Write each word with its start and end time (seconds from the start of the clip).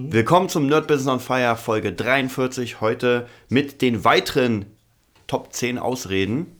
Willkommen 0.00 0.48
zum 0.48 0.68
Nerd 0.68 0.86
Business 0.86 1.08
on 1.12 1.18
Fire 1.18 1.56
Folge 1.56 1.92
43. 1.92 2.80
Heute 2.80 3.26
mit 3.48 3.82
den 3.82 4.04
weiteren 4.04 4.66
Top 5.26 5.52
10 5.52 5.76
Ausreden. 5.76 6.56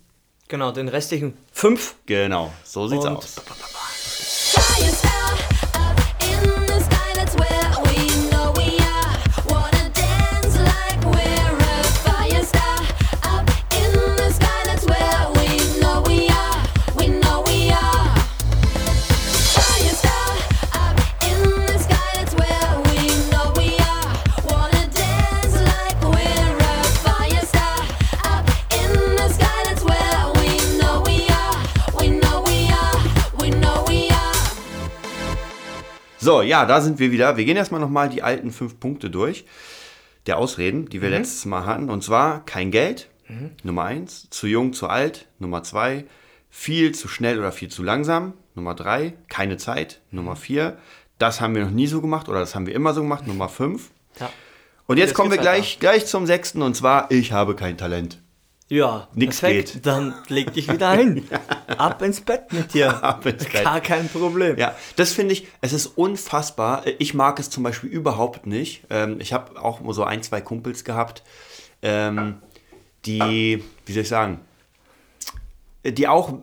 Genau, 0.49 0.73
den 0.73 0.89
restlichen 0.89 1.35
fünf. 1.53 1.95
Genau, 2.07 2.53
so 2.65 2.89
sieht's 2.89 3.05
Und- 3.05 3.17
aus. 3.17 3.37
Ja, 36.49 36.67
da 36.67 36.81
sind 36.81 36.99
wir 36.99 37.13
wieder. 37.13 37.37
Wir 37.37 37.45
gehen 37.45 37.57
erstmal 37.57 37.81
nochmal 37.81 38.09
die 38.09 38.23
alten 38.23 38.51
fünf 38.51 38.81
Punkte 38.81 39.11
durch. 39.11 39.45
Der 40.27 40.39
Ausreden, 40.39 40.89
die 40.89 41.01
wir 41.01 41.11
letztes 41.11 41.45
Mal 41.45 41.65
hatten. 41.65 41.89
Und 41.89 42.03
zwar 42.03 42.45
kein 42.45 42.71
Geld, 42.71 43.09
Nummer 43.63 43.85
eins. 43.85 44.29
Zu 44.31 44.47
jung, 44.47 44.73
zu 44.73 44.89
alt, 44.89 45.27
Nummer 45.39 45.63
zwei. 45.63 46.05
Viel 46.51 46.95
zu 46.95 47.09
schnell 47.09 47.39
oder 47.39 47.53
viel 47.53 47.69
zu 47.69 47.83
langsam, 47.83 48.33
Nummer 48.55 48.75
drei. 48.75 49.15
Keine 49.29 49.59
Zeit, 49.59 50.01
Nummer 50.11 50.35
vier. 50.35 50.79
Das 51.19 51.41
haben 51.41 51.55
wir 51.55 51.65
noch 51.65 51.71
nie 51.71 51.87
so 51.87 52.01
gemacht 52.01 52.29
oder 52.29 52.41
das 52.41 52.55
haben 52.55 52.67
wir 52.67 52.75
immer 52.75 52.95
so 52.95 53.03
gemacht, 53.03 53.27
Nummer 53.27 53.49
fünf. 53.49 53.91
Ja. 54.19 54.31
Und 54.87 54.97
jetzt 54.97 55.15
kommen 55.15 55.31
wir 55.31 55.39
weiter. 55.39 55.51
gleich, 55.51 55.79
gleich 55.79 56.07
zum 56.07 56.27
sechsten 56.27 56.63
und 56.63 56.75
zwar, 56.75 57.11
ich 57.11 57.33
habe 57.33 57.55
kein 57.55 57.77
Talent. 57.77 58.19
Ja, 58.71 59.09
perfekt. 59.19 59.73
geht. 59.73 59.87
Dann 59.87 60.15
leg 60.29 60.53
dich 60.53 60.71
wieder 60.71 60.93
hin. 60.93 61.27
Ab 61.67 62.03
ins 62.03 62.21
Bett 62.21 62.53
mit 62.53 62.75
dir. 62.75 63.03
Ab 63.03 63.25
ins 63.25 63.45
Bett. 63.45 63.65
Gar 63.65 63.81
kein 63.81 64.09
Problem. 64.09 64.59
Ja, 64.59 64.75
das 64.97 65.13
finde 65.13 65.33
ich, 65.33 65.47
es 65.63 65.73
ist 65.73 65.87
unfassbar. 65.87 66.83
Ich 66.99 67.15
mag 67.15 67.39
es 67.41 67.49
zum 67.49 67.63
Beispiel 67.63 67.89
überhaupt 67.89 68.47
nicht. 68.47 68.83
Ähm, 68.91 69.21
ich 69.21 69.33
habe 69.33 69.61
auch 69.63 69.81
so 69.93 70.05
ein, 70.05 70.23
zwei 70.23 70.43
Kumpels 70.43 70.85
gehabt, 70.85 71.23
ähm, 71.83 72.37
die, 73.07 73.63
wie 73.87 73.93
soll 73.93 74.03
ich 74.03 74.09
sagen, 74.09 74.41
die 75.85 76.07
auch, 76.09 76.35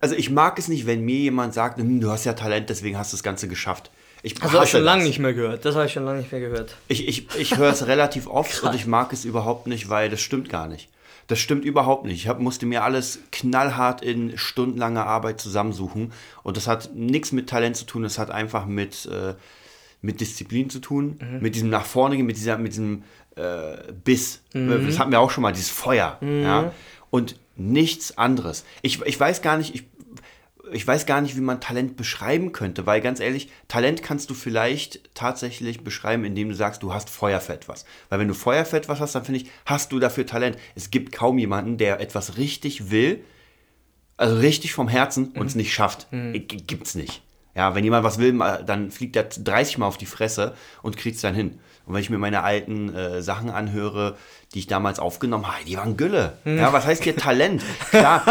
also 0.00 0.14
ich 0.14 0.28
mag 0.30 0.58
es 0.58 0.68
nicht, 0.68 0.86
wenn 0.86 1.02
mir 1.02 1.16
jemand 1.16 1.54
sagt, 1.54 1.78
"Hm, 1.78 2.00
du 2.00 2.10
hast 2.10 2.24
ja 2.24 2.34
Talent, 2.34 2.68
deswegen 2.68 2.98
hast 2.98 3.12
du 3.12 3.16
das 3.16 3.22
Ganze 3.22 3.48
geschafft. 3.48 3.90
Ich 4.22 4.34
Das 4.34 4.52
habe 4.52 4.64
ich 4.64 4.70
schon 4.70 4.82
lange 4.82 5.04
nicht 5.04 5.18
mehr 5.20 5.32
gehört. 5.32 5.64
Das 5.64 5.76
habe 5.76 5.86
ich 5.86 5.92
schon 5.92 6.04
lange 6.04 6.18
nicht 6.18 6.32
mehr 6.32 6.40
gehört. 6.40 6.74
Ich, 6.88 7.06
ich, 7.06 7.26
ich 7.38 7.56
höre 7.56 7.70
es 7.72 7.86
relativ 7.86 8.26
oft 8.26 8.62
und 8.64 8.74
ich 8.74 8.86
mag 8.86 9.12
es 9.12 9.24
überhaupt 9.24 9.66
nicht, 9.66 9.88
weil 9.88 10.10
das 10.10 10.20
stimmt 10.20 10.48
gar 10.50 10.66
nicht. 10.68 10.88
Das 11.28 11.38
stimmt 11.38 11.64
überhaupt 11.64 12.04
nicht. 12.04 12.16
Ich 12.16 12.28
hab, 12.28 12.40
musste 12.40 12.66
mir 12.66 12.82
alles 12.82 13.20
knallhart 13.30 14.02
in 14.02 14.36
stundenlanger 14.36 15.06
Arbeit 15.06 15.40
zusammensuchen 15.40 16.12
und 16.42 16.56
das 16.56 16.66
hat 16.66 16.90
nichts 16.94 17.32
mit 17.32 17.48
Talent 17.48 17.76
zu 17.76 17.84
tun, 17.84 18.02
das 18.02 18.18
hat 18.18 18.30
einfach 18.30 18.66
mit, 18.66 19.06
äh, 19.06 19.34
mit 20.02 20.20
Disziplin 20.20 20.70
zu 20.70 20.80
tun, 20.80 21.18
mit 21.40 21.54
diesem 21.54 21.70
nach 21.70 21.84
vorne 21.84 22.16
gehen, 22.16 22.26
mit, 22.26 22.36
dieser, 22.36 22.58
mit 22.58 22.72
diesem 22.72 23.04
äh, 23.36 23.92
Biss. 24.04 24.42
Das 24.52 24.98
hatten 24.98 25.10
wir 25.10 25.20
auch 25.20 25.30
schon 25.30 25.42
mal, 25.42 25.52
dieses 25.52 25.70
Feuer. 25.70 26.18
Ja? 26.22 26.72
Und 27.10 27.36
nichts 27.56 28.16
anderes. 28.16 28.64
Ich, 28.82 29.02
ich 29.02 29.18
weiß 29.18 29.42
gar 29.42 29.58
nicht, 29.58 29.74
ich, 29.74 29.84
ich 30.72 30.86
weiß 30.86 31.06
gar 31.06 31.20
nicht, 31.20 31.36
wie 31.36 31.40
man 31.40 31.60
Talent 31.60 31.96
beschreiben 31.96 32.52
könnte, 32.52 32.86
weil 32.86 33.00
ganz 33.00 33.20
ehrlich, 33.20 33.50
Talent 33.68 34.02
kannst 34.02 34.30
du 34.30 34.34
vielleicht 34.34 35.14
tatsächlich 35.14 35.82
beschreiben, 35.84 36.24
indem 36.24 36.48
du 36.48 36.54
sagst, 36.54 36.82
du 36.82 36.92
hast 36.94 37.10
Feuer 37.10 37.40
für 37.40 37.52
etwas. 37.54 37.84
Weil 38.08 38.18
wenn 38.20 38.28
du 38.28 38.34
Feuer 38.34 38.64
für 38.64 38.76
etwas 38.76 39.00
hast, 39.00 39.14
dann 39.14 39.24
finde 39.24 39.40
ich, 39.42 39.50
hast 39.66 39.92
du 39.92 39.98
dafür 39.98 40.26
Talent. 40.26 40.56
Es 40.74 40.90
gibt 40.90 41.12
kaum 41.12 41.38
jemanden, 41.38 41.78
der 41.78 42.00
etwas 42.00 42.36
richtig 42.36 42.90
will, 42.90 43.24
also 44.16 44.36
richtig 44.36 44.72
vom 44.72 44.88
Herzen 44.88 45.28
und 45.32 45.46
es 45.46 45.54
nicht 45.54 45.72
schafft. 45.72 46.08
G- 46.10 46.40
Gibt's 46.40 46.94
nicht. 46.94 47.22
Ja, 47.54 47.74
wenn 47.74 47.84
jemand 47.84 48.04
was 48.04 48.18
will, 48.18 48.32
mal- 48.32 48.64
dann 48.64 48.90
fliegt 48.90 49.16
er 49.16 49.24
30 49.24 49.78
Mal 49.78 49.86
auf 49.86 49.98
die 49.98 50.06
Fresse 50.06 50.54
und 50.82 50.96
kriegt's 50.96 51.20
dann 51.22 51.34
hin. 51.34 51.58
Und 51.86 51.94
wenn 51.94 52.02
ich 52.02 52.10
mir 52.10 52.18
meine 52.18 52.42
alten 52.42 52.94
äh, 52.94 53.22
Sachen 53.22 53.48
anhöre, 53.50 54.16
die 54.54 54.60
ich 54.60 54.66
damals 54.66 54.98
aufgenommen 54.98 55.46
habe, 55.46 55.64
die 55.66 55.76
waren 55.76 55.96
Gülle. 55.96 56.38
Ja, 56.44 56.72
was 56.72 56.86
heißt 56.86 57.04
hier 57.04 57.16
Talent? 57.16 57.62
Klar, 57.90 58.22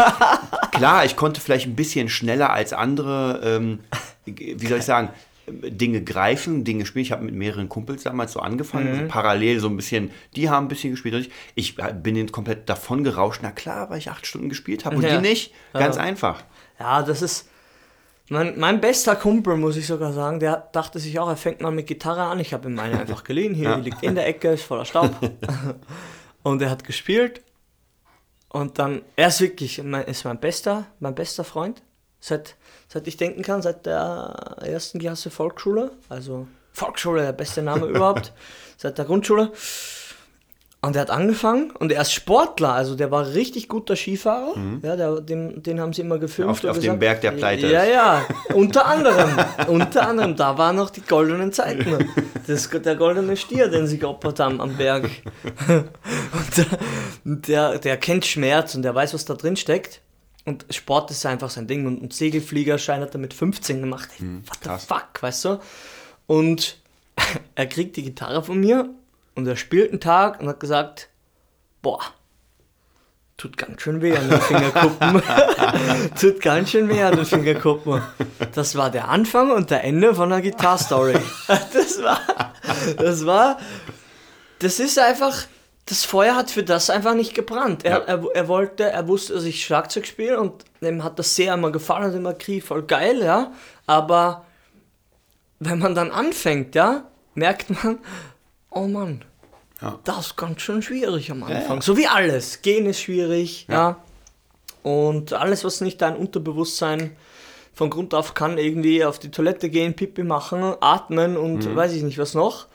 klar, 0.72 1.04
ich 1.04 1.14
konnte 1.16 1.40
vielleicht 1.40 1.66
ein 1.66 1.76
bisschen 1.76 2.08
schneller 2.08 2.50
als 2.52 2.72
andere, 2.72 3.40
ähm, 3.44 3.80
wie 4.26 4.66
soll 4.66 4.78
ich 4.78 4.84
sagen, 4.84 5.10
Dinge 5.50 6.02
greifen, 6.02 6.64
Dinge 6.64 6.84
spielen. 6.84 7.04
Ich 7.04 7.12
habe 7.12 7.24
mit 7.24 7.34
mehreren 7.34 7.68
Kumpels 7.70 8.02
damals 8.02 8.32
so 8.32 8.40
angefangen, 8.40 8.94
so 8.94 9.06
parallel 9.08 9.60
so 9.60 9.68
ein 9.68 9.76
bisschen, 9.76 10.10
die 10.36 10.50
haben 10.50 10.66
ein 10.66 10.68
bisschen 10.68 10.90
gespielt 10.90 11.14
und 11.14 11.20
ich, 11.22 11.32
ich 11.54 11.76
bin 12.02 12.30
komplett 12.32 12.68
davon 12.68 13.02
gerauscht. 13.04 13.40
Na 13.42 13.50
klar, 13.50 13.88
weil 13.88 13.96
ich 13.98 14.10
acht 14.10 14.26
Stunden 14.26 14.48
gespielt 14.50 14.84
habe 14.84 14.96
und 14.96 15.02
Ja. 15.04 15.16
die 15.16 15.22
nicht. 15.26 15.54
Ganz 15.72 15.96
Ja. 15.96 16.02
einfach. 16.02 16.42
Ja, 16.78 17.02
das 17.02 17.22
ist. 17.22 17.48
Mein, 18.30 18.58
mein 18.58 18.80
bester 18.80 19.16
Kumpel, 19.16 19.56
muss 19.56 19.76
ich 19.76 19.86
sogar 19.86 20.12
sagen, 20.12 20.38
der 20.38 20.68
dachte 20.72 20.98
sich 20.98 21.18
auch, 21.18 21.28
er 21.28 21.36
fängt 21.36 21.62
mal 21.62 21.70
mit 21.70 21.86
Gitarre 21.86 22.22
an. 22.22 22.38
Ich 22.40 22.52
habe 22.52 22.68
ihm 22.68 22.74
meine 22.74 22.98
einfach 22.98 23.24
geliehen. 23.24 23.54
Hier, 23.54 23.76
die 23.76 23.82
liegt 23.82 24.02
in 24.02 24.14
der 24.14 24.26
Ecke, 24.26 24.50
ist 24.50 24.64
voller 24.64 24.84
Staub. 24.84 25.10
und 26.42 26.60
er 26.60 26.70
hat 26.70 26.84
gespielt. 26.84 27.42
Und 28.50 28.78
dann, 28.78 29.02
er 29.16 29.28
ist 29.28 29.40
wirklich, 29.40 29.82
mein, 29.82 30.04
ist 30.04 30.24
mein 30.24 30.40
bester, 30.40 30.86
mein 31.00 31.14
bester 31.14 31.44
Freund. 31.44 31.82
Seit, 32.20 32.56
seit 32.88 33.06
ich 33.06 33.16
denken 33.16 33.42
kann, 33.42 33.62
seit 33.62 33.86
der 33.86 34.56
ersten 34.62 34.98
Klasse 34.98 35.30
Volksschule. 35.30 35.92
Also 36.08 36.48
Volksschule, 36.72 37.22
der 37.22 37.32
beste 37.32 37.62
Name 37.62 37.86
überhaupt. 37.88 38.32
Seit 38.76 38.98
der 38.98 39.06
Grundschule. 39.06 39.52
Und 40.80 40.94
er 40.94 41.02
hat 41.02 41.10
angefangen 41.10 41.72
und 41.72 41.90
er 41.90 42.02
ist 42.02 42.12
Sportler, 42.12 42.72
also 42.72 42.94
der 42.94 43.10
war 43.10 43.34
richtig 43.34 43.66
guter 43.68 43.96
Skifahrer. 43.96 44.54
Ja, 44.82 44.94
der, 44.94 45.20
den, 45.20 45.60
den 45.60 45.80
haben 45.80 45.92
sie 45.92 46.02
immer 46.02 46.18
gefilmt. 46.18 46.50
Auf- 46.52 46.64
auf 46.64 46.78
dem 46.78 47.00
Berg, 47.00 47.20
der 47.20 47.32
pleite 47.32 47.66
Ja, 47.66 47.84
ja, 47.84 48.24
unter 48.54 48.86
anderem. 48.86 49.28
unter 49.66 50.06
anderem, 50.06 50.36
da 50.36 50.56
waren 50.56 50.76
noch 50.76 50.90
die 50.90 51.00
goldenen 51.00 51.52
Zeiten. 51.52 52.08
Das, 52.46 52.70
der 52.70 52.94
goldene 52.94 53.36
Stier, 53.36 53.68
den 53.68 53.88
sie 53.88 53.98
geopfert 53.98 54.38
haben 54.38 54.60
am 54.60 54.76
Berg. 54.76 55.10
Und 55.68 56.56
der, 56.56 56.66
der, 57.72 57.78
der 57.80 57.96
kennt 57.96 58.24
Schmerz 58.24 58.74
und 58.74 58.82
der 58.82 58.94
weiß, 58.94 59.14
was 59.14 59.24
da 59.24 59.34
drin 59.34 59.56
steckt. 59.56 60.00
Und 60.44 60.64
Sport 60.70 61.10
ist 61.10 61.26
einfach 61.26 61.50
sein 61.50 61.66
Ding. 61.66 61.86
Und, 61.86 62.00
und 62.00 62.12
Segelfliegerschein 62.14 63.00
hat 63.00 63.14
er 63.14 63.20
mit 63.20 63.34
15 63.34 63.80
gemacht. 63.80 64.08
Ey, 64.18 64.26
what 64.46 64.58
the 64.62 64.68
krass. 64.68 64.84
fuck, 64.84 65.08
weißt 65.22 65.44
du? 65.44 65.58
Und 66.26 66.78
er 67.54 67.66
kriegt 67.66 67.96
die 67.96 68.02
Gitarre 68.04 68.42
von 68.42 68.58
mir 68.60 68.88
und 69.38 69.46
er 69.46 69.54
spielt 69.54 69.90
einen 69.92 70.00
Tag 70.00 70.40
und 70.40 70.48
hat 70.48 70.58
gesagt, 70.58 71.10
boah, 71.80 72.00
tut 73.36 73.56
ganz 73.56 73.80
schön 73.80 74.02
weh 74.02 74.16
an 74.16 74.28
den 74.28 74.40
Fingerkuppen. 74.40 75.22
tut 76.20 76.40
ganz 76.40 76.70
schön 76.70 76.88
weh 76.88 77.00
an 77.00 77.14
den 77.14 77.24
Fingerkuppen. 77.24 78.02
Das 78.52 78.74
war 78.74 78.90
der 78.90 79.08
Anfang 79.08 79.52
und 79.52 79.70
der 79.70 79.84
Ende 79.84 80.12
von 80.12 80.30
der 80.30 80.40
Gitarre-Story. 80.40 81.14
Das 81.72 82.02
war, 82.02 82.20
das 82.96 83.26
war, 83.26 83.58
das 84.58 84.80
ist 84.80 84.98
einfach, 84.98 85.44
das 85.86 86.04
Feuer 86.04 86.34
hat 86.34 86.50
für 86.50 86.64
das 86.64 86.90
einfach 86.90 87.14
nicht 87.14 87.34
gebrannt. 87.34 87.84
Er, 87.84 87.98
Ja. 87.98 88.04
er, 88.06 88.24
er 88.34 88.48
wollte, 88.48 88.90
er 88.90 89.06
wusste, 89.06 89.34
dass 89.34 89.44
ich 89.44 89.64
Schlagzeug 89.64 90.04
spiele 90.06 90.40
und 90.40 90.64
ihm 90.80 91.04
hat 91.04 91.20
das 91.20 91.36
sehr 91.36 91.54
immer 91.54 91.70
gefallen, 91.70 92.06
hat 92.06 92.14
immer 92.14 92.34
Krieg 92.34 92.64
voll 92.64 92.82
geil, 92.82 93.22
ja. 93.22 93.52
Aber 93.86 94.46
wenn 95.60 95.78
man 95.78 95.94
dann 95.94 96.10
anfängt, 96.10 96.74
ja, 96.74 97.04
merkt 97.34 97.70
man, 97.70 98.00
oh 98.70 98.88
Mann, 98.88 99.24
Ja. 99.80 99.98
das 100.04 100.18
ist 100.28 100.36
ganz 100.36 100.60
schön 100.60 100.82
schwierig 100.82 101.30
am 101.30 101.42
Anfang. 101.44 101.76
ja. 101.76 101.82
So 101.82 101.96
wie 101.96 102.06
alles. 102.08 102.62
Gehen 102.62 102.86
ist 102.86 103.00
schwierig, 103.00 103.66
ja. 103.70 103.96
Und 104.82 105.32
alles, 105.32 105.64
was 105.64 105.80
nicht 105.80 106.00
dein 106.02 106.16
Unterbewusstsein 106.16 107.16
von 107.74 107.90
Grund 107.90 108.14
auf 108.14 108.34
kann, 108.34 108.58
irgendwie 108.58 109.04
auf 109.04 109.18
die 109.18 109.30
Toilette 109.30 109.70
gehen, 109.70 109.94
Pipi 109.94 110.24
machen, 110.24 110.74
atmen 110.80 111.36
und 111.36 111.64
Mhm. 111.66 111.76
weiß 111.76 111.92
ich 111.92 112.02
nicht 112.02 112.18
was 112.18 112.34
noch, 112.34 112.66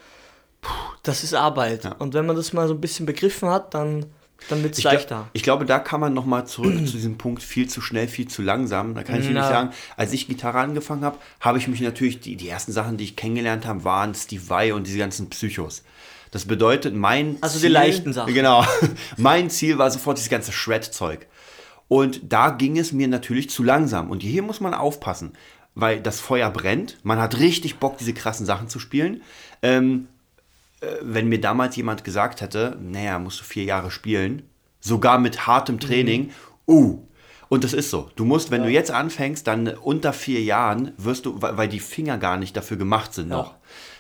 puh, 0.61 0.69
das 1.03 1.23
ist 1.23 1.33
Arbeit. 1.33 1.89
Und 1.99 2.13
wenn 2.13 2.25
man 2.25 2.35
das 2.35 2.53
mal 2.53 2.67
so 2.67 2.73
ein 2.73 2.79
bisschen 2.81 3.05
begriffen 3.05 3.49
hat, 3.49 3.73
dann, 3.73 4.05
dann 4.49 4.63
wird 4.63 4.77
es 4.77 4.83
leichter. 4.83 5.27
ich 5.33 5.43
glaube, 5.43 5.65
da 5.65 5.79
kann 5.79 5.99
man 5.99 6.13
nochmal 6.13 6.45
zurück 6.47 6.75
zu 6.87 6.93
diesem 6.93 7.17
Punkt, 7.17 7.41
viel 7.43 7.67
zu 7.67 7.81
schnell, 7.81 8.07
viel 8.07 8.27
zu 8.29 8.41
langsam. 8.41 8.95
Da 8.95 9.03
kann 9.03 9.19
ich 9.19 9.27
Na. 9.29 9.47
sagen, 9.47 9.71
als 9.97 10.13
ich 10.13 10.27
Gitarre 10.27 10.59
angefangen 10.59 11.03
habe, 11.03 11.17
habe 11.41 11.57
ich 11.57 11.67
mich 11.67 11.81
natürlich, 11.81 12.19
die, 12.21 12.35
die 12.37 12.47
ersten 12.47 12.71
Sachen, 12.71 12.95
die 12.97 13.03
ich 13.05 13.15
kennengelernt 13.17 13.65
habe, 13.65 13.83
waren 13.83 14.13
Steve 14.15 14.47
Vai 14.49 14.73
und 14.73 14.87
diese 14.87 14.99
ganzen 14.99 15.29
Psychos. 15.29 15.83
Das 16.33 16.45
bedeutet, 16.45 16.95
mein 16.95 17.37
Also 17.41 17.59
die 17.59 17.67
leichten 17.67 18.11
Sachen. 18.11 18.33
Genau. 18.33 18.65
Mein 19.17 19.51
Ziel 19.51 19.77
war 19.77 19.91
sofort 19.91 20.17
dieses 20.17 20.31
ganze 20.31 20.51
Shred-Zeug. 20.51 21.27
Und 21.87 22.21
da 22.23 22.49
ging 22.49 22.79
es 22.79 22.91
mir 22.91 23.07
natürlich 23.07 23.51
zu 23.51 23.61
langsam. 23.61 24.09
Und 24.09 24.23
hier 24.23 24.41
muss 24.41 24.59
man 24.59 24.73
aufpassen, 24.73 25.33
weil 25.75 26.01
das 26.01 26.19
Feuer 26.19 26.49
brennt. 26.49 26.97
Man 27.03 27.19
hat 27.19 27.37
richtig 27.37 27.75
Bock, 27.75 27.99
diese 27.99 28.15
krassen 28.15 28.47
Sachen 28.47 28.67
zu 28.67 28.79
spielen. 28.79 29.21
Ähm, 29.61 30.07
äh, 30.81 30.87
wenn 31.01 31.29
mir 31.29 31.39
damals 31.39 31.75
jemand 31.75 32.03
gesagt 32.03 32.41
hätte, 32.41 32.79
naja, 32.81 33.19
musst 33.19 33.39
du 33.39 33.43
vier 33.43 33.65
Jahre 33.65 33.91
spielen, 33.91 34.41
sogar 34.79 35.19
mit 35.19 35.45
hartem 35.45 35.79
Training, 35.79 36.31
uh. 36.67 36.97
Und 37.47 37.63
das 37.63 37.73
ist 37.73 37.91
so. 37.91 38.09
Du 38.15 38.25
musst, 38.25 38.49
wenn 38.49 38.63
du 38.63 38.69
jetzt 38.69 38.89
anfängst, 38.89 39.45
dann 39.45 39.67
unter 39.67 40.13
vier 40.13 40.41
Jahren 40.41 40.93
wirst 40.97 41.27
du, 41.27 41.39
weil 41.43 41.57
weil 41.57 41.67
die 41.67 41.79
Finger 41.79 42.17
gar 42.17 42.37
nicht 42.37 42.57
dafür 42.57 42.77
gemacht 42.77 43.13
sind 43.13 43.29
noch. 43.29 43.53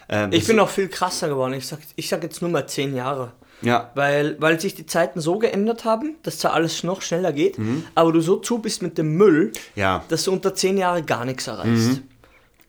Ähm, 0.09 0.31
Ich 0.31 0.45
bin 0.47 0.59
auch 0.59 0.69
viel 0.69 0.87
krasser 0.89 1.27
geworden. 1.29 1.53
Ich 1.53 1.67
sag, 1.67 1.79
ich 1.95 2.09
sag 2.09 2.23
jetzt 2.23 2.41
nur 2.41 2.51
mal 2.51 2.67
zehn 2.67 2.95
Jahre. 2.95 3.31
Ja, 3.61 3.91
Weil, 3.95 4.35
weil 4.41 4.59
sich 4.59 4.75
die 4.75 4.85
Zeiten 4.85 5.21
so 5.21 5.39
geändert 5.39 5.85
haben, 5.85 6.15
dass 6.23 6.39
zwar 6.39 6.51
alles 6.53 6.83
noch 6.83 7.01
schneller 7.01 7.31
geht, 7.31 7.57
Mhm. 7.57 7.85
aber 7.95 8.11
du 8.11 8.19
so 8.19 8.35
zu 8.35 8.57
bist 8.59 8.81
mit 8.81 8.97
dem 8.97 9.15
Müll, 9.15 9.53
ja, 9.75 10.03
dass 10.09 10.25
du 10.25 10.33
unter 10.33 10.53
zehn 10.53 10.77
Jahre 10.77 11.01
gar 11.01 11.23
nichts 11.23 11.47
erreichst. 11.47 12.01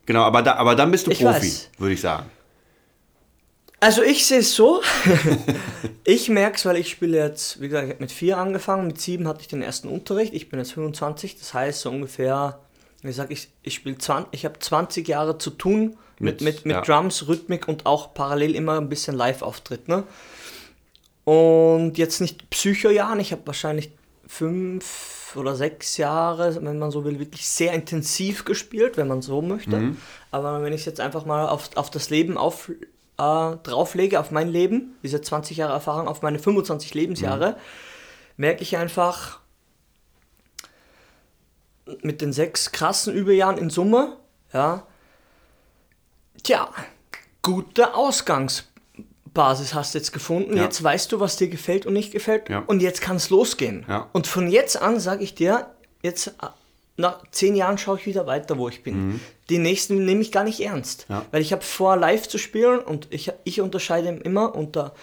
genau, 0.05 0.21
aber, 0.23 0.41
da, 0.41 0.55
aber 0.55 0.73
dann 0.75 0.91
bist 0.91 1.07
du 1.07 1.11
Ich 1.11 1.19
Profi, 1.19 1.51
würde 1.79 1.93
ich 1.95 1.99
sagen. 2.01 2.27
Also 3.81 4.01
ich 4.03 4.25
sehe 4.25 4.39
es 4.39 4.55
so, 4.55 4.81
ich 6.05 6.29
merke 6.29 6.55
es, 6.55 6.65
weil 6.65 6.77
ich 6.77 6.89
spiele 6.89 7.17
jetzt, 7.17 7.59
wie 7.61 7.67
gesagt, 7.67 7.87
ich 7.87 7.93
habe 7.93 8.03
mit 8.03 8.11
vier 8.11 8.37
angefangen, 8.37 8.87
mit 8.87 8.99
sieben 8.99 9.27
hatte 9.27 9.41
ich 9.41 9.47
den 9.47 9.61
ersten 9.61 9.89
Unterricht, 9.89 10.33
ich 10.33 10.49
bin 10.49 10.59
jetzt 10.59 10.71
25, 10.73 11.37
das 11.37 11.53
heißt 11.53 11.81
so 11.81 11.89
ungefähr, 11.89 12.59
wie 13.01 13.11
sag 13.11 13.31
ich, 13.31 13.49
ich 13.63 13.75
spiele 13.75 13.97
20, 13.97 14.29
ich 14.31 14.45
habe 14.45 14.57
20 14.59 15.07
Jahre 15.07 15.37
zu 15.37 15.49
tun 15.51 15.97
mit, 16.19 16.41
Mit- 16.41 16.65
mit, 16.65 16.75
ja. 16.75 16.81
Drums, 16.81 17.27
Rhythmik 17.27 17.67
und 17.67 17.85
auch 17.85 18.13
parallel 18.13 18.55
immer 18.55 18.77
ein 18.79 18.89
bisschen 18.89 19.15
Live-Auftritt, 19.15 19.87
ne? 19.87 20.03
Und 21.23 21.97
jetzt 21.97 22.21
nicht 22.21 22.49
Psychojahren, 22.51 23.19
ich 23.19 23.31
habe 23.31 23.41
wahrscheinlich 23.45 23.89
fünf 24.27 25.33
oder 25.35 25.55
sechs 25.55 25.97
Jahre, 25.97 26.55
wenn 26.63 26.77
man 26.79 26.91
so 26.91 27.03
will, 27.03 27.19
wirklich 27.19 27.47
sehr 27.47 27.73
intensiv 27.73 28.45
gespielt, 28.45 28.95
wenn 28.97 29.07
man 29.07 29.21
so 29.21 29.41
möchte. 29.41 29.95
Aber 30.31 30.61
wenn 30.61 30.71
ich 30.71 30.81
es 30.81 30.85
jetzt 30.85 30.99
einfach 31.01 31.25
mal 31.25 31.47
auf, 31.47 31.75
auf 31.75 31.89
das 31.89 32.09
Leben 32.11 32.37
auf, 32.37 32.69
äh, 32.69 32.75
drauflege, 33.17 34.19
auf 34.19 34.31
mein 34.31 34.49
Leben, 34.49 34.95
diese 35.03 35.19
20 35.21 35.57
Jahre 35.57 35.73
Erfahrung, 35.73 36.07
auf 36.07 36.21
meine 36.21 36.37
25 36.39 36.93
Lebensjahre, 36.93 37.57
merke 38.37 38.61
ich 38.61 38.77
einfach 38.77 39.39
mit 42.01 42.21
den 42.21 42.33
sechs 42.33 42.71
krassen 42.71 43.13
Überjahren 43.13 43.57
in 43.57 43.69
Summe, 43.69 44.17
ja, 44.53 44.85
tja, 46.45 46.69
gute 47.41 47.93
Ausgangsbasis 47.95 49.73
hast 49.73 49.93
du 49.93 49.97
jetzt 49.97 50.11
gefunden. 50.13 50.57
Ja. 50.57 50.63
Jetzt 50.63 50.81
weißt 50.83 51.11
du, 51.11 51.19
was 51.19 51.37
dir 51.37 51.47
gefällt 51.49 51.85
und 51.85 51.93
nicht 51.93 52.11
gefällt. 52.11 52.49
Ja. 52.49 52.63
Und 52.67 52.81
jetzt 52.81 53.01
kann 53.01 53.17
es 53.17 53.29
losgehen. 53.29 53.85
Ja. 53.87 54.09
Und 54.13 54.27
von 54.27 54.47
jetzt 54.49 54.81
an 54.81 54.99
sage 54.99 55.23
ich 55.23 55.35
dir, 55.35 55.67
jetzt 56.01 56.27
äh, 56.27 56.31
nach 56.97 57.23
zehn 57.31 57.55
Jahren 57.55 57.77
schaue 57.77 57.97
ich 57.99 58.05
wieder 58.05 58.25
weiter, 58.25 58.57
wo 58.57 58.69
ich 58.69 58.81
bin. 58.83 59.19
Die 59.49 59.57
nächsten 59.57 60.05
nehme 60.05 60.21
ich 60.21 60.31
gar 60.31 60.43
nicht 60.45 60.61
ernst. 60.61 61.09
Mhm. 61.09 61.21
Weil 61.31 61.41
ich 61.41 61.51
habe 61.51 61.61
vor, 61.61 61.97
live 61.97 62.27
zu 62.27 62.37
spielen 62.37 62.79
und 62.79 63.07
ich, 63.11 63.31
ich 63.43 63.59
unterscheide 63.59 64.09
immer 64.09 64.55
unter 64.55 64.93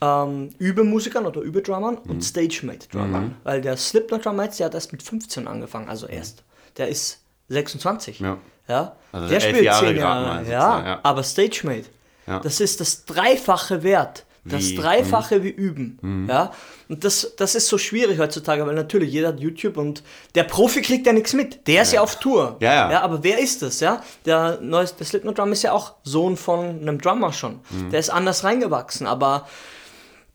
ähm, 0.00 0.50
Übemusikern 0.58 1.26
oder 1.26 1.40
Übedrummern 1.40 1.98
Mhm. 2.04 2.10
und 2.10 2.20
Stage-Mate-Drummern. 2.22 3.36
Weil 3.44 3.62
der 3.62 3.76
Slipknot 3.76 4.24
Drummer 4.26 4.44
jetzt, 4.44 4.58
der 4.60 4.66
hat 4.66 4.74
erst 4.74 4.92
mit 4.92 5.02
15 5.02 5.48
angefangen, 5.48 5.88
also 5.88 6.06
erst. 6.06 6.44
Der 6.76 6.88
ist 6.88 7.20
26. 7.48 8.20
Ja. 8.20 8.36
Ja, 8.68 8.96
Also 9.12 9.28
der 9.28 9.40
spielt 9.40 9.62
Jahre 9.62 9.86
10 9.86 9.96
grad 9.96 10.26
Jahre. 10.26 10.44
ja, 10.50 10.86
ja. 10.86 11.00
aber 11.02 11.22
Stagemate, 11.22 11.86
Ja. 12.26 12.40
das 12.40 12.60
ist 12.60 12.80
das 12.80 13.04
Dreifache 13.06 13.82
wert. 13.82 14.24
Das 14.44 14.62
Wie? 14.62 14.72
Mhm. 14.78 14.80
Dreifache 14.80 15.42
wie 15.42 15.50
üben. 15.50 16.26
Ja? 16.28 16.52
Und 16.88 17.04
das, 17.04 17.34
das 17.36 17.54
ist 17.54 17.66
so 17.66 17.76
schwierig 17.76 18.18
heutzutage, 18.18 18.66
weil 18.66 18.74
natürlich 18.74 19.12
jeder 19.12 19.28
hat 19.28 19.40
YouTube 19.40 19.76
und 19.76 20.02
der 20.34 20.44
Profi 20.44 20.80
kriegt 20.80 21.06
ja 21.06 21.12
nichts 21.12 21.34
mit. 21.34 21.66
Der 21.66 21.82
ist 21.82 21.92
ja, 21.92 22.00
auf 22.00 22.18
Tour. 22.18 22.56
Ja, 22.60 22.90
ja. 22.90 23.02
aber 23.02 23.22
wer 23.22 23.38
ist 23.38 23.60
das? 23.60 23.80
Ja? 23.80 24.02
Der, 24.24 24.58
neues, 24.62 24.96
der 24.96 25.04
Slipknot 25.06 25.36
Drum 25.36 25.52
ist 25.52 25.64
ja 25.64 25.72
auch 25.72 25.96
Sohn 26.02 26.38
von 26.38 26.60
einem 26.80 26.98
Drummer 26.98 27.32
schon. 27.34 27.60
Mhm. 27.68 27.90
Der 27.90 28.00
ist 28.00 28.08
anders 28.08 28.42
reingewachsen, 28.42 29.06
aber 29.06 29.46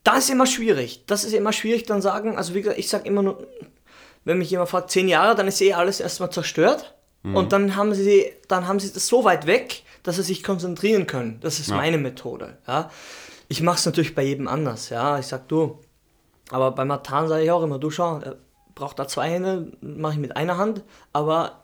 das 0.03 0.25
ist 0.25 0.29
immer 0.29 0.45
schwierig. 0.45 1.05
Das 1.07 1.23
ist 1.23 1.33
immer 1.33 1.53
schwierig, 1.53 1.85
dann 1.85 2.01
sagen, 2.03 2.37
also 2.37 2.53
wie 2.53 2.61
gesagt, 2.61 2.77
ich 2.79 2.89
sage 2.89 3.07
immer 3.07 3.23
nur, 3.23 3.47
wenn 4.25 4.37
mich 4.37 4.51
jemand 4.51 4.69
fragt, 4.69 4.91
zehn 4.91 5.07
Jahre, 5.07 5.33
dann 5.35 5.47
ist 5.47 5.59
eh 5.61 5.73
alles 5.73 5.99
erstmal 6.01 6.29
zerstört. 6.29 6.93
Mhm. 7.23 7.35
Und 7.35 7.51
dann 7.53 7.75
haben 7.75 7.93
sie, 7.93 8.31
dann 8.47 8.67
haben 8.67 8.79
sie 8.79 8.91
das 8.93 9.07
so 9.07 9.23
weit 9.23 9.47
weg, 9.47 9.83
dass 10.03 10.17
sie 10.17 10.23
sich 10.23 10.43
konzentrieren 10.43 11.07
können. 11.07 11.39
Das 11.41 11.59
ist 11.59 11.69
Ja. 11.69 11.75
meine 11.77 11.97
Methode. 11.97 12.57
Ja. 12.67 12.89
Ich 13.47 13.61
mache 13.61 13.77
es 13.77 13.85
natürlich 13.85 14.15
bei 14.15 14.23
jedem 14.23 14.47
anders. 14.47 14.89
Ja, 14.89 15.17
ich 15.19 15.27
sag 15.27 15.47
du. 15.47 15.79
Aber 16.49 16.71
bei 16.71 16.85
Matan 16.85 17.27
sage 17.27 17.43
ich 17.43 17.51
auch 17.51 17.63
immer, 17.63 17.79
du 17.79 17.89
schau, 17.89 18.19
er 18.19 18.37
braucht 18.75 18.99
da 18.99 19.07
zwei 19.07 19.29
Hände, 19.29 19.71
mache 19.81 20.13
ich 20.13 20.19
mit 20.19 20.35
einer 20.35 20.57
Hand. 20.57 20.83
Aber 21.13 21.63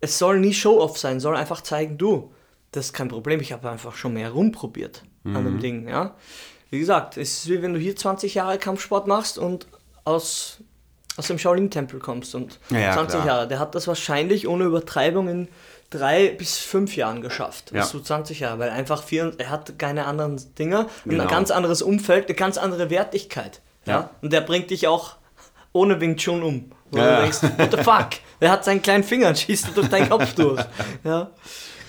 es 0.00 0.18
soll 0.18 0.40
nie 0.40 0.54
Show-off 0.54 0.96
sein, 0.98 1.20
soll 1.20 1.36
einfach 1.36 1.60
zeigen, 1.60 1.98
du, 1.98 2.32
das 2.72 2.86
ist 2.86 2.92
kein 2.92 3.08
Problem. 3.08 3.40
Ich 3.40 3.52
habe 3.52 3.68
einfach 3.70 3.94
schon 3.94 4.14
mehr 4.14 4.30
rumprobiert 4.30 5.02
an 5.24 5.32
Mhm. 5.32 5.44
dem 5.44 5.60
Ding. 5.60 5.88
Ja. 5.88 6.14
Wie 6.70 6.78
gesagt, 6.78 7.18
es 7.18 7.34
ist 7.38 7.48
wie 7.50 7.60
wenn 7.60 7.74
du 7.74 7.78
hier 7.78 7.94
20 7.94 8.34
Jahre 8.34 8.56
Kampfsport 8.58 9.06
machst 9.06 9.36
und 9.38 9.66
aus, 10.04 10.58
aus 11.16 11.26
dem 11.26 11.38
Shaolin-Tempel 11.38 12.00
kommst 12.00 12.34
und 12.34 12.58
Ja, 12.70 12.78
ja, 12.78 12.92
20 12.94 13.20
klar. 13.20 13.26
Jahre. 13.26 13.48
Der 13.48 13.58
hat 13.58 13.74
das 13.74 13.86
wahrscheinlich 13.86 14.48
ohne 14.48 14.64
Übertreibung 14.64 15.28
in 15.28 15.48
drei 15.90 16.28
bis 16.28 16.58
fünf 16.58 16.96
Jahren 16.96 17.20
geschafft. 17.20 17.70
Ja. 17.72 17.80
Bis 17.82 17.90
zu 17.90 18.00
20 18.00 18.40
Jahre, 18.40 18.58
weil 18.58 18.70
einfach 18.70 19.02
vier, 19.02 19.32
er 19.38 19.50
hat 19.50 19.78
keine 19.78 20.06
anderen 20.06 20.40
Dinge, 20.58 20.86
Genau. 21.04 21.24
ein 21.24 21.28
ganz 21.28 21.50
anderes 21.50 21.82
Umfeld, 21.82 22.28
eine 22.28 22.34
ganz 22.34 22.56
andere 22.56 22.88
Wertigkeit. 22.90 23.60
Ja. 23.84 23.92
Ja. 23.92 24.10
Und 24.22 24.32
der 24.32 24.40
bringt 24.40 24.70
dich 24.70 24.86
auch 24.88 25.16
ohne 25.72 26.00
Wing 26.00 26.16
Chun 26.16 26.42
um. 26.42 26.72
Wo 26.90 26.98
Ja, 26.98 27.16
du 27.16 27.22
denkst, 27.22 27.42
what 27.58 27.70
the 27.72 27.82
fuck? 27.82 28.08
Der 28.40 28.50
hat 28.50 28.64
seinen 28.64 28.82
kleinen 28.82 29.04
Finger 29.04 29.28
und 29.28 29.38
schießt 29.38 29.68
durch 29.76 29.88
deinen 29.88 30.08
Kopf 30.10 30.34
durch. 30.34 30.60
Ja. 31.04 31.30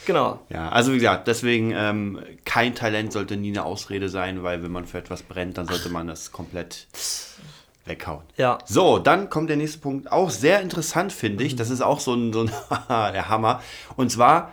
Genau. 0.06 0.40
Ja, 0.50 0.70
also 0.70 0.92
wie 0.92 0.98
gesagt, 0.98 1.28
deswegen 1.28 1.72
ähm, 1.76 2.20
kein 2.46 2.76
Talent 2.76 3.12
sollte 3.14 3.38
nie 3.38 3.50
eine 3.52 3.64
Ausrede 3.66 4.08
sein, 4.10 4.44
weil 4.44 4.62
wenn 4.64 4.72
man 4.72 4.86
für 4.86 4.98
etwas 5.00 5.24
brennt, 5.24 5.58
dann 5.58 5.66
sollte 5.66 5.90
man 5.90 6.08
das 6.08 6.32
komplett 6.32 6.88
weghauen. 7.86 8.24
Ja. 8.38 8.60
So, 8.66 9.00
dann 9.00 9.30
kommt 9.30 9.50
der 9.50 9.58
nächste 9.58 9.80
Punkt. 9.80 10.12
Auch 10.12 10.30
sehr 10.30 10.62
interessant, 10.62 11.12
finde 11.12 11.44
ich. 11.44 11.56
Das 11.56 11.70
ist 11.70 11.82
auch 11.82 12.00
so 12.00 12.14
ein, 12.14 12.34
so 12.34 12.42
ein 12.42 12.52
der 12.90 13.30
Hammer. 13.30 13.62
Und 13.96 14.12
zwar, 14.12 14.52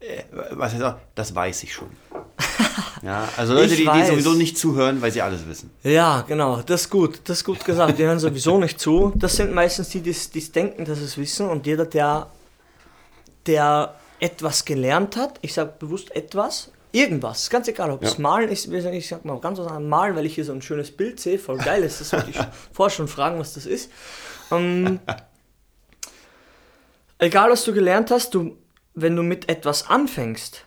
äh, 0.00 0.22
was 0.50 0.72
heißt 0.72 0.82
auch, 0.82 0.96
das 1.14 1.34
weiß 1.34 1.62
ich 1.62 1.72
schon. 1.72 1.88
Ja, 3.02 3.28
also 3.36 3.52
Leute, 3.52 3.76
die, 3.76 3.84
die 3.84 4.06
sowieso 4.06 4.32
nicht 4.32 4.56
zuhören, 4.56 5.02
weil 5.02 5.12
sie 5.12 5.20
alles 5.20 5.46
wissen. 5.46 5.70
Ja, 5.82 6.22
genau, 6.22 6.62
das 6.62 6.82
ist 6.82 6.90
gut, 6.90 7.20
das 7.24 7.38
ist 7.38 7.44
gut 7.44 7.62
gesagt. 7.62 7.98
Die 7.98 8.04
hören 8.04 8.18
sowieso 8.18 8.58
nicht 8.58 8.80
zu. 8.80 9.12
Das 9.14 9.36
sind 9.36 9.52
meistens 9.52 9.90
die, 9.90 10.00
die 10.00 10.08
es 10.10 10.52
denken, 10.52 10.86
dass 10.86 10.98
sie 10.98 11.04
es 11.04 11.18
wissen. 11.18 11.50
Und 11.50 11.66
jeder, 11.66 11.84
der, 11.84 12.28
der 13.46 13.94
etwas 14.20 14.64
gelernt 14.64 15.16
hat, 15.18 15.38
ich 15.42 15.52
sage 15.52 15.74
bewusst 15.78 16.16
etwas, 16.16 16.70
irgendwas, 16.94 17.50
ganz 17.50 17.68
egal, 17.68 17.90
ob 17.90 18.02
es 18.02 18.14
Ja. 18.14 18.20
Malen 18.20 18.48
ist, 18.48 18.66
ich 18.72 19.08
sag 19.08 19.24
mal 19.24 19.38
ganz 19.40 19.58
was 19.58 19.66
anderes, 19.66 19.88
Malen, 19.88 20.16
weil 20.16 20.26
ich 20.26 20.34
hier 20.34 20.44
so 20.44 20.52
ein 20.52 20.62
schönes 20.62 20.90
Bild 20.96 21.20
sehe, 21.20 21.38
voll 21.38 21.58
geil 21.58 21.82
ist, 21.82 22.00
das 22.00 22.12
wollte 22.12 22.30
ich 22.30 22.38
vorher 22.72 22.94
schon 22.94 23.08
fragen, 23.08 23.38
was 23.38 23.54
das 23.54 23.66
ist. 23.66 23.90
Ähm, 24.50 25.00
egal, 27.18 27.50
was 27.50 27.64
du 27.64 27.72
gelernt 27.72 28.10
hast, 28.10 28.34
du, 28.34 28.56
wenn 28.94 29.16
du 29.16 29.22
mit 29.22 29.48
etwas 29.48 29.88
anfängst 29.88 30.64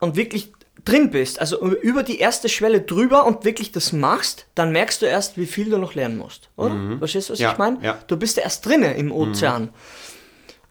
und 0.00 0.16
wirklich 0.16 0.52
drin 0.84 1.10
bist, 1.10 1.40
also 1.40 1.60
über 1.76 2.02
die 2.02 2.18
erste 2.18 2.48
Schwelle 2.48 2.80
drüber 2.80 3.26
und 3.26 3.44
wirklich 3.44 3.70
das 3.72 3.92
machst, 3.92 4.46
dann 4.54 4.72
merkst 4.72 5.02
du 5.02 5.06
erst, 5.06 5.36
wie 5.36 5.46
viel 5.46 5.68
du 5.70 5.76
noch 5.78 5.94
lernen 5.94 6.16
musst. 6.18 6.48
Oder? 6.56 6.96
Verstehst 6.98 7.28
du, 7.28 7.32
was 7.34 7.38
Ja, 7.38 7.52
ich 7.52 7.58
meine? 7.58 7.78
ja. 7.84 7.98
Du 8.06 8.16
bist 8.16 8.36
ja 8.38 8.44
erst 8.44 8.64
drinne 8.64 8.94
im 8.94 9.12
Ozean. 9.12 9.70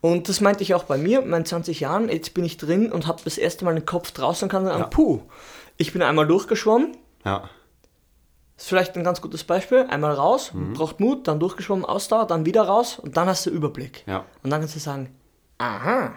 Und 0.01 0.29
das 0.29 0.39
meinte 0.41 0.63
ich 0.63 0.73
auch 0.73 0.83
bei 0.85 0.97
mir, 0.97 1.21
meinen 1.21 1.45
20 1.45 1.81
Jahren. 1.81 2.07
Jetzt 2.09 2.33
bin 2.33 2.45
ich 2.45 2.57
drin 2.57 2.91
und 2.91 3.05
habe 3.07 3.21
das 3.23 3.37
erste 3.37 3.65
Mal 3.65 3.75
den 3.75 3.85
Kopf 3.85 4.11
draußen 4.11 4.45
und 4.45 4.49
kann 4.51 4.65
sagen, 4.65 4.79
Ja. 4.79 4.87
puh, 4.87 5.21
ich 5.77 5.91
bin 5.93 6.01
einmal 6.01 6.25
durchgeschwommen. 6.27 6.95
Ja, 7.25 7.49
ist 8.57 8.67
vielleicht 8.67 8.95
ein 8.97 9.03
ganz 9.05 9.21
gutes 9.21 9.43
Beispiel. 9.45 9.85
Einmal 9.89 10.13
raus, 10.13 10.53
Mhm. 10.53 10.73
braucht 10.73 10.99
Mut, 10.99 11.27
dann 11.27 11.39
durchgeschwommen, 11.39 11.85
Ausdauer, 11.85 12.27
dann 12.27 12.45
wieder 12.45 12.63
raus 12.63 12.99
und 12.99 13.15
dann 13.17 13.27
hast 13.27 13.45
du 13.45 13.49
Überblick. 13.49 14.03
ja, 14.07 14.25
Und 14.43 14.49
dann 14.49 14.61
kannst 14.61 14.75
du 14.75 14.79
sagen, 14.79 15.15
aha, 15.57 16.13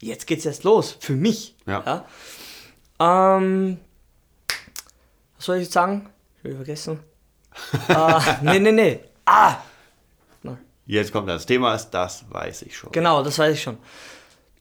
jetzt 0.00 0.26
geht's 0.26 0.46
erst 0.46 0.62
los, 0.64 0.96
für 1.00 1.14
mich. 1.14 1.56
Ja. 1.66 2.04
Ähm, 3.00 3.78
was 5.36 5.44
soll 5.46 5.56
ich 5.56 5.64
jetzt 5.64 5.72
sagen? 5.74 6.08
Ich 6.38 6.44
habe 6.44 6.56
vergessen. 6.56 7.00
äh, 7.88 8.20
nee, 8.42 8.58
nee, 8.60 8.72
nee. 8.72 9.00
Ah! 9.24 9.56
Jetzt 10.86 11.12
kommt 11.12 11.28
das 11.28 11.46
Thema, 11.46 11.74
ist, 11.74 11.90
das 11.90 12.24
weiß 12.30 12.62
ich 12.62 12.76
schon. 12.76 12.92
Genau, 12.92 13.22
das 13.22 13.38
weiß 13.38 13.54
ich 13.54 13.62
schon. 13.62 13.78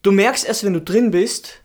Du 0.02 0.12
merkst 0.12 0.46
erst, 0.48 0.64
wenn 0.64 0.74
du 0.74 0.82
drin 0.82 1.12
bist, 1.12 1.62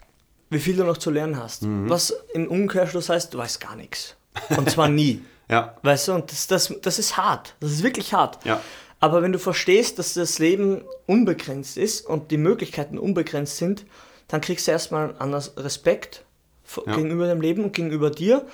wie 0.50 0.58
viel 0.58 0.76
du 0.76 0.84
noch 0.84 0.96
zu 0.98 1.10
lernen 1.10 1.36
hast. 1.38 1.62
Mhm. 1.62 1.88
Was 1.88 2.10
im 2.34 2.48
Umkehrschluss 2.48 3.08
heißt, 3.08 3.32
du 3.34 3.38
weißt 3.38 3.60
gar 3.60 3.76
nichts. 3.76 4.16
Und 4.56 4.70
zwar 4.70 4.88
nie. 4.88 5.22
Ja, 5.50 5.74
Weißt 5.82 6.06
du, 6.06 6.12
und 6.12 6.30
das, 6.30 6.46
das, 6.46 6.72
das 6.80 7.00
ist 7.00 7.16
hart. 7.16 7.56
Das 7.58 7.72
ist 7.72 7.82
wirklich 7.82 8.14
hart. 8.14 8.38
Ja. 8.44 8.60
Aber 9.00 9.20
wenn 9.20 9.32
du 9.32 9.38
verstehst, 9.40 9.98
dass 9.98 10.14
das 10.14 10.38
Leben 10.38 10.82
unbegrenzt 11.06 11.76
ist 11.76 12.06
und 12.06 12.30
die 12.30 12.36
Möglichkeiten 12.36 12.98
unbegrenzt 12.98 13.56
sind, 13.56 13.84
dann 14.28 14.40
kriegst 14.40 14.68
du 14.68 14.70
erstmal 14.70 15.16
anders 15.18 15.54
Respekt 15.56 16.24
vor- 16.62 16.86
Ja. 16.86 16.94
gegenüber 16.94 17.26
dem 17.26 17.40
Leben 17.40 17.64
und 17.64 17.72
gegenüber 17.72 18.10
dir. 18.10 18.46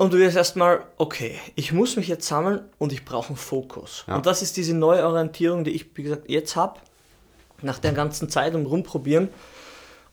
Und 0.00 0.14
du 0.14 0.18
wirst 0.18 0.34
erstmal, 0.34 0.84
okay, 0.96 1.38
ich 1.56 1.72
muss 1.72 1.96
mich 1.96 2.08
jetzt 2.08 2.26
sammeln 2.26 2.62
und 2.78 2.90
ich 2.90 3.04
brauche 3.04 3.28
einen 3.28 3.36
Fokus. 3.36 4.04
Ja. 4.08 4.16
Und 4.16 4.24
das 4.24 4.40
ist 4.40 4.56
diese 4.56 4.74
Neuorientierung, 4.74 5.62
die 5.62 5.72
ich, 5.72 5.94
wie 5.94 6.04
gesagt, 6.04 6.30
jetzt 6.30 6.56
habe, 6.56 6.80
nach 7.60 7.78
der 7.78 7.92
ganzen 7.92 8.30
Zeit 8.30 8.54
und 8.54 8.64
rumprobieren 8.64 9.28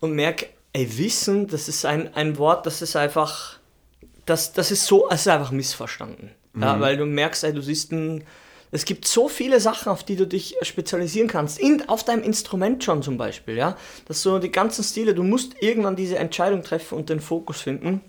und 0.02 0.12
merke, 0.12 0.48
ey, 0.74 0.98
Wissen, 0.98 1.48
das 1.48 1.70
ist 1.70 1.86
ein, 1.86 2.14
ein 2.16 2.38
Wort, 2.38 2.66
das 2.66 2.82
ist 2.82 2.98
einfach, 2.98 3.60
das, 4.26 4.52
das 4.52 4.72
ist 4.72 4.86
so, 4.86 5.08
es 5.10 5.22
ist 5.22 5.30
einfach 5.30 5.52
missverstanden. 5.52 6.32
Ja, 6.60 6.82
weil 6.82 6.98
du 6.98 7.06
merkst, 7.06 7.46
ey, 7.46 7.54
du 7.54 7.62
siehst 7.62 7.94
einen 7.94 8.26
Es 8.72 8.84
gibt 8.84 9.08
so 9.08 9.30
viele 9.30 9.62
Sachen, 9.62 9.90
auf 9.90 10.04
die 10.04 10.18
du 10.18 10.28
dich 10.28 10.58
spezialisieren 10.64 11.30
kannst. 11.30 11.60
In, 11.60 11.88
auf 11.88 12.04
deinem 12.04 12.24
Instrument 12.24 12.84
schon 12.84 13.04
zum 13.04 13.18
Beispiel, 13.18 13.56
ja. 13.56 13.78
Dass 14.04 14.22
so 14.22 14.38
die 14.38 14.52
ganzen 14.52 14.84
Stile, 14.84 15.16
du 15.16 15.24
musst 15.24 15.62
irgendwann 15.62 15.96
diese 15.96 16.18
Entscheidung 16.18 16.62
treffen 16.62 16.98
und 16.98 17.10
den 17.10 17.22
Fokus 17.22 17.62
finden. 17.62 18.02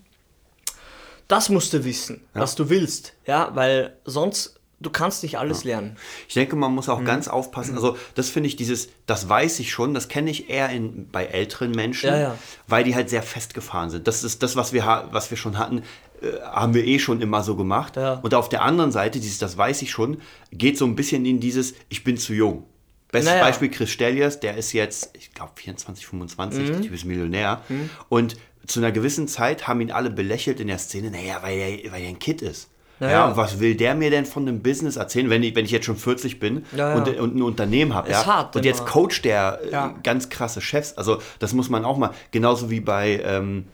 Das 1.29 1.49
musst 1.51 1.73
du 1.75 1.85
wissen, 1.85 2.23
was 2.33 2.55
du 2.55 2.69
willst, 2.71 3.15
ja, 3.27 3.51
weil 3.55 3.97
sonst 4.05 4.55
du 4.81 4.91
kannst 4.91 5.25
nicht 5.25 5.39
alles 5.39 5.65
lernen. 5.65 5.97
Ich 6.29 6.35
denke, 6.35 6.55
man 6.57 6.73
muss 6.75 6.87
Mhm. 6.87 6.93
auch 6.95 7.05
ganz 7.05 7.27
aufpassen. 7.29 7.75
Also, 7.75 7.97
das 8.15 8.29
finde 8.31 8.47
ich 8.47 8.57
dieses, 8.57 8.89
das 9.07 9.29
weiß 9.29 9.59
ich 9.59 9.73
schon, 9.73 9.93
das 9.93 10.09
kenne 10.09 10.31
ich 10.31 10.49
eher 10.51 10.69
in, 10.71 11.09
bei 11.11 11.25
älteren 11.27 11.73
Menschen, 11.73 12.09
Ja, 12.11 12.19
ja. 12.19 12.39
weil 12.69 12.85
die 12.85 12.95
halt 12.95 13.11
sehr 13.11 13.23
festgefahren 13.25 13.91
sind. 13.91 14.07
Das 14.07 14.23
ist 14.25 14.43
das, 14.43 14.55
was 14.57 14.73
wir, 14.73 15.09
was 15.11 15.31
wir 15.31 15.37
schon 15.37 15.59
hatten, 15.59 15.83
äh, 16.23 16.41
haben 16.45 16.75
wir 16.75 16.85
eh 16.87 16.99
schon 17.01 17.21
immer 17.21 17.43
so 17.43 17.57
gemacht. 17.57 17.97
Ja. 17.97 18.15
Und 18.23 18.35
auf 18.35 18.49
der 18.49 18.63
anderen 18.63 18.93
Seite, 18.93 19.19
dieses, 19.21 19.39
das 19.39 19.57
weiß 19.59 19.83
ich 19.83 19.91
schon, 19.91 20.19
geht 20.53 20.79
so 20.79 20.85
ein 20.87 20.95
bisschen 20.95 21.27
in 21.27 21.41
dieses, 21.41 21.75
ich 21.89 22.05
bin 22.05 22.17
zu 22.17 22.33
jung. 22.33 22.65
Bestes 23.11 23.31
Naja. 23.33 23.45
Beispiel 23.45 23.71
Chris 23.71 23.91
Stelliers, 23.91 24.39
der 24.41 24.57
ist 24.57 24.73
jetzt, 24.73 25.11
ich 25.17 25.33
glaube, 25.33 25.53
24, 25.57 26.07
25, 26.07 26.69
Mhm. 26.71 26.83
Typ 26.83 26.93
ist 26.93 27.05
Millionär. 27.05 27.63
Und 28.09 28.37
zu 28.67 28.81
einer 28.81 28.93
gewissen 28.93 29.29
Zeit 29.29 29.67
haben 29.67 29.81
ihn 29.81 29.91
alle 29.91 30.11
belächelt 30.11 30.61
in 30.61 30.67
der 30.69 30.79
Szene, 30.79 31.11
naja, 31.11 31.39
weil 31.41 31.57
er, 31.59 31.93
weil 31.93 32.03
er 32.03 32.09
ein 32.11 32.19
Kid 32.19 32.43
ist. 32.43 32.69
Naja. 33.01 33.13
Ja, 33.13 33.29
und 33.29 33.37
was 33.37 33.61
will 33.61 33.77
der 33.77 33.95
mir 33.95 34.11
denn 34.11 34.27
von 34.27 34.43
einem 34.47 34.61
Business 34.61 34.97
erzählen, 34.97 35.31
wenn 35.31 35.43
ich, 35.45 35.55
wenn 35.55 35.65
ich 35.65 35.71
jetzt 35.71 35.87
schon 35.87 35.97
40 35.97 36.41
bin 36.41 36.65
Ja, 36.77 36.91
ja. 36.91 36.95
Und, 36.97 37.09
und 37.19 37.37
ein 37.37 37.43
Unternehmen 37.43 37.95
habe? 37.95 38.09
Ist 38.11 38.17
Ja? 38.23 38.27
hart 38.27 38.57
und 38.57 38.65
jetzt 38.65 38.85
coacht 38.87 39.25
der 39.25 39.61
äh, 39.65 39.71
Ja. 39.71 39.95
ganz 40.03 40.29
krasse 40.29 40.61
Chefs. 40.61 40.95
Also 40.99 41.23
das 41.39 41.53
muss 41.55 41.71
man 41.71 41.85
auch 41.85 41.97
mal, 41.97 42.11
genauso 42.33 42.71
wie 42.71 42.81
bei, 42.81 43.23
ähm, 43.25 43.67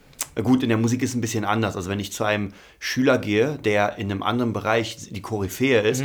gut, 0.43 0.63
in 0.63 0.69
der 0.69 0.77
Musik 0.79 1.03
ist 1.03 1.11
es 1.11 1.17
ein 1.17 1.23
bisschen 1.23 1.47
anders. 1.47 1.75
Also 1.75 1.89
wenn 1.91 1.99
ich 2.01 2.13
zu 2.13 2.23
einem 2.23 2.53
Schüler 2.79 3.17
gehe, 3.17 3.59
der 3.65 3.97
in 3.97 4.11
einem 4.13 4.23
anderen 4.23 4.53
Bereich 4.53 4.99
die 5.11 5.23
Koryphäe 5.23 5.81
ist, 5.81 6.05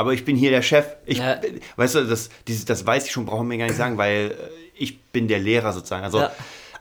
aber 0.00 0.12
ich 0.14 0.24
bin 0.24 0.34
hier 0.36 0.50
der 0.50 0.62
Chef. 0.62 0.86
Ich, 1.06 1.18
Mhm. 1.18 1.24
Ja. 1.24 1.40
Weißt 1.76 1.94
du, 1.94 2.04
das, 2.06 2.30
dieses, 2.48 2.64
das 2.64 2.86
weiß 2.86 3.04
ich 3.06 3.12
schon, 3.12 3.26
brauchen 3.26 3.50
wir 3.50 3.58
gar 3.58 3.66
nicht 3.66 3.76
sagen, 3.76 3.98
weil 3.98 4.32
äh, 4.32 4.34
ich 4.76 5.00
bin 5.04 5.28
der 5.28 5.38
Lehrer 5.38 5.72
sozusagen. 5.72 6.04
Also, 6.04 6.18
Ja. 6.20 6.32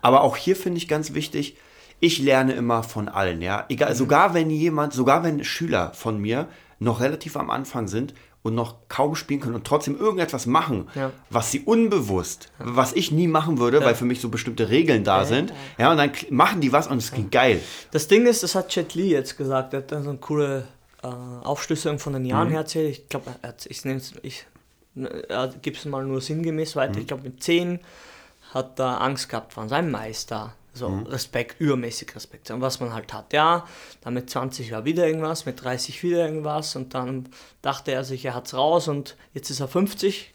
Aber 0.01 0.21
auch 0.21 0.37
hier 0.37 0.55
finde 0.55 0.77
ich 0.77 0.87
ganz 0.87 1.13
wichtig, 1.13 1.57
ich 1.99 2.19
lerne 2.19 2.53
immer 2.53 2.83
von 2.83 3.09
allen, 3.09 3.41
ja. 3.41 3.57
Mhm. 3.57 3.63
Egal, 3.75 3.95
sogar 3.95 4.33
wenn 4.33 4.49
jemand, 4.49 4.93
sogar 4.93 5.23
wenn 5.23 5.43
Schüler 5.43 5.91
von 5.93 6.17
mir 6.19 6.47
noch 6.79 7.01
relativ 7.01 7.35
am 7.35 7.49
Anfang 7.49 7.89
sind 7.89 8.13
und 8.41 8.55
noch 8.55 8.75
kaum 8.87 9.15
spielen 9.17 9.41
können 9.41 9.55
und 9.55 9.67
trotzdem 9.67 9.99
irgendetwas 9.99 10.45
machen, 10.45 10.87
Ja. 10.95 11.11
was 11.29 11.51
sie 11.51 11.59
unbewusst, 11.59 12.53
was 12.57 12.93
ich 12.93 13.11
nie 13.11 13.27
machen 13.27 13.57
würde, 13.59 13.83
weil 13.83 13.95
für 13.95 14.05
mich 14.05 14.21
so 14.21 14.29
bestimmte 14.29 14.69
Regeln 14.69 15.03
da 15.03 15.25
sind. 15.25 15.51
Ja, 15.77 15.91
und 15.91 15.97
dann 15.97 16.11
machen 16.29 16.61
die 16.61 16.71
was 16.71 16.87
und 16.87 16.99
es 16.99 17.11
klingt 17.11 17.33
geil. 17.33 17.59
Das 17.91 18.07
Ding 18.07 18.25
ist, 18.27 18.41
das 18.43 18.55
hat 18.55 18.73
Jet 18.73 18.95
Li 18.95 19.09
jetzt 19.11 19.35
gesagt, 19.37 19.73
er 19.73 19.79
hat 19.81 19.91
dann 19.91 20.03
so 20.03 20.09
eine 20.11 20.19
coole 20.19 20.65
äh, 21.03 21.07
Aufschlüsselung 21.07 21.99
von 21.99 22.13
den 22.13 22.25
Jahren 22.25 22.47
Mhm. 22.47 22.51
her 22.51 22.59
erzählt. 22.61 22.89
Ich 22.97 23.09
glaube, 23.09 23.31
er, 23.41 23.55
ich, 23.67 23.85
nenn's- 23.85 24.13
ich 24.21 24.45
er 25.29 25.47
gibt 25.61 25.77
es 25.77 25.85
mal 25.85 26.03
nur 26.03 26.19
sinngemäß 26.19 26.75
weiter. 26.75 26.93
Mhm. 26.95 26.99
Ich 27.01 27.07
glaube, 27.07 27.23
mit 27.23 27.41
10 27.43 27.79
hat 28.53 28.79
er 28.79 28.99
Angst 29.01 29.29
gehabt 29.29 29.53
von 29.53 29.69
seinem 29.69 29.91
Meister. 29.91 30.53
So 30.73 30.89
Mhm. 30.89 31.03
Respekt, 31.07 31.59
übermäßig 31.59 32.15
Respekt. 32.15 32.51
Und 32.51 32.61
was 32.61 32.79
man 32.79 32.93
halt 32.93 33.13
hat, 33.13 33.33
ja, 33.33 33.65
dann 34.01 34.13
mit 34.13 34.29
20 34.29 34.71
war 34.71 34.85
wieder 34.85 35.07
irgendwas, 35.07 35.45
mit 35.45 35.63
30 35.63 36.03
wieder 36.03 36.25
irgendwas 36.25 36.75
und 36.75 36.93
dann 36.93 37.29
dachte 37.61 37.91
er 37.91 38.03
sich, 38.03 38.25
er 38.25 38.33
hat's 38.35 38.53
raus 38.53 38.87
und 38.87 39.15
jetzt 39.33 39.49
ist 39.49 39.59
er 39.61 39.67
50, 39.67 40.33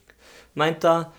meint 0.55 0.85
er. 0.85 1.13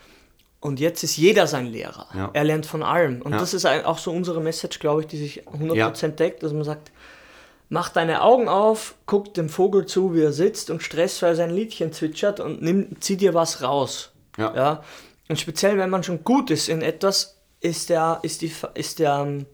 Und 0.59 0.79
jetzt 0.79 1.03
ist 1.03 1.17
jeder 1.17 1.45
sein 1.47 1.67
Lehrer. 1.67 2.07
Ja. 2.15 2.29
Er 2.33 2.43
lernt 2.43 2.65
von 2.65 2.81
allem. 2.83 3.21
Und 3.21 3.33
Ja. 3.33 3.37
das 3.37 3.53
ist 3.53 3.65
auch 3.65 3.99
so 3.99 4.11
unsere 4.11 4.41
Message, 4.41 4.79
glaube 4.79 5.01
ich, 5.01 5.07
die 5.07 5.17
sich 5.17 5.43
100% 5.47 6.19
deckt, 6.19 6.41
dass 6.41 6.53
man 6.53 6.63
sagt, 6.63 6.91
mach 7.69 7.89
deine 7.89 8.21
Augen 8.21 8.47
auf, 8.47 8.95
guck 9.05 9.33
dem 9.33 9.49
Vogel 9.49 9.85
zu, 9.85 10.13
wie 10.13 10.21
er 10.21 10.31
sitzt 10.31 10.69
und 10.69 10.83
stressfrei 10.83 11.33
sein 11.35 11.49
Liedchen 11.49 11.91
zwitschert 11.91 12.39
und 12.39 12.61
nimm, 12.61 12.99
zieh 13.01 13.17
dir 13.17 13.33
was 13.33 13.61
raus. 13.61 14.11
Ja. 14.37 14.53
Ja? 14.55 14.83
Und 15.27 15.39
speziell, 15.39 15.77
wenn 15.77 15.89
man 15.89 16.03
schon 16.03 16.23
gut 16.23 16.51
ist 16.51 16.69
in 16.69 16.81
etwas, 16.81 17.41
ist, 17.61 17.89
der, 17.89 18.19
ist, 18.21 18.41
die, 18.41 18.51
ist 18.75 18.99
der, 18.99 19.25
ähm, 19.25 19.45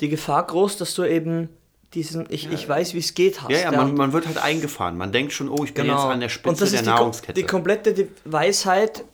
die 0.00 0.08
Gefahr 0.08 0.46
groß, 0.46 0.78
dass 0.78 0.94
du 0.94 1.04
eben 1.04 1.50
diesen, 1.92 2.26
ich, 2.28 2.50
ich 2.50 2.68
weiß, 2.68 2.94
wie 2.94 2.98
es 2.98 3.14
geht, 3.14 3.42
hast. 3.42 3.50
Ja, 3.50 3.58
ja, 3.58 3.70
man, 3.70 3.94
man 3.94 4.12
wird 4.12 4.26
halt 4.26 4.38
eingefahren. 4.38 4.96
Man 4.96 5.12
denkt 5.12 5.32
schon, 5.32 5.48
oh, 5.48 5.62
ich 5.64 5.74
bin 5.74 5.86
jetzt 5.86 5.96
an 5.96 6.20
der 6.20 6.28
Spitze 6.28 6.64
der 6.64 6.80
die, 6.82 6.88
kom- 6.88 6.90
Nahrungskette. 6.90 7.32
die 7.34 7.46
komplette 7.46 8.08
Weisheit 8.24 9.04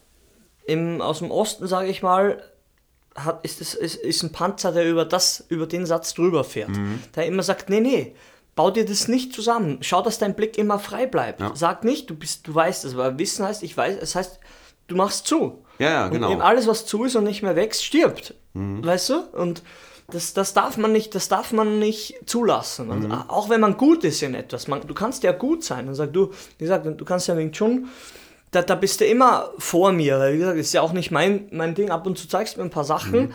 im, 0.65 1.03
aus 1.03 1.19
dem 1.19 1.31
Osten, 1.31 1.67
sage 1.67 1.89
ich 1.89 2.03
mal, 2.03 2.43
hat, 3.15 3.45
ist, 3.45 3.61
es, 3.61 3.75
ist, 3.75 3.97
ist 3.97 4.23
ein 4.23 4.33
Panzer, 4.33 4.73
der 4.73 4.89
über, 4.89 5.05
das, 5.05 5.45
über 5.49 5.67
den 5.67 5.87
Satz 5.87 6.15
drüber 6.15 6.45
fährt. 6.45 6.71
Mhm. 6.71 7.01
Der 7.17 7.27
immer 7.27 7.43
sagt, 7.43 7.71
nee, 7.71 7.81
nee, 7.81 8.15
bau 8.55 8.71
dir 8.71 8.85
das 8.85 9.09
nicht 9.09 9.33
zusammen. 9.33 9.79
Schau, 9.81 10.03
dass 10.03 10.19
dein 10.19 10.35
Blick 10.35 10.59
immer 10.59 10.79
frei 10.79 11.07
bleibt. 11.07 11.41
Ja. 11.41 11.53
Sag 11.55 11.85
nicht, 11.85 12.11
du, 12.11 12.15
bist, 12.15 12.47
du 12.47 12.55
weißt 12.55 12.85
es, 12.85 12.97
weil 12.97 13.19
Wissen 13.19 13.45
heißt, 13.45 13.63
ich 13.63 13.77
weiß, 13.77 13.97
es 14.01 14.15
heißt, 14.15 14.39
du 14.89 14.97
machst 14.97 15.27
zu. 15.27 15.65
Ja, 15.79 15.91
ja, 15.91 16.09
genau. 16.09 16.33
Und 16.33 16.43
alles, 16.43 16.67
was 16.67 16.87
zu 16.87 17.05
ist 17.05 17.17
und 17.17 17.25
nicht 17.25 17.43
mehr 17.43 17.57
wächst, 17.57 17.85
stirbt. 17.85 18.35
Weißt 18.53 19.11
du? 19.11 19.21
Und 19.33 19.63
das, 20.09 20.35
das, 20.35 20.53
darf 20.53 20.77
man 20.77 20.93
nicht, 20.93 21.15
das 21.15 21.29
darf 21.29 21.53
man 21.53 21.79
nicht 21.79 22.21
zulassen. 22.27 22.91
Und 22.91 23.13
Auch 23.13 23.49
wenn 23.49 23.61
man 23.61 23.77
gut 23.77 24.05
ist 24.05 24.23
in 24.23 24.35
etwas. 24.35 24.69
Man, 24.69 24.87
du 24.87 24.93
kannst 24.93 25.23
ja 25.23 25.33
gut 25.33 25.65
sein. 25.65 25.89
Und 25.89 25.95
sag 25.95 26.13
du, 26.13 26.31
wie 26.59 26.65
gesagt, 26.65 26.85
du 26.85 27.05
kannst 27.05 27.29
ja 27.29 27.37
Wing 27.37 27.53
Chun, 27.53 27.89
da, 28.53 28.63
da 28.63 28.75
bist 28.75 29.01
du 29.01 29.05
immer 29.07 29.51
vor 29.59 29.93
mir. 29.93 30.19
Weil, 30.19 30.35
wie 30.35 30.39
gesagt, 30.39 30.59
das 30.59 30.67
ist 30.67 30.73
ja 30.73 30.83
auch 30.83 30.93
nicht 30.93 31.11
mein, 31.11 31.49
mein 31.53 31.75
Ding. 31.75 31.91
Ab 31.91 32.07
und 32.07 32.19
zu 32.19 32.27
zeigst 32.29 32.57
du 32.57 32.61
mir 32.61 32.67
ein 32.67 32.71
paar 32.71 32.85
Sachen. 32.85 33.33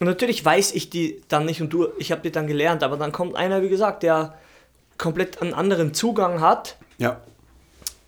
Und 0.00 0.06
natürlich 0.06 0.44
weiß 0.44 0.72
ich 0.72 0.90
die 0.90 1.20
dann 1.28 1.44
nicht 1.44 1.60
und 1.60 1.70
du, 1.72 1.88
ich 1.98 2.12
habe 2.12 2.22
die 2.22 2.30
dann 2.32 2.46
gelernt. 2.46 2.82
Aber 2.82 2.96
dann 2.96 3.12
kommt 3.12 3.36
einer, 3.36 3.62
wie 3.62 3.68
gesagt, 3.68 4.02
der 4.02 4.34
komplett 4.96 5.42
einen 5.42 5.54
anderen 5.54 5.94
Zugang 5.94 6.40
hat. 6.40 6.76
ja. 6.98 7.20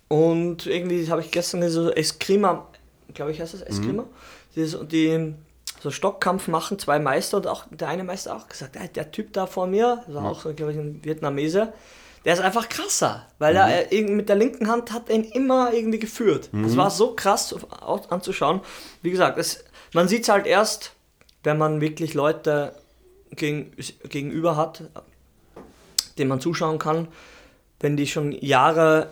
Und 0.07 0.65
irgendwie 0.65 1.09
habe 1.09 1.21
ich 1.21 1.31
gestern 1.31 1.67
so 1.69 1.89
Eskrima, 1.89 2.67
glaube 3.13 3.31
ich 3.31 3.39
heißt 3.39 3.53
das 3.53 3.61
Eskrima, 3.61 4.03
die, 4.57 4.65
so- 4.65 4.83
die 4.83 5.33
so 5.81 5.89
Stockkampf 5.89 6.49
machen, 6.49 6.77
zwei 6.79 6.99
Meister 6.99 7.37
und 7.37 7.47
auch 7.47 7.63
der 7.71 7.87
eine 7.87 8.03
Meister 8.03 8.35
auch 8.35 8.49
gesagt, 8.49 8.75
"Ey, 8.75 8.89
der 8.89 9.11
Typ 9.11 9.31
da 9.31 9.45
vor 9.45 9.67
mir, 9.67 10.03
das 10.05 10.13
war 10.15 10.25
auch 10.25 10.41
so, 10.41 10.53
glaube 10.53 10.73
ich, 10.73 10.77
ein 10.77 10.99
Vietnamese, 11.01 11.71
der 12.25 12.33
ist 12.33 12.39
einfach 12.41 12.69
krasser, 12.69 13.25
weil 13.39 13.55
er 13.55 13.67
äh, 13.91 13.95
irgend- 13.95 14.15
mit 14.15 14.29
der 14.29 14.35
linken 14.35 14.67
Hand 14.67 14.91
hat 14.91 15.09
ihn 15.09 15.23
immer 15.23 15.73
irgendwie 15.73 15.99
geführt. 15.99 16.49
Das 16.53 16.77
war 16.77 16.89
so 16.91 17.13
krass 17.15 17.53
au- 17.81 18.01
anzuschauen. 18.09 18.61
Wie 19.01 19.09
gesagt, 19.11 19.37
es, 19.37 19.63
man 19.93 20.07
sieht 20.07 20.23
es 20.23 20.29
halt 20.29 20.45
erst, 20.45 20.91
wenn 21.43 21.57
man 21.57 21.81
wirklich 21.81 22.13
Leute 22.13 22.75
gegen, 23.35 23.71
gegenüber 24.09 24.55
hat, 24.55 24.83
denen 26.17 26.29
man 26.29 26.39
zuschauen 26.41 26.77
kann, 26.77 27.07
wenn 27.79 27.97
die 27.97 28.05
schon 28.07 28.31
Jahre 28.33 29.07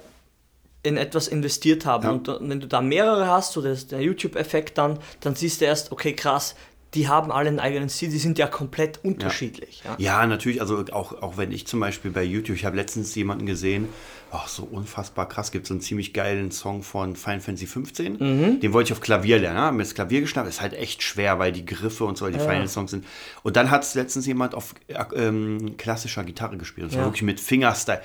in 0.83 0.95
etwas 0.95 1.27
investiert 1.27 1.85
haben. 1.85 2.03
Ja. 2.03 2.11
Und 2.11 2.27
wenn 2.49 2.59
du 2.59 2.67
da 2.67 2.79
mehrere 2.81 3.27
hast, 3.27 3.53
so 3.53 3.61
das, 3.61 3.87
der 3.87 4.01
YouTube-Effekt 4.01 4.77
dann, 4.77 4.99
dann 5.21 5.35
siehst 5.35 5.59
du 5.61 5.65
erst, 5.65 5.91
okay, 5.91 6.13
krass, 6.13 6.55
die 6.95 7.07
haben 7.07 7.31
alle 7.31 7.49
einen 7.49 7.59
eigenen 7.59 7.87
Stil, 7.89 8.09
die 8.09 8.17
sind 8.17 8.39
ja 8.39 8.47
komplett 8.47 8.99
unterschiedlich. 9.03 9.83
Ja. 9.85 9.95
Ja, 9.99 10.25
natürlich, 10.27 10.59
also 10.59 10.83
auch, 10.91 11.21
auch 11.21 11.37
wenn 11.37 11.51
ich 11.51 11.67
zum 11.67 11.79
Beispiel 11.79 12.09
bei 12.09 12.23
YouTube, 12.23 12.55
ich 12.55 12.65
habe 12.65 12.75
letztens 12.75 13.13
jemanden 13.13 13.45
gesehen, 13.45 13.89
ach, 14.31 14.47
so 14.47 14.63
unfassbar 14.63 15.27
krass, 15.29 15.51
gibt 15.51 15.67
so 15.67 15.75
einen 15.75 15.81
ziemlich 15.81 16.13
geilen 16.13 16.51
Song 16.51 16.81
von 16.81 17.15
Final 17.15 17.41
Fantasy 17.41 17.67
15. 17.67 18.13
Mhm. 18.13 18.59
Den 18.59 18.73
wollte 18.73 18.87
ich 18.87 18.93
auf 18.93 19.01
Klavier 19.01 19.37
lernen, 19.37 19.57
ja, 19.57 19.71
mir 19.71 19.83
das 19.83 19.93
Klavier 19.93 20.21
geschnappt, 20.21 20.49
ist 20.49 20.61
halt 20.61 20.73
echt 20.73 21.03
schwer, 21.03 21.37
weil 21.37 21.51
die 21.51 21.65
Griffe 21.65 22.05
und 22.05 22.17
so, 22.17 22.27
die 22.27 22.39
Final 22.39 22.67
Songs 22.67 22.89
sind. 22.91 23.05
Und 23.43 23.55
dann 23.55 23.69
hat 23.69 23.83
es 23.83 23.93
letztens 23.93 24.25
jemand 24.25 24.55
auf 24.55 24.73
äh, 24.87 24.95
ähm, 25.15 25.77
klassischer 25.77 26.23
Gitarre 26.23 26.57
gespielt, 26.57 26.85
und 26.85 26.91
zwar 26.91 27.01
Ja. 27.01 27.07
wirklich 27.07 27.21
mit 27.23 27.39
Fingerstyle. 27.39 28.01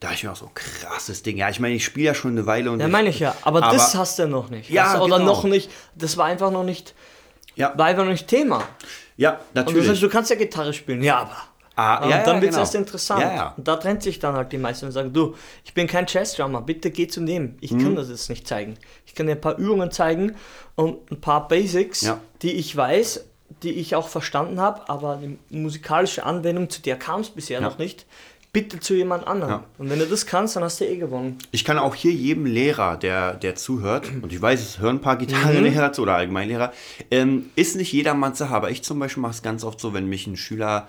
Da 0.00 0.12
ich 0.12 0.22
mir 0.22 0.30
auch 0.30 0.36
so 0.36 0.48
krasses 0.54 1.22
Ding. 1.24 1.38
Ja, 1.38 1.48
ich 1.48 1.58
meine, 1.58 1.74
ich 1.74 1.84
spiele 1.84 2.06
ja 2.06 2.14
schon 2.14 2.30
eine 2.32 2.46
Weile 2.46 2.70
und 2.70 2.78
Ja, 2.78 2.86
meine 2.86 3.08
ich 3.08 3.18
ja. 3.18 3.34
Aber, 3.42 3.64
aber 3.64 3.74
das 3.74 3.96
hast 3.96 4.18
du 4.20 4.28
noch 4.28 4.48
nicht. 4.48 4.70
Ja, 4.70 4.96
du- 4.98 5.02
Oder 5.02 5.18
genau. 5.18 5.32
noch 5.32 5.42
nicht. 5.44 5.70
Das 5.96 6.16
war 6.16 6.26
einfach 6.26 6.52
noch 6.52 6.62
nicht, 6.62 6.94
ja, 7.58 7.72
war 7.76 7.86
einfach 7.86 8.04
noch 8.04 8.12
nicht 8.12 8.26
Thema. 8.26 8.62
ja, 9.16 9.32
Und 9.32 9.38
du 9.54 9.60
natürlich. 9.60 9.86
sagst, 9.86 10.02
du 10.02 10.08
kannst 10.08 10.30
ja 10.30 10.36
Gitarre 10.36 10.72
spielen. 10.72 11.02
Ja, 11.02 11.18
aber. 11.18 11.36
Ah, 11.76 12.02
und 12.02 12.10
ja, 12.10 12.24
dann 12.24 12.36
ja, 12.36 12.42
wird 12.42 12.50
es 12.50 12.56
genau. 12.56 12.58
erst 12.62 12.74
interessant. 12.74 13.20
Ja. 13.20 13.54
Und 13.56 13.68
da 13.68 13.76
trennt 13.76 14.02
sich 14.02 14.18
dann 14.18 14.34
halt 14.34 14.50
die 14.50 14.58
meisten 14.58 14.86
und 14.86 14.92
sagen, 14.92 15.12
du, 15.12 15.36
ich 15.64 15.74
bin 15.74 15.86
kein 15.86 16.06
Jazz-Drummer, 16.08 16.60
bitte 16.62 16.90
geh 16.90 17.06
zu 17.06 17.20
dem. 17.24 17.56
Ich 17.60 17.70
Mhm. 17.70 17.82
kann 17.84 17.94
das 17.96 18.08
jetzt 18.08 18.28
nicht 18.30 18.48
zeigen. 18.48 18.74
Ich 19.06 19.14
kann 19.14 19.26
dir 19.26 19.32
ein 19.34 19.40
paar 19.40 19.58
Übungen 19.58 19.92
zeigen 19.92 20.34
und 20.74 21.08
ein 21.12 21.20
paar 21.20 21.46
Basics, 21.46 22.02
die 22.42 22.52
ich 22.54 22.74
weiß, 22.76 23.24
die 23.62 23.70
ich 23.74 23.94
auch 23.94 24.08
verstanden 24.08 24.60
habe, 24.60 24.88
aber 24.88 25.20
die 25.22 25.38
musikalische 25.56 26.24
Anwendung, 26.24 26.68
zu 26.68 26.82
der 26.82 26.96
kam 26.98 27.20
es 27.20 27.30
bisher 27.30 27.60
noch 27.60 27.78
nicht. 27.78 28.06
Bitte 28.52 28.80
zu 28.80 28.94
jemand 28.94 29.26
anderem. 29.26 29.52
Ja. 29.52 29.64
Und 29.76 29.90
wenn 29.90 29.98
du 29.98 30.06
das 30.06 30.24
kannst, 30.24 30.56
dann 30.56 30.64
hast 30.64 30.80
du 30.80 30.86
eh 30.86 30.96
gewonnen. 30.96 31.38
Ich 31.50 31.64
kann 31.64 31.78
auch 31.78 31.94
hier 31.94 32.12
jedem 32.12 32.46
Lehrer, 32.46 32.96
der, 32.96 33.34
der 33.34 33.54
zuhört, 33.54 34.10
und 34.22 34.32
ich 34.32 34.40
weiß, 34.40 34.60
es 34.60 34.78
hören 34.78 34.96
ein 34.96 35.00
paar 35.00 35.16
Gitarrenlehrer 35.16 35.92
zu 35.92 36.02
oder 36.02 36.14
Allgemeinlehrer, 36.14 36.72
ähm, 37.10 37.50
ist 37.56 37.76
nicht 37.76 37.92
jedermanns 37.92 38.38
Sache. 38.38 38.54
Aber 38.54 38.70
ich 38.70 38.82
zum 38.82 38.98
Beispiel 38.98 39.20
mache 39.20 39.32
es 39.32 39.42
ganz 39.42 39.64
oft 39.64 39.80
so, 39.80 39.92
wenn 39.92 40.08
mich 40.08 40.26
ein 40.26 40.36
Schüler 40.36 40.88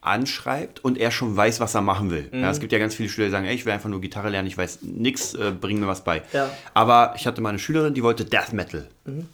anschreibt 0.00 0.84
und 0.84 0.98
er 0.98 1.10
schon 1.10 1.34
weiß, 1.34 1.60
was 1.60 1.74
er 1.74 1.80
machen 1.80 2.10
will. 2.10 2.28
Ja, 2.30 2.50
es 2.50 2.60
gibt 2.60 2.72
ja 2.72 2.78
ganz 2.78 2.94
viele 2.94 3.08
Schüler, 3.08 3.28
die 3.28 3.32
sagen, 3.32 3.46
ey, 3.46 3.54
ich 3.54 3.64
will 3.64 3.72
einfach 3.72 3.88
nur 3.88 4.02
Gitarre 4.02 4.28
lernen, 4.28 4.46
ich 4.46 4.58
weiß 4.58 4.80
nichts, 4.82 5.34
äh, 5.34 5.50
bring 5.58 5.80
mir 5.80 5.86
was 5.86 6.04
bei. 6.04 6.22
Ja. 6.34 6.50
Aber 6.74 7.14
ich 7.16 7.26
hatte 7.26 7.40
mal 7.40 7.48
eine 7.48 7.58
Schülerin, 7.58 7.94
die 7.94 8.02
wollte 8.02 8.26
Death 8.26 8.52
Metal. 8.52 8.86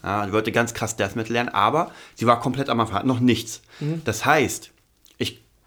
Ja, 0.03 0.27
die 0.27 0.33
wollte 0.33 0.53
ganz 0.53 0.73
krass 0.73 0.97
Death 0.97 1.17
Metal 1.17 1.33
lernen, 1.33 1.49
aber 1.49 1.91
sie 2.15 2.27
war 2.27 2.41
komplett 2.41 2.69
am 2.69 2.79
Anfang, 2.79 2.97
hat 2.97 3.07
noch 3.07 3.19
nichts. 3.19 3.63
Das 4.05 4.25
heißt, 4.25 4.70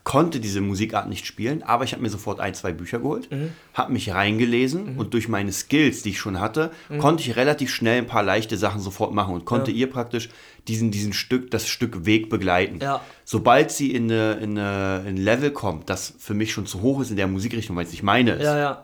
konnte 0.04 0.42
diese 0.42 0.60
Musikart 0.60 1.08
nicht 1.08 1.26
spielen, 1.26 1.64
aber 1.64 1.86
ich 1.86 1.94
habe 1.94 2.02
mir 2.04 2.10
sofort 2.10 2.40
ein, 2.42 2.54
zwei 2.54 2.74
Bücher 2.74 3.00
geholt, 3.00 3.32
Mhm. 3.32 3.52
habe 3.74 3.94
mich 3.94 4.14
reingelesen 4.14 4.98
und 4.98 5.14
durch 5.14 5.30
meine 5.30 5.54
Skills, 5.54 6.04
die 6.04 6.10
ich 6.10 6.20
schon 6.20 6.42
hatte, 6.42 6.72
Mhm. 6.90 6.98
konnte 6.98 7.24
ich 7.24 7.36
relativ 7.38 7.70
schnell 7.74 8.00
ein 8.00 8.08
paar 8.08 8.24
leichte 8.24 8.58
Sachen 8.58 8.82
sofort 8.82 9.14
machen 9.14 9.34
und 9.34 9.46
konnte 9.46 9.72
ihr 9.72 9.90
praktisch 9.90 10.30
diesen, 10.68 10.92
diesen 10.92 11.14
Stück, 11.14 11.52
das 11.52 11.68
Stück 11.70 12.06
Weg 12.06 12.30
begleiten. 12.30 12.80
Ja. 12.82 13.00
Sobald 13.24 13.72
sie 13.72 13.92
in, 13.94 14.12
eine, 14.12 14.34
in, 14.34 14.58
eine, 14.58 15.02
in 15.08 15.16
ein 15.16 15.18
Level 15.18 15.52
kommt, 15.52 15.90
das 15.90 16.14
für 16.20 16.34
mich 16.34 16.52
schon 16.52 16.66
zu 16.66 16.82
hoch 16.82 17.00
ist 17.02 17.10
in 17.10 17.16
der 17.18 17.28
Musikrichtung, 17.28 17.76
weil 17.78 17.86
es 17.86 17.92
nicht 17.92 18.04
meine 18.04 18.32
ist, 18.32 18.44
Ja, 18.44 18.58
ja. 18.58 18.84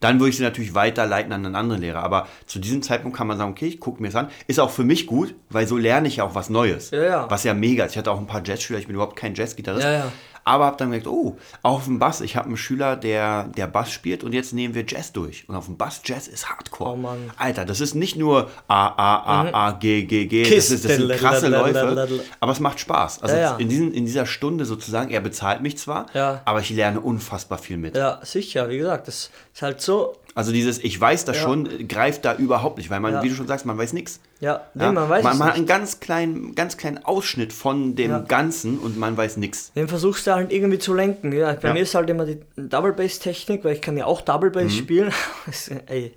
dann 0.00 0.20
würde 0.20 0.30
ich 0.30 0.36
sie 0.36 0.42
natürlich 0.42 0.74
weiterleiten 0.74 1.32
an 1.32 1.44
einen 1.46 1.54
anderen 1.56 1.80
Lehrer. 1.82 2.02
Aber 2.02 2.28
zu 2.46 2.58
diesem 2.58 2.82
Zeitpunkt 2.82 3.16
kann 3.16 3.26
man 3.26 3.38
sagen, 3.38 3.50
okay, 3.50 3.66
ich 3.66 3.80
gucke 3.80 4.00
mir 4.02 4.08
es 4.08 4.14
an. 4.14 4.28
Ist 4.46 4.60
auch 4.60 4.70
für 4.70 4.84
mich 4.84 5.06
gut, 5.06 5.34
weil 5.50 5.66
so 5.66 5.76
lerne 5.76 6.06
ich 6.08 6.16
ja 6.16 6.24
auch 6.24 6.34
was 6.36 6.50
Neues. 6.50 6.90
Ja, 6.90 7.02
ja. 7.02 7.30
Was 7.30 7.44
ja 7.44 7.54
mega 7.54 7.84
ist. 7.84 7.92
Ich 7.92 7.98
hatte 7.98 8.10
auch 8.12 8.18
ein 8.18 8.26
paar 8.26 8.42
Jazzschüler, 8.44 8.78
ich 8.78 8.86
bin 8.86 8.94
überhaupt 8.94 9.16
kein 9.16 9.34
Jazzgitarrist. 9.34 9.84
Ja, 9.84 9.92
ja. 9.92 10.12
Aber 10.46 10.64
habe 10.66 10.76
dann 10.76 10.92
gedacht, 10.92 11.08
oh, 11.08 11.36
auch 11.64 11.78
auf 11.78 11.84
dem 11.86 11.98
Bass, 11.98 12.20
ich 12.20 12.36
habe 12.36 12.46
einen 12.46 12.56
Schüler, 12.56 12.94
der, 12.94 13.48
der 13.56 13.66
Bass 13.66 13.90
spielt 13.90 14.22
und 14.22 14.32
jetzt 14.32 14.52
nehmen 14.52 14.74
wir 14.74 14.84
Jazz 14.86 15.12
durch. 15.12 15.48
Und 15.48 15.56
auf 15.56 15.66
dem 15.66 15.76
Bass 15.76 16.00
Jazz 16.04 16.28
ist 16.28 16.48
Hardcore. 16.48 16.92
Oh 16.92 16.96
Mann. 16.96 17.30
Alter, 17.36 17.64
das 17.64 17.80
ist 17.80 17.94
nicht 17.94 18.14
nur 18.16 18.48
A, 18.68 18.86
A, 18.86 19.16
A, 19.42 19.66
A, 19.66 19.70
G, 19.72 20.04
G, 20.04 20.26
G. 20.26 20.44
Das, 20.44 20.70
ist, 20.70 20.84
das 20.84 20.96
sind 20.96 21.10
krasse. 21.12 21.48
Läufe, 21.48 22.22
aber 22.38 22.52
es 22.52 22.60
macht 22.60 22.78
Spaß. 22.78 23.22
Also 23.22 23.34
Ja, 23.34 23.40
ja. 23.42 23.56
In, 23.56 23.68
diesen, 23.68 23.92
in 23.92 24.06
dieser 24.06 24.24
Stunde 24.24 24.64
sozusagen, 24.66 25.10
er 25.10 25.20
bezahlt 25.20 25.62
mich 25.62 25.78
zwar, 25.78 26.06
Ja. 26.14 26.42
aber 26.44 26.60
ich 26.60 26.70
lerne 26.70 27.00
unfassbar 27.00 27.58
viel 27.58 27.76
mit. 27.76 27.96
Ja, 27.96 28.20
sicher, 28.22 28.68
wie 28.68 28.78
gesagt, 28.78 29.08
das 29.08 29.30
ist 29.52 29.62
halt 29.62 29.80
so. 29.80 30.14
Also 30.36 30.52
dieses, 30.52 30.78
ich 30.84 31.00
weiß 31.00 31.24
das 31.24 31.36
Ja. 31.38 31.42
schon, 31.44 31.88
greift 31.88 32.24
da 32.26 32.36
überhaupt 32.36 32.76
nicht, 32.76 32.90
weil 32.90 33.00
man, 33.00 33.14
Ja. 33.14 33.22
wie 33.22 33.30
du 33.30 33.34
schon 33.34 33.46
sagst, 33.48 33.64
man 33.66 33.76
weiß 33.78 33.94
nichts. 33.94 34.20
Ja, 34.38 34.60
nee, 34.74 34.84
man 34.92 35.08
weiß 35.08 35.24
man, 35.24 35.32
es 35.32 35.38
man 35.38 35.48
hat 35.48 35.56
einen 35.56 35.64
ganz 35.66 35.98
kleinen, 35.98 36.54
ganz 36.54 36.76
kleinen 36.76 37.02
Ausschnitt 37.04 37.54
von 37.54 37.96
dem. 37.96 38.26
Ganzen 38.28 38.78
und 38.78 38.98
man 38.98 39.16
weiß 39.16 39.38
nichts. 39.38 39.72
Den 39.72 39.88
versuchst 39.88 40.26
du 40.26 40.34
halt 40.34 40.52
irgendwie 40.52 40.78
zu 40.78 40.92
lenken. 40.94 41.32
Ja, 41.32 41.54
bei 41.54 41.72
mir 41.72 41.80
ist 41.80 41.94
halt 41.94 42.08
immer 42.10 42.26
die 42.26 42.38
Double 42.56 42.92
Bass 42.92 43.18
Technik, 43.18 43.64
weil 43.64 43.72
ich 43.72 43.80
kann 43.80 43.96
ja 43.96 44.04
auch 44.04 44.20
Double 44.20 44.50
Bass 44.50 44.64
Mhm. 44.64 44.70
spielen. 44.78 45.12
Ey, 45.86 46.12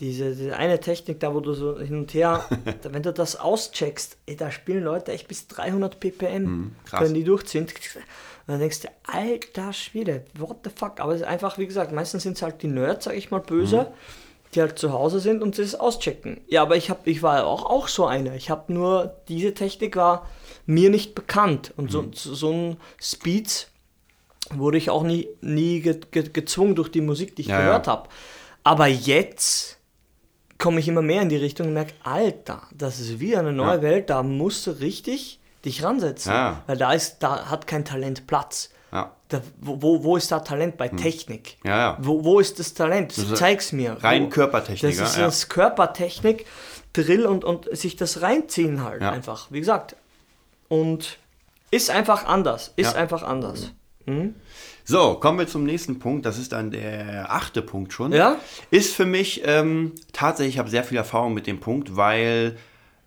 diese, 0.00 0.34
diese 0.34 0.54
eine 0.56 0.78
Technik 0.80 1.20
da, 1.20 1.32
wo 1.34 1.40
du 1.40 1.54
so 1.54 1.78
hin 1.78 1.96
und 1.96 2.12
her, 2.12 2.44
wenn 2.90 3.02
du 3.02 3.10
das 3.12 3.36
auscheckst, 3.36 4.18
ey, 4.26 4.36
da 4.36 4.50
spielen 4.50 4.84
Leute 4.84 5.12
echt 5.12 5.28
bis 5.28 5.46
300 5.48 5.98
ppm, 5.98 6.42
Mhm, 6.44 6.72
krass. 6.84 7.00
können 7.00 7.14
die 7.14 7.24
durchziehen. 7.24 7.66
Und 8.46 8.54
dann 8.54 8.60
denkst 8.60 8.80
du, 8.80 8.88
alter 9.04 9.72
Schwede, 9.72 10.24
what 10.36 10.58
the 10.64 10.70
fuck? 10.74 10.98
Aber 11.00 11.14
es 11.14 11.20
ist 11.20 11.26
einfach, 11.26 11.58
wie 11.58 11.66
gesagt, 11.66 11.92
meistens 11.92 12.24
sind 12.24 12.36
es 12.36 12.42
halt 12.42 12.62
die 12.62 12.68
Nerds, 12.68 13.04
sag 13.04 13.14
ich 13.16 13.30
mal, 13.30 13.40
böse. 13.40 13.82
Mhm. 13.82 13.86
Die 14.54 14.60
halt 14.60 14.78
zu 14.78 14.92
Hause 14.92 15.18
sind 15.18 15.42
und 15.42 15.56
das 15.58 15.74
auschecken. 15.74 16.42
Ja, 16.46 16.60
aber 16.60 16.76
ich, 16.76 16.90
hab, 16.90 17.06
ich 17.06 17.22
war 17.22 17.46
auch, 17.46 17.64
auch 17.64 17.88
so 17.88 18.04
einer. 18.04 18.34
Ich 18.34 18.50
habe 18.50 18.70
nur, 18.70 19.16
diese 19.28 19.54
Technik 19.54 19.96
war 19.96 20.28
mir 20.66 20.90
nicht 20.90 21.14
bekannt. 21.14 21.72
Und 21.78 21.90
so, 21.90 22.04
so, 22.12 22.34
so 22.34 22.52
ein 22.52 22.76
Speeds 23.00 23.68
wurde 24.50 24.76
ich 24.76 24.90
auch 24.90 25.04
nie, 25.04 25.26
nie 25.40 25.80
ge 25.80 25.98
ge 26.10 26.28
gezwungen 26.30 26.74
durch 26.74 26.90
die 26.90 27.00
Musik, 27.00 27.34
die 27.36 27.42
ich 27.42 27.48
Ja, 27.48 27.60
gehört 27.60 27.86
ja. 27.86 27.92
habe. 27.94 28.08
Aber 28.62 28.88
jetzt 28.88 29.78
komme 30.58 30.80
ich 30.80 30.88
immer 30.88 31.00
mehr 31.00 31.22
in 31.22 31.30
die 31.30 31.36
Richtung 31.36 31.68
und 31.68 31.72
merke, 31.72 31.94
Alter, 32.02 32.60
das 32.76 33.00
ist 33.00 33.20
wieder 33.20 33.38
eine 33.38 33.52
neue 33.54 33.76
Ja. 33.76 33.82
Welt, 33.82 34.10
da 34.10 34.22
musst 34.22 34.66
du 34.66 34.72
richtig 34.72 35.40
dich 35.64 35.82
ransetzen. 35.82 36.32
Ja. 36.32 36.62
Weil 36.66 36.76
da 36.76 36.92
ist, 36.92 37.18
da 37.20 37.46
hat 37.50 37.66
kein 37.66 37.84
Talent 37.84 38.26
Platz. 38.26 38.70
Ja. 38.92 39.12
Da, 39.28 39.40
wo, 39.60 40.04
wo- 40.04 40.16
ist 40.18 40.30
da 40.30 40.40
Talent 40.40 40.76
bei 40.76 40.88
Technik? 40.88 41.56
Hm. 41.62 41.70
Ja, 41.70 41.78
ja. 41.78 41.98
Wo, 42.00 42.24
wo 42.24 42.40
ist 42.40 42.58
das 42.58 42.74
Talent? 42.74 43.16
ist 43.16 43.36
Zeig's 43.36 43.72
mir. 43.72 43.96
rein 44.02 44.24
Wo- 44.24 44.28
Körpertechnik, 44.28 44.96
Das 44.98 45.08
ist 45.10 45.16
ja. 45.16 45.24
das 45.24 45.48
Körpertechnik, 45.48 46.44
Drill 46.92 47.24
und, 47.24 47.42
und 47.44 47.74
sich 47.74 47.96
das 47.96 48.20
reinziehen 48.20 48.84
halt 48.84 49.00
einfach. 49.02 49.46
Wie 49.50 49.60
gesagt. 49.60 49.96
Und 50.68 51.18
ist 51.70 51.88
einfach 51.90 52.26
anders. 52.26 52.72
Ist 52.76 52.94
einfach 52.94 53.22
anders. 53.22 53.72
Mhm. 54.04 54.34
So, 54.84 55.14
kommen 55.14 55.38
wir 55.38 55.46
zum 55.46 55.64
nächsten 55.64 55.98
Punkt. 56.00 56.26
Das 56.26 56.36
ist 56.38 56.52
dann 56.52 56.70
der 56.70 57.32
achte 57.32 57.62
Punkt 57.62 57.92
schon. 57.94 58.12
Ja? 58.12 58.36
Ist 58.70 58.94
für 58.94 59.06
mich 59.06 59.42
ähm, 59.46 59.94
tatsächlich, 60.12 60.56
ich 60.56 60.58
habe 60.58 60.68
sehr 60.68 60.84
viel 60.84 60.98
Erfahrung 60.98 61.32
mit 61.34 61.46
dem 61.46 61.60
Punkt, 61.60 61.96
weil 61.96 62.56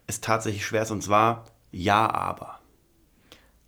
es 0.08 0.22
tatsächlich 0.22 0.66
schwer 0.66 0.84
ist 0.84 0.92
und 0.92 1.04
zwar 1.04 1.46
ja, 1.78 2.10
aber. 2.10 2.60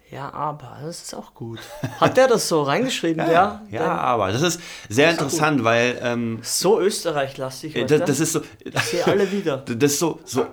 Ja, 0.10 0.32
aber 0.34 0.78
das 0.82 1.02
ist 1.02 1.14
auch 1.14 1.34
gut. 1.34 1.60
Hat 2.00 2.16
der 2.16 2.28
das 2.30 2.48
so 2.48 2.62
reingeschrieben? 2.64 3.26
Ja. 3.30 3.62
ja, 3.70 3.80
Denn 3.82 3.82
aber. 3.90 4.32
Das 4.32 4.42
ist 4.42 4.62
sehr 4.88 5.10
ist 5.12 5.18
doch 5.20 5.26
interessant, 5.26 5.64
weil 5.66 6.00
ähm, 6.02 6.40
So 6.42 6.80
Österreich-lastig. 6.80 7.76
Äh, 7.76 7.86
das, 7.86 8.02
das 8.06 8.20
ist 8.22 8.32
so. 8.32 8.42
Ich 8.64 8.80
sehe 8.84 9.06
alle 9.06 9.30
wieder. 9.30 9.58
Das 9.66 9.92
ist 9.92 10.00
so, 10.00 10.20
so 10.24 10.46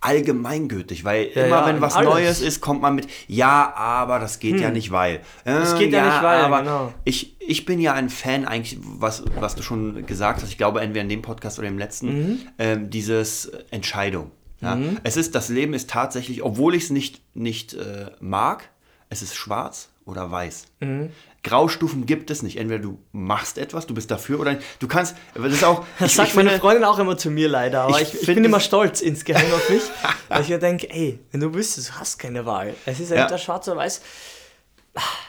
allgemeingültig, 0.00 1.04
weil 1.04 1.28
Ja, 1.34 1.44
immer 1.46 1.56
ja, 1.60 1.66
wenn 1.66 1.80
was 1.80 1.94
alles. 1.94 2.08
Neues 2.10 2.40
ist, 2.40 2.60
kommt 2.60 2.82
man 2.82 2.94
mit 2.96 3.08
ja, 3.28 3.72
aber 3.76 4.18
das 4.18 4.38
geht 4.40 4.58
ja 4.60 4.70
nicht, 4.70 4.90
weil. 4.90 5.20
Das 5.44 5.74
Äh, 5.74 5.78
geht 5.78 5.92
ja 5.92 6.04
nicht, 6.04 6.22
weil, 6.22 6.40
aber 6.40 6.60
genau. 6.60 6.92
ich, 7.04 7.36
ich 7.40 7.64
bin 7.64 7.80
ja 7.80 7.94
ein 7.94 8.08
Fan 8.08 8.44
eigentlich, 8.46 8.78
was, 8.82 9.22
was 9.38 9.54
du 9.54 9.62
schon 9.62 10.06
gesagt 10.06 10.42
hast, 10.42 10.48
ich 10.50 10.58
glaube 10.58 10.80
entweder 10.80 11.02
in 11.02 11.08
dem 11.08 11.22
Podcast 11.22 11.58
oder 11.60 11.68
im 11.68 11.78
letzten, 11.78 12.06
Mhm. 12.08 12.38
ähm, 12.58 12.90
dieses 12.90 13.46
Entscheidung. 13.70 14.30
Ja? 14.60 14.78
Es 15.04 15.16
ist, 15.16 15.34
das 15.34 15.48
Leben 15.48 15.72
ist 15.74 15.88
tatsächlich, 15.90 16.42
obwohl 16.42 16.74
ich 16.74 16.84
es 16.84 16.90
nicht, 16.90 17.20
nicht 17.34 17.74
äh, 17.74 18.10
mag, 18.20 18.68
es 19.08 19.22
ist 19.22 19.34
schwarz 19.36 19.88
oder 20.04 20.30
weiß. 20.30 20.64
Mhm. 20.80 21.10
Graustufen 21.44 22.04
gibt 22.06 22.30
es 22.32 22.42
nicht. 22.42 22.56
Entweder 22.56 22.82
du 22.82 22.98
machst 23.12 23.58
etwas, 23.58 23.86
du 23.86 23.94
bist 23.94 24.10
dafür 24.10 24.40
oder 24.40 24.54
nicht. 24.54 24.64
Du 24.80 24.88
kannst, 24.88 25.14
das 25.34 25.52
ist 25.52 25.62
auch. 25.64 25.86
Das 26.00 26.10
ich- 26.10 26.16
sagt 26.16 26.30
ich 26.30 26.34
meine 26.34 26.48
finde- 26.50 26.60
Freundin 26.60 26.84
auch 26.84 26.98
immer 26.98 27.16
zu 27.16 27.30
mir 27.30 27.48
leider, 27.48 27.82
aber 27.82 28.00
Ich 28.02 28.14
ich, 28.14 28.26
bin 28.26 28.44
immer 28.44 28.58
stolz 28.60 29.00
insgeheim 29.00 29.50
auf 29.52 29.70
mich, 29.70 29.82
weil 30.28 30.42
ich 30.42 30.48
mir 30.48 30.58
denke, 30.58 30.90
ey, 30.90 31.20
wenn 31.30 31.40
du 31.40 31.54
wüsstest, 31.54 31.90
du 31.90 31.92
hast 31.94 32.18
keine 32.18 32.44
Wahl. 32.44 32.74
Es 32.86 32.98
ist 32.98 33.10
Ja. 33.10 33.18
entweder 33.18 33.38
schwarz 33.38 33.68
oder 33.68 33.76
weiß. 33.76 34.02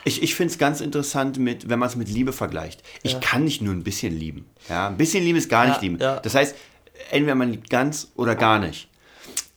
Ich, 0.03 0.23
ich 0.23 0.33
finde 0.33 0.51
es 0.51 0.57
ganz 0.57 0.81
interessant, 0.81 1.37
mit, 1.37 1.69
wenn 1.69 1.77
man 1.77 1.87
es 1.89 1.95
mit 1.95 2.09
Liebe 2.09 2.33
vergleicht. 2.33 2.81
Ich 3.03 3.13
Ja. 3.13 3.19
kann 3.19 3.43
nicht 3.43 3.61
nur 3.61 3.73
ein 3.73 3.83
bisschen 3.83 4.17
lieben. 4.17 4.45
Ja, 4.67 4.87
ein 4.87 4.97
bisschen 4.97 5.23
lieben 5.23 5.37
ist 5.37 5.47
gar 5.49 5.65
nicht 5.67 5.75
Ja, 5.75 5.81
lieben. 5.81 5.97
ja. 5.99 6.19
Das 6.19 6.33
heißt, 6.33 6.55
entweder 7.11 7.35
man 7.35 7.51
liebt 7.51 7.69
ganz 7.69 8.11
oder 8.15 8.33
gar 8.35 8.57
nicht. 8.57 8.88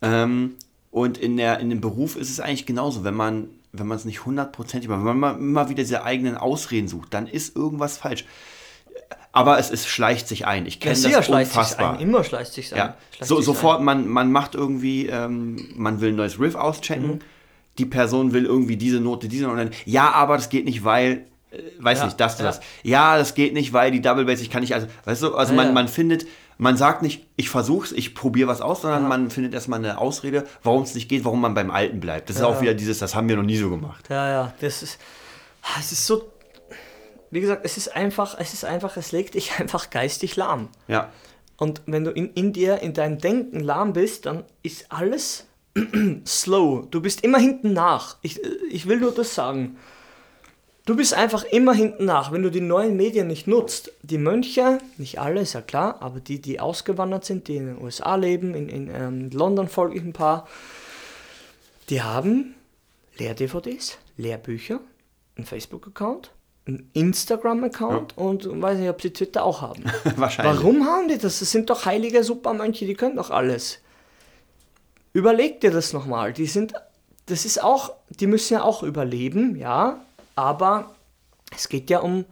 Ähm, 0.03 0.55
und 0.91 1.17
in, 1.19 1.37
der, 1.37 1.59
in 1.61 1.71
dem 1.71 1.81
Beruf 1.81 2.17
ist 2.17 2.31
es 2.31 2.41
eigentlich 2.41 2.67
genauso. 2.67 3.05
Wenn 3.05 3.15
man 3.15 3.49
wenn 3.75 3.87
man 3.87 3.97
es 3.97 4.05
nicht 4.05 4.27
hundertprozentig 4.27 4.91
macht, 4.91 5.03
wenn 5.07 5.19
man 5.19 5.39
immer 5.39 5.71
wieder 5.71 5.83
diese 5.83 6.05
eigenen 6.05 6.37
Ausreden 6.37 6.89
sucht, 6.89 7.15
dann 7.15 7.27
ist 7.27 7.57
irgendwas 7.57 7.97
falsch. 7.97 8.27
Aber 9.33 9.59
es, 9.59 9.71
es 9.71 9.87
schleicht 9.87 10.29
sich 10.29 10.47
ein. 10.47 10.67
Ich 10.67 10.79
kenne 10.79 10.93
das 10.95 11.01
sich 11.03 11.17
unfassbar. 11.31 11.95
ein. 11.95 12.01
Immer 12.01 12.23
schleicht 12.23 12.53
sich 12.53 12.71
ein. 12.75 12.77
Ja, 12.77 12.97
Schleicht 13.17 13.29
so, 13.29 13.37
sich's 13.37 13.47
sofort, 13.47 13.81
man, 13.81 14.09
man 14.09 14.31
macht 14.31 14.55
irgendwie, 14.55 15.07
ähm, 15.07 15.69
man 15.75 16.03
will 16.03 16.11
ein 16.11 16.17
neues 16.17 16.39
Riff 16.39 16.55
auschecken, 16.55 17.13
Mhm. 17.13 17.19
die 17.79 17.87
Person 17.87 18.35
will 18.35 18.45
irgendwie 18.45 18.77
diese 18.77 19.01
Note, 19.01 19.27
diese 19.29 19.45
Note, 19.45 19.53
und 19.53 19.59
dann, 19.71 19.71
ja, 19.87 20.11
aber 20.11 20.37
das 20.37 20.51
geht 20.51 20.67
nicht, 20.67 20.85
weil, 20.85 21.25
äh, 21.51 21.57
weiß 21.79 22.01
Ja, 22.01 22.05
nicht, 22.05 22.21
das, 22.21 22.39
ja. 22.39 22.45
das. 22.45 22.61
Ja, 22.83 23.17
das 23.17 23.35
geht 23.35 23.55
nicht, 23.55 23.73
weil 23.73 23.91
die 23.91 24.03
Double 24.03 24.27
Bass, 24.27 24.43
ich 24.43 24.51
kann 24.51 24.61
nicht, 24.61 24.75
also, 24.75 24.87
weißt 25.07 25.23
du, 25.23 25.35
also 25.35 25.55
Ja, 25.55 25.63
man, 25.65 25.73
man 25.73 25.89
findet, 25.89 26.27
man 26.63 26.77
sagt 26.77 27.03
nicht, 27.03 27.27
ich 27.37 27.51
versuch's, 27.51 27.91
ich 27.91 28.15
probiere 28.15 28.49
was 28.49 28.61
aus, 28.61 28.83
sondern 28.83 29.09
man 29.09 29.31
findet 29.31 29.53
erstmal 29.53 29.81
eine 29.81 29.99
Ausrede, 29.99 30.45
warum 30.63 30.83
es 30.85 30.95
nicht 30.95 31.09
geht, 31.09 31.25
warum 31.25 31.41
man 31.41 31.55
beim 31.55 31.71
Alten 31.73 31.99
bleibt. 31.99 32.29
Das 32.29 32.37
ist 32.37 32.43
Ja, 32.43 32.49
auch 32.49 32.55
ja. 32.57 32.61
wieder 32.63 32.75
dieses, 32.75 33.01
das 33.01 33.15
haben 33.17 33.29
wir 33.29 33.37
noch 33.37 33.43
nie 33.43 33.57
so 33.57 33.69
gemacht. 33.69 34.07
Ja, 34.09 34.29
ja, 34.31 34.55
das 34.61 34.83
ist. 34.85 34.99
ah, 35.63 35.79
Es 35.81 35.91
ist 35.91 36.07
so. 36.07 36.31
Wie 37.31 37.41
gesagt, 37.41 37.63
es 37.65 37.77
ist 37.79 37.97
einfach, 37.97 38.37
es 38.39 38.53
ist 38.53 38.65
einfach, 38.65 38.97
es 38.97 39.11
legt 39.11 39.35
dich 39.35 39.53
einfach 39.59 39.91
geistig 39.91 40.37
lahm. 40.37 40.69
Ja, 40.87 41.11
Und 41.57 41.83
wenn 41.87 42.05
du 42.05 42.11
in, 42.13 42.29
in 42.35 42.53
dir, 42.53 42.81
in 42.81 42.93
deinem 42.95 43.19
Denken 43.19 43.59
lahm 43.61 43.93
bist, 43.93 44.27
dann 44.27 44.45
ist 44.63 44.93
alles 44.93 45.47
slow. 46.27 46.87
Du 46.91 47.01
bist 47.01 47.25
immer 47.25 47.39
hinten 47.39 47.73
nach. 47.73 48.17
Ich, 48.23 48.41
ich 48.71 48.87
will 48.87 49.01
nur 49.01 49.13
das 49.13 49.35
sagen. 49.35 49.77
Du 50.85 50.97
bist 50.97 51.15
einfach 51.15 51.45
immer 51.45 51.75
hinten 51.75 52.07
nach, 52.07 52.33
wenn 52.33 52.43
du 52.43 52.51
die 52.51 52.61
neuen 52.61 52.97
Medien 52.97 53.29
nicht 53.29 53.47
nutzt. 53.47 53.93
Die 54.03 54.19
Mönche, 54.19 54.79
nicht 54.99 55.21
alle, 55.21 55.41
ist 55.41 55.53
ja 55.53 55.61
klar, 55.61 56.03
aber 56.03 56.19
die, 56.19 56.41
die 56.41 56.59
ausgewandert 56.59 57.25
sind, 57.25 57.47
die 57.47 57.57
in 57.57 57.67
den 57.67 57.81
USA 57.81 58.17
leben, 58.17 58.55
in, 58.55 58.69
in 58.69 58.91
ähm, 58.93 59.31
London 59.31 59.69
folge 59.69 59.99
ich 59.99 60.03
ein 60.03 60.13
paar, 60.13 60.49
die 61.89 62.03
haben 62.03 62.57
Lehr-DVDs, 63.17 63.99
Lehrbücher, 64.17 64.81
einen 65.37 65.47
Facebook-Account, 65.47 66.33
einen 66.67 66.91
Instagram-Account 66.95 68.19
und 68.19 68.61
weiß 68.61 68.79
nicht, 68.79 68.91
ob 68.91 69.01
sie 69.01 69.13
Twitter 69.13 69.45
auch 69.45 69.61
haben. 69.61 69.85
wahrscheinlich. 70.17 70.57
Warum 70.57 70.85
haben 70.85 71.07
die 71.07 71.19
das? 71.19 71.39
Das 71.39 71.51
sind 71.53 71.71
doch 71.71 71.87
heilige 71.87 72.25
Supermönche, 72.25 72.87
die 72.87 72.95
können 72.95 73.17
doch 73.17 73.31
alles. 73.31 73.79
Überleg 75.13 75.61
dir 75.61 75.71
das 75.71 75.93
nochmal. 75.93 76.33
Die 76.33 76.47
sind, 76.47 76.73
das 77.27 77.45
ist 77.45 77.63
auch, 77.63 77.93
die 78.09 78.27
müssen 78.27 78.55
ja 78.55 78.63
auch 78.63 78.83
überleben, 78.83 79.55
ja, 79.57 80.01
aber 80.35 80.95
es 81.55 81.69
geht 81.69 81.91
ja 81.91 82.01
um 82.01 82.25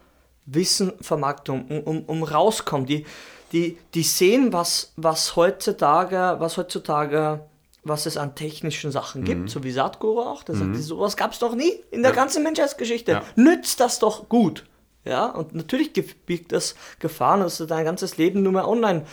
Wissenvermarktung, 0.46 1.66
um, 1.68 1.80
um, 1.80 2.04
um 2.04 2.22
rauskommen. 2.22 2.86
Die, 2.86 3.06
die, 3.52 3.78
die 3.94 4.02
sehen, 4.02 4.52
was, 4.52 4.92
was 4.96 5.36
heutzutage, 5.36 6.36
was 6.38 6.56
heutzutage, 6.56 7.40
was 7.82 8.06
es 8.06 8.16
an 8.16 8.34
technischen 8.34 8.90
Sachen 8.92 9.24
gibt, 9.24 9.50
so 9.50 9.64
wie 9.64 9.70
Satguru 9.72 10.20
auch. 10.20 10.42
Der 10.42 10.54
sagt, 10.54 10.76
sowas 10.76 11.16
gab 11.16 11.32
es 11.32 11.38
doch 11.38 11.54
nie 11.54 11.72
in 11.90 12.02
der 12.02 12.12
Ja. 12.12 12.16
ganzen 12.16 12.42
Menschheitsgeschichte. 12.42 13.12
Ja. 13.12 13.22
Nützt 13.36 13.80
das 13.80 13.98
doch 13.98 14.28
gut. 14.28 14.66
Ja, 15.04 15.26
und 15.26 15.54
natürlich 15.54 15.92
birgt 15.94 16.52
das 16.52 16.74
Gefahren, 16.98 17.40
dass 17.40 17.56
du 17.56 17.64
dein 17.64 17.86
ganzes 17.86 18.18
Leben 18.18 18.42
nur 18.42 18.52
mehr 18.52 18.68
online, 18.68 19.06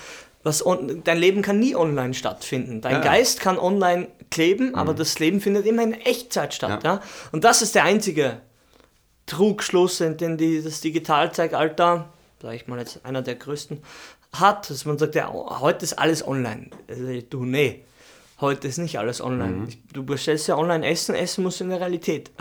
was 0.43 0.65
on, 0.65 1.01
dein 1.05 1.17
Leben 1.17 1.41
kann 1.41 1.59
nie 1.59 1.75
online 1.77 2.13
stattfinden. 2.13 2.81
Dein 2.81 2.91
Ja. 2.93 2.99
Mhm. 2.99 3.03
Geist 3.03 3.39
kann 3.39 3.57
online 3.57 4.09
kleben, 4.29 4.75
aber 4.75 4.93
das 4.93 5.17
Leben 5.19 5.39
findet 5.39 5.65
immer 5.65 5.83
in 5.83 5.93
Echtzeit 5.93 6.53
statt. 6.53 6.83
Ja. 6.83 7.01
Und 7.31 7.45
das 7.45 7.61
ist 7.61 7.73
der 7.73 7.85
einzige 7.85 8.41
Trugschluss, 9.27 9.99
den 9.99 10.37
die, 10.37 10.63
das 10.63 10.81
Digitalzeitalter, 10.81 12.09
sage 12.41 12.55
ich 12.55 12.67
mal 12.67 12.79
jetzt 12.79 13.05
einer 13.05 13.21
der 13.21 13.35
größten, 13.35 13.83
hat, 14.33 14.69
dass 14.69 14.85
man 14.85 14.97
sagt, 14.97 15.15
ja, 15.15 15.31
heute 15.31 15.85
ist 15.85 15.93
alles 15.93 16.27
online. 16.27 16.71
Also, 16.87 17.03
du, 17.29 17.45
nee, 17.45 17.83
heute 18.41 18.67
ist 18.67 18.77
nicht 18.77 18.97
alles 18.97 19.21
online. 19.21 19.67
Du 19.93 20.03
bestellst 20.03 20.47
ja 20.47 20.57
online 20.57 20.85
Essen, 20.87 21.15
Essen 21.15 21.43
muss 21.43 21.61
in 21.61 21.69
der 21.69 21.79
Realität. 21.79 22.31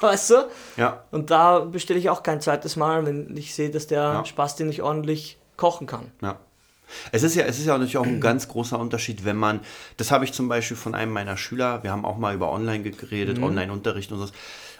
weißt 0.00 0.30
du? 0.30 0.48
Ja. 0.76 1.04
Und 1.10 1.30
da 1.30 1.60
bestelle 1.60 1.98
ich 1.98 2.10
auch 2.10 2.22
kein 2.22 2.40
zweites 2.40 2.76
Mal, 2.76 3.04
wenn 3.06 3.36
ich 3.36 3.54
sehe, 3.54 3.70
dass 3.70 3.86
der 3.86 4.02
Ja. 4.02 4.24
Spaß 4.24 4.56
den 4.56 4.68
nicht 4.68 4.82
ordentlich 4.82 5.38
kochen 5.56 5.86
kann. 5.86 6.12
Ja. 6.22 6.38
Es 7.12 7.22
ist 7.22 7.34
ja, 7.34 7.44
es 7.44 7.58
ist 7.58 7.66
ja 7.66 7.74
natürlich 7.74 7.98
auch 7.98 8.06
ein 8.06 8.20
ganz 8.20 8.48
großer 8.48 8.78
Unterschied, 8.78 9.26
wenn 9.26 9.36
man, 9.36 9.60
das 9.98 10.10
habe 10.10 10.24
ich 10.24 10.32
zum 10.32 10.48
Beispiel 10.48 10.76
von 10.76 10.94
einem 10.94 11.12
meiner 11.12 11.36
Schüler, 11.36 11.82
wir 11.82 11.92
haben 11.92 12.06
auch 12.06 12.16
mal 12.16 12.34
über 12.34 12.50
Online 12.50 12.82
geredet, 12.82 13.38
Online-Unterricht 13.42 14.10
und 14.10 14.20
so. 14.20 14.32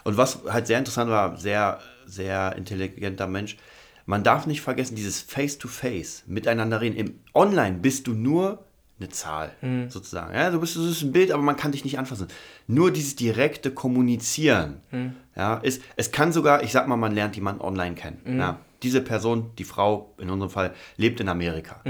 Und 0.09 0.17
was 0.17 0.39
halt 0.49 0.67
sehr 0.67 0.79
interessant 0.79 1.11
war, 1.11 1.37
sehr, 1.37 1.81
sehr 2.07 2.57
intelligenter 2.57 3.27
Mensch, 3.27 3.59
man 4.07 4.25
darf 4.25 4.47
nicht 4.47 4.63
vergessen, 4.63 4.97
dieses 4.97 5.21
Face-to-Face, 5.21 6.25
miteinander 6.27 6.81
reden. 6.81 6.97
Im 6.97 7.21
Online 7.35 7.77
bist 7.77 8.07
du 8.07 8.15
nur 8.15 8.65
eine 8.99 9.11
Zahl, 9.11 9.51
sozusagen. 9.91 10.35
Ja, 10.35 10.51
du 10.51 10.61
bist, 10.61 10.77
du 10.77 10.89
bist 10.89 11.03
ein 11.03 11.13
Bild, 11.13 11.31
aber 11.31 11.43
man 11.43 11.59
kann 11.59 11.73
dich 11.73 11.85
nicht 11.85 11.99
anfassen. 11.99 12.29
Nur 12.67 12.91
dieses 12.91 13.17
direkte 13.17 13.71
Kommunizieren, 13.71 14.81
ja, 15.37 15.59
ist, 15.59 15.83
es 15.97 16.11
kann 16.11 16.33
sogar, 16.33 16.63
ich 16.63 16.73
sag 16.73 16.89
mal, 16.89 16.97
man 16.97 17.15
lernt 17.15 17.37
jemanden 17.37 17.61
online 17.61 17.95
kennen. 17.95 18.39
Ja. 18.39 18.61
Diese 18.83 19.03
Person, 19.03 19.51
die 19.59 19.65
Frau 19.65 20.15
in 20.17 20.31
unserem 20.31 20.51
Fall, 20.51 20.73
lebt 20.97 21.21
in 21.21 21.29
Amerika. 21.29 21.83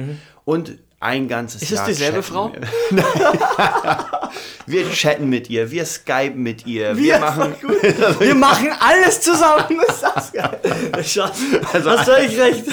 Und 0.45 0.77
ein 1.01 1.29
ganzes 1.29 1.63
Ist 1.63 1.71
es 1.71 1.79
Jahr 1.79 1.87
dieselbe 1.87 2.23
chatten 2.23 2.33
Frau? 2.33 2.53
Wir. 2.91 3.05
wir 4.67 4.91
chatten 4.91 5.29
mit 5.29 5.49
ihr, 5.49 5.71
wir 5.71 5.85
skypen 5.87 6.43
mit 6.43 6.67
ihr, 6.67 6.97
wir, 6.97 7.21
machen. 7.21 7.55
Wir 8.19 8.35
machen 8.35 8.71
alles 8.81 9.21
zusammen. 9.21 9.81
Ist 9.87 10.03
das 10.03 10.33
geil? 10.33 10.61
Schatz, 11.05 11.39
Also- 11.73 11.91
hast 11.91 12.05
völlig 12.05 12.39
recht. 12.39 12.65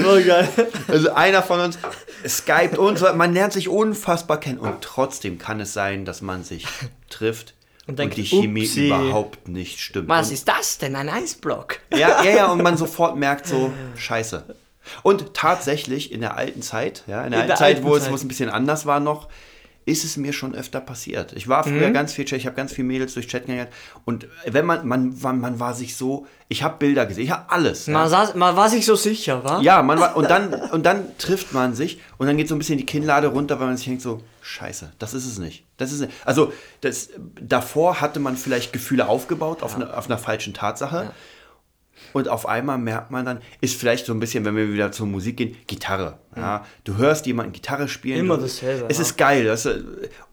Voll 0.00 0.22
geil. 0.22 0.48
Also 0.86 1.12
einer 1.12 1.42
von 1.42 1.60
uns 1.60 1.78
skypt 2.26 2.78
und 2.78 2.98
so, 2.98 3.12
man 3.14 3.32
lernt 3.34 3.52
sich 3.52 3.68
unfassbar 3.68 4.38
kennen 4.38 4.58
und 4.58 4.82
trotzdem 4.82 5.38
kann 5.38 5.58
es 5.60 5.72
sein, 5.72 6.04
dass 6.04 6.22
man 6.22 6.44
sich 6.44 6.66
trifft 7.10 7.54
und, 7.86 7.90
Und 7.90 7.98
denkt, 7.98 8.16
die 8.16 8.24
Chemie 8.24 8.62
upsie. 8.62 8.86
überhaupt 8.88 9.48
nicht 9.48 9.80
stimmt. 9.80 10.08
Was 10.08 10.28
und, 10.28 10.34
ist 10.34 10.48
das 10.48 10.78
denn? 10.78 10.94
Ein 10.96 11.08
Eisblock? 11.08 11.80
ja, 11.92 12.22
ja, 12.22 12.30
ja, 12.30 12.46
und 12.46 12.62
man 12.62 12.76
sofort 12.76 13.16
merkt 13.16 13.46
so, 13.48 13.72
scheiße. 13.96 14.44
Und 15.02 15.34
tatsächlich 15.34 16.12
in 16.12 16.20
der 16.20 16.36
alten 16.36 16.62
Zeit, 16.62 17.04
ja, 17.06 17.22
in 17.24 17.30
der, 17.30 17.40
alten 17.40 17.48
der 17.48 17.56
Zeit, 17.56 17.76
alten 17.76 17.86
wo 17.88 17.96
es, 17.96 18.02
Zeit. 18.04 18.12
wo 18.12 18.14
es 18.16 18.22
ein 18.24 18.28
bisschen 18.28 18.48
anders 18.50 18.86
war 18.86 19.00
noch, 19.00 19.28
ist 19.88 20.02
es 20.04 20.16
mir 20.16 20.32
schon 20.32 20.52
öfter 20.56 20.80
passiert. 20.80 21.32
Ich 21.34 21.46
war 21.46 21.64
Mhm. 21.64 21.70
früher 21.78 21.90
ganz 21.92 22.12
viel 22.12 22.24
Chat, 22.24 22.38
ich 22.40 22.46
habe 22.46 22.56
ganz 22.56 22.72
viel 22.72 22.82
Mädels 22.84 23.14
durch 23.14 23.28
Chat 23.28 23.44
kennengelernt 23.46 23.72
und 24.04 24.26
wenn 24.44 24.66
man, 24.66 24.84
man, 24.84 25.16
man, 25.20 25.40
man 25.40 25.60
war 25.60 25.74
sich 25.74 25.94
so, 25.96 26.26
ich 26.48 26.64
habe 26.64 26.76
Bilder 26.78 27.06
gesehen, 27.06 27.22
ich 27.22 27.30
habe 27.30 27.48
alles. 27.50 27.86
ja. 27.86 27.92
Man, 27.92 28.08
saß, 28.08 28.34
man 28.34 28.56
war 28.56 28.68
sich 28.68 28.84
so 28.84 28.96
sicher, 28.96 29.44
wa? 29.44 29.60
Ja, 29.60 29.84
man 29.84 30.00
war, 30.00 30.16
und 30.16 30.28
dann, 30.28 30.52
und 30.72 30.84
dann 30.84 31.16
trifft 31.18 31.52
man 31.52 31.74
sich 31.76 32.00
und 32.18 32.26
dann 32.26 32.36
geht 32.36 32.48
so 32.48 32.56
ein 32.56 32.58
bisschen 32.58 32.78
die 32.78 32.86
Kinnlade 32.86 33.28
runter, 33.28 33.60
weil 33.60 33.68
man 33.68 33.76
sich 33.76 33.86
denkt 33.86 34.02
so, 34.02 34.22
scheiße, 34.42 34.92
das 34.98 35.14
ist 35.14 35.24
es 35.24 35.38
nicht. 35.38 35.62
Das 35.76 35.92
ist 35.92 36.00
nicht. 36.00 36.12
Also 36.24 36.52
das, 36.80 37.10
davor 37.40 38.00
hatte 38.00 38.18
man 38.18 38.36
vielleicht 38.36 38.72
Gefühle 38.72 39.06
aufgebaut 39.06 39.62
auf, 39.62 39.76
eine, 39.76 39.96
auf 39.96 40.06
einer 40.06 40.18
falschen 40.18 40.52
Tatsache. 40.52 41.12
Und 42.16 42.28
auf 42.30 42.48
einmal 42.48 42.78
merkt 42.78 43.10
man 43.10 43.26
dann, 43.26 43.40
ist 43.60 43.78
vielleicht 43.78 44.06
so 44.06 44.14
ein 44.14 44.20
bisschen, 44.20 44.46
wenn 44.46 44.56
wir 44.56 44.72
wieder 44.72 44.90
zur 44.90 45.06
Musik 45.06 45.36
gehen, 45.36 45.54
Gitarre. 45.66 46.16
Ja, 46.34 46.64
du 46.84 46.96
hörst 46.96 47.26
jemanden 47.26 47.52
Gitarre 47.52 47.88
spielen. 47.88 48.20
Immer 48.20 48.38
dasselbe, 48.38 48.86
Es 48.88 48.96
ja. 48.96 49.02
ist 49.02 49.18
geil. 49.18 49.44
Das, 49.44 49.68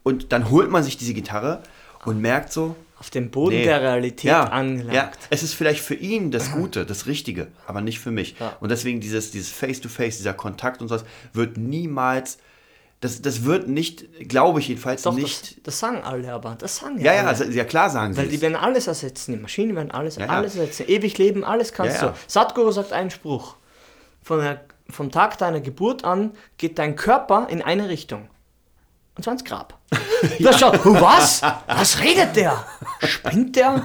und 0.02 0.32
dann 0.32 0.48
holt 0.48 0.70
man 0.70 0.82
sich 0.82 0.96
diese 0.96 1.12
Gitarre 1.12 1.62
und 2.06 2.22
merkt 2.22 2.54
so, 2.54 2.74
Auf 2.98 3.10
dem 3.10 3.28
Boden 3.30 3.56
Nee. 3.56 3.64
der 3.64 3.82
Realität 3.82 4.30
ja, 4.30 4.44
angelangt. 4.44 4.94
Ja, 4.94 5.10
es 5.28 5.42
ist 5.42 5.52
vielleicht 5.52 5.80
für 5.80 5.94
ihn 5.94 6.30
das 6.30 6.52
Gute, 6.52 6.86
das 6.86 7.06
Richtige, 7.06 7.48
aber 7.66 7.82
nicht 7.82 7.98
für 7.98 8.10
mich. 8.10 8.34
Und 8.60 8.70
deswegen 8.70 9.00
dieses, 9.00 9.30
dieses 9.30 9.50
Face-to-Face, 9.50 10.16
dieser 10.16 10.32
Kontakt 10.32 10.80
und 10.80 10.88
sowas 10.88 11.04
wird 11.34 11.58
niemals, 11.58 12.38
das, 13.04 13.20
das 13.20 13.44
wird 13.44 13.68
nicht, 13.68 14.28
glaube 14.30 14.60
ich 14.60 14.68
jedenfalls 14.68 15.02
Doch, 15.02 15.12
nicht. 15.14 15.58
das, 15.58 15.62
das 15.64 15.78
sagen 15.78 16.02
alle 16.02 16.32
aber. 16.32 16.56
Das 16.58 16.76
sagen 16.78 16.98
ja, 16.98 17.12
ja, 17.12 17.20
alle. 17.20 17.28
also, 17.28 17.44
ja 17.44 17.64
klar 17.64 17.90
sagen 17.90 18.14
sie 18.14 18.18
Weil 18.20 18.28
die 18.28 18.36
es. 18.36 18.40
werden 18.40 18.56
alles 18.56 18.86
ersetzen. 18.86 19.32
Die 19.34 19.38
Maschinen 19.38 19.76
werden 19.76 19.90
alles, 19.90 20.16
ja. 20.16 20.26
alles 20.26 20.56
ersetzen. 20.56 20.86
Ewig 20.88 21.18
leben, 21.18 21.44
alles 21.44 21.74
kannst 21.74 21.96
Ja, 22.00 22.06
ja. 22.06 22.12
du. 22.12 22.18
Satguru 22.26 22.70
sagt 22.70 22.94
einen 22.94 23.10
Spruch. 23.10 23.56
Von 24.22 24.38
der, 24.40 24.62
vom 24.88 25.10
Tag 25.10 25.36
deiner 25.36 25.60
Geburt 25.60 26.02
an 26.04 26.30
geht 26.56 26.78
dein 26.78 26.96
Körper 26.96 27.46
in 27.50 27.60
eine 27.60 27.90
Richtung. 27.90 28.30
Und 29.16 29.22
zwar 29.22 29.34
ins 29.34 29.44
Grab. 29.44 29.78
Da 30.40 30.56
schaut, 30.56 30.80
was? 30.86 31.42
Was 31.66 32.00
redet 32.00 32.34
der? 32.36 32.64
Spinnt 33.02 33.54
der? 33.56 33.82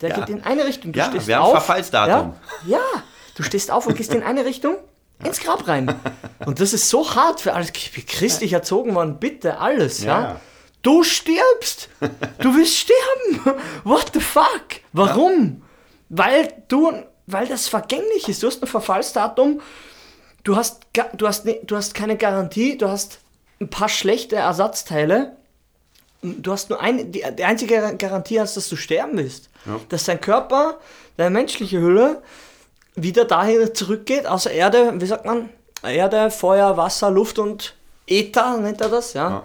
Der 0.00 0.10
geht 0.10 0.28
in 0.28 0.42
eine 0.42 0.64
Richtung. 0.66 0.92
Du 0.92 0.98
Ja, 0.98 1.06
stehst 1.08 1.28
wir 1.28 1.36
haben 1.36 1.44
auf. 1.44 1.52
Verfallsdatum. 1.52 2.34
Ja, 2.66 2.78
ja, 2.78 3.02
du 3.36 3.44
stehst 3.44 3.70
auf 3.70 3.86
und 3.86 3.96
gehst 3.96 4.12
in 4.12 4.24
eine 4.24 4.44
Richtung 4.44 4.76
ins 5.24 5.40
Grab 5.40 5.66
rein. 5.68 5.94
Und 6.46 6.60
das 6.60 6.72
ist 6.72 6.88
so 6.88 7.14
hart 7.14 7.40
für 7.40 7.54
alles. 7.54 7.70
Ich 7.74 7.92
bin 7.92 8.06
christlich 8.06 8.52
erzogen 8.52 8.94
worden, 8.94 9.18
bitte, 9.18 9.58
alles, 9.58 10.02
ja. 10.02 10.20
Ja. 10.20 10.40
Du 10.82 11.02
stirbst! 11.02 11.88
Du 12.38 12.54
willst 12.54 12.76
sterben! 12.76 13.60
What 13.84 14.12
the 14.14 14.20
fuck? 14.20 14.80
Warum? 14.92 15.62
Weil 16.08 16.62
du, 16.68 16.92
weil 17.26 17.48
das 17.48 17.66
vergänglich 17.66 18.28
ist. 18.28 18.42
Du 18.42 18.46
hast 18.46 18.62
ein 18.62 18.68
Verfallsdatum, 18.68 19.60
du 20.44 20.54
hast, 20.54 20.82
du 21.16 21.26
hast, 21.26 21.44
du 21.64 21.76
hast 21.76 21.94
keine 21.94 22.16
Garantie, 22.16 22.78
du 22.78 22.88
hast 22.88 23.18
ein 23.60 23.68
paar 23.68 23.88
schlechte 23.88 24.36
Ersatzteile. 24.36 25.36
Du 26.22 26.52
hast 26.52 26.70
nur 26.70 26.80
eine, 26.80 27.04
die, 27.04 27.24
die 27.36 27.44
einzige 27.44 27.96
Garantie 27.96 28.40
hast, 28.40 28.56
dass 28.56 28.68
du 28.68 28.76
sterben 28.76 29.16
willst. 29.16 29.50
Dass 29.88 30.04
dein 30.04 30.20
Körper, 30.20 30.78
deine 31.16 31.30
menschliche 31.30 31.80
Hülle, 31.80 32.22
wieder 32.96 33.24
dahin 33.24 33.74
zurückgeht, 33.74 34.26
außer 34.26 34.50
Erde, 34.50 34.94
wie 34.98 35.06
sagt 35.06 35.24
man? 35.24 35.50
Erde, 35.82 36.30
Feuer, 36.30 36.76
Wasser, 36.76 37.10
Luft 37.10 37.38
und 37.38 37.74
Äther, 38.08 38.56
nennt 38.58 38.80
er 38.80 38.88
das, 38.88 39.12
ja. 39.12 39.44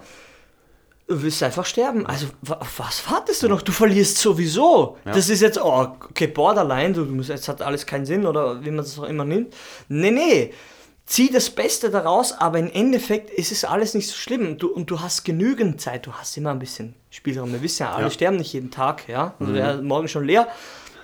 Du 1.08 1.22
willst 1.22 1.42
einfach 1.42 1.66
sterben. 1.66 2.06
Also, 2.06 2.26
auf 2.48 2.78
was 2.78 3.10
wartest 3.10 3.42
du 3.42 3.48
noch? 3.48 3.60
Du 3.60 3.70
verlierst 3.72 4.16
sowieso. 4.16 4.96
Das 5.04 5.28
ist 5.28 5.42
jetzt, 5.42 5.60
oh, 5.62 5.88
okay, 6.08 6.26
Borderline, 6.26 6.94
du, 6.94 7.04
musst, 7.04 7.28
jetzt 7.28 7.48
hat 7.48 7.60
alles 7.60 7.84
keinen 7.84 8.06
Sinn 8.06 8.24
oder 8.24 8.64
wie 8.64 8.70
man 8.70 8.78
das 8.78 8.98
auch 8.98 9.04
immer 9.04 9.24
nimmt. 9.24 9.54
Nee, 9.88 10.10
nee. 10.10 10.54
Zieh 11.04 11.30
das 11.30 11.50
Beste 11.50 11.90
daraus, 11.90 12.32
aber 12.32 12.58
im 12.60 12.70
Endeffekt 12.70 13.28
ist 13.28 13.52
es 13.52 13.64
alles 13.64 13.92
nicht 13.92 14.08
so 14.08 14.14
schlimm. 14.14 14.56
Du, 14.56 14.68
und 14.68 14.88
du 14.90 15.00
hast 15.00 15.24
genügend 15.24 15.80
Zeit, 15.80 16.06
du 16.06 16.12
hast 16.12 16.36
immer 16.38 16.50
ein 16.52 16.60
bisschen 16.60 16.94
Spielraum. 17.10 17.52
Wir 17.52 17.60
wissen 17.60 17.82
ja, 17.82 17.92
alle 17.92 18.04
Ja. 18.04 18.10
sterben 18.10 18.36
nicht 18.36 18.52
jeden 18.54 18.70
Tag, 18.70 19.08
ja. 19.08 19.34
Also 19.38 19.52
wäre 19.52 19.82
morgen 19.82 20.08
schon 20.08 20.24
leer. 20.24 20.46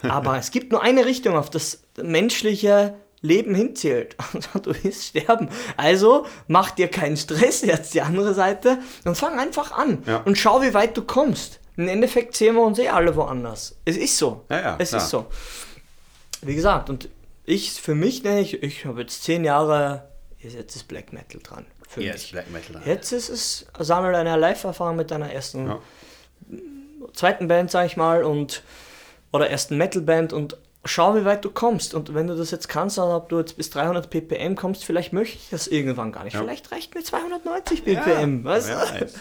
Aber 0.03 0.39
es 0.39 0.51
gibt 0.51 0.73
nur 0.73 0.83
eine 0.83 1.07
Richtung, 1.07 1.37
auf 1.37 1.51
das 1.51 1.83
menschliche 2.01 2.95
Leben 3.21 3.55
hinzählt. 3.55 4.17
Du 4.63 4.73
willst 4.83 5.05
sterben. 5.07 5.49
Also 5.77 6.27
mach 6.47 6.71
dir 6.71 6.89
keinen 6.89 7.17
Stress, 7.17 7.63
jetzt 7.63 7.95
die 7.95 8.03
andere 8.03 8.35
Seite, 8.35 8.79
und 9.05 9.17
fang 9.17 9.39
einfach 9.39 9.73
an. 9.73 10.03
Ja. 10.07 10.19
Und 10.19 10.39
schau, 10.39 10.63
wie 10.63 10.75
weit 10.75 10.97
du 10.97 11.03
kommst. 11.03 11.61
Im 11.77 11.89
Endeffekt 11.89 12.37
sehen 12.37 12.57
wir 12.57 12.63
uns 12.63 12.79
eh 12.79 12.89
alle 12.89 13.15
woanders. 13.17 13.77
Es 13.85 13.97
ist 13.97 14.19
so. 14.19 14.45
Ja, 14.51 14.61
ja, 14.61 14.77
es 14.79 14.91
klar. 14.91 15.03
ist 15.03 15.11
so. 15.11 15.27
Wie 16.43 16.55
gesagt, 16.55 16.91
und 16.91 17.09
ich, 17.45 17.73
für 17.81 17.95
mich, 17.95 18.23
ne, 18.25 18.41
ich, 18.41 18.63
ich 18.63 18.85
habe 18.85 19.01
jetzt 19.01 19.23
zehn 19.25 19.45
Jahre, 19.45 20.09
jetzt 20.39 20.77
ist 20.77 20.87
Black 20.89 21.13
Metal 21.13 21.41
dran. 21.43 21.67
Für 21.89 22.03
Yes, 22.03 22.15
mich. 22.15 22.33
Black 22.33 22.51
Metal. 22.51 22.83
Jetzt 22.85 23.13
ist 23.13 23.29
es, 23.31 23.67
sammle 23.79 24.17
eine 24.17 24.37
Live-Erfahrung 24.37 24.97
mit 24.97 25.11
deiner 25.11 25.33
ersten, 25.33 25.73
zweiten 27.15 27.49
Band, 27.49 27.71
sag 27.71 27.87
ich 27.87 27.97
mal, 27.97 28.23
und 28.25 28.63
oder 29.33 29.51
ersten 29.51 29.77
Metal-Band 29.77 30.33
und 30.33 30.57
schau, 30.85 31.15
wie 31.17 31.25
weit 31.25 31.45
du 31.45 31.51
kommst. 31.51 31.95
Und 31.95 32.15
wenn 32.15 32.27
du 32.27 32.37
das 32.37 32.51
jetzt 32.51 32.69
kannst, 32.69 32.99
also 32.99 33.15
ob 33.15 33.29
du 33.29 33.39
jetzt 33.39 33.57
bis 33.57 33.71
300 33.71 34.09
ppm 34.09 34.57
kommst, 34.57 34.85
vielleicht 34.85 35.13
möchte 35.13 35.37
ich 35.37 35.51
das 35.51 35.67
irgendwann 35.67 36.13
gar 36.13 36.25
nicht. 36.25 36.37
Vielleicht 36.37 36.73
reicht 36.73 36.95
mir 36.95 37.03
290 37.03 37.85
ppm. 37.85 38.45
wer 38.45 38.53
weiß. 38.53 39.15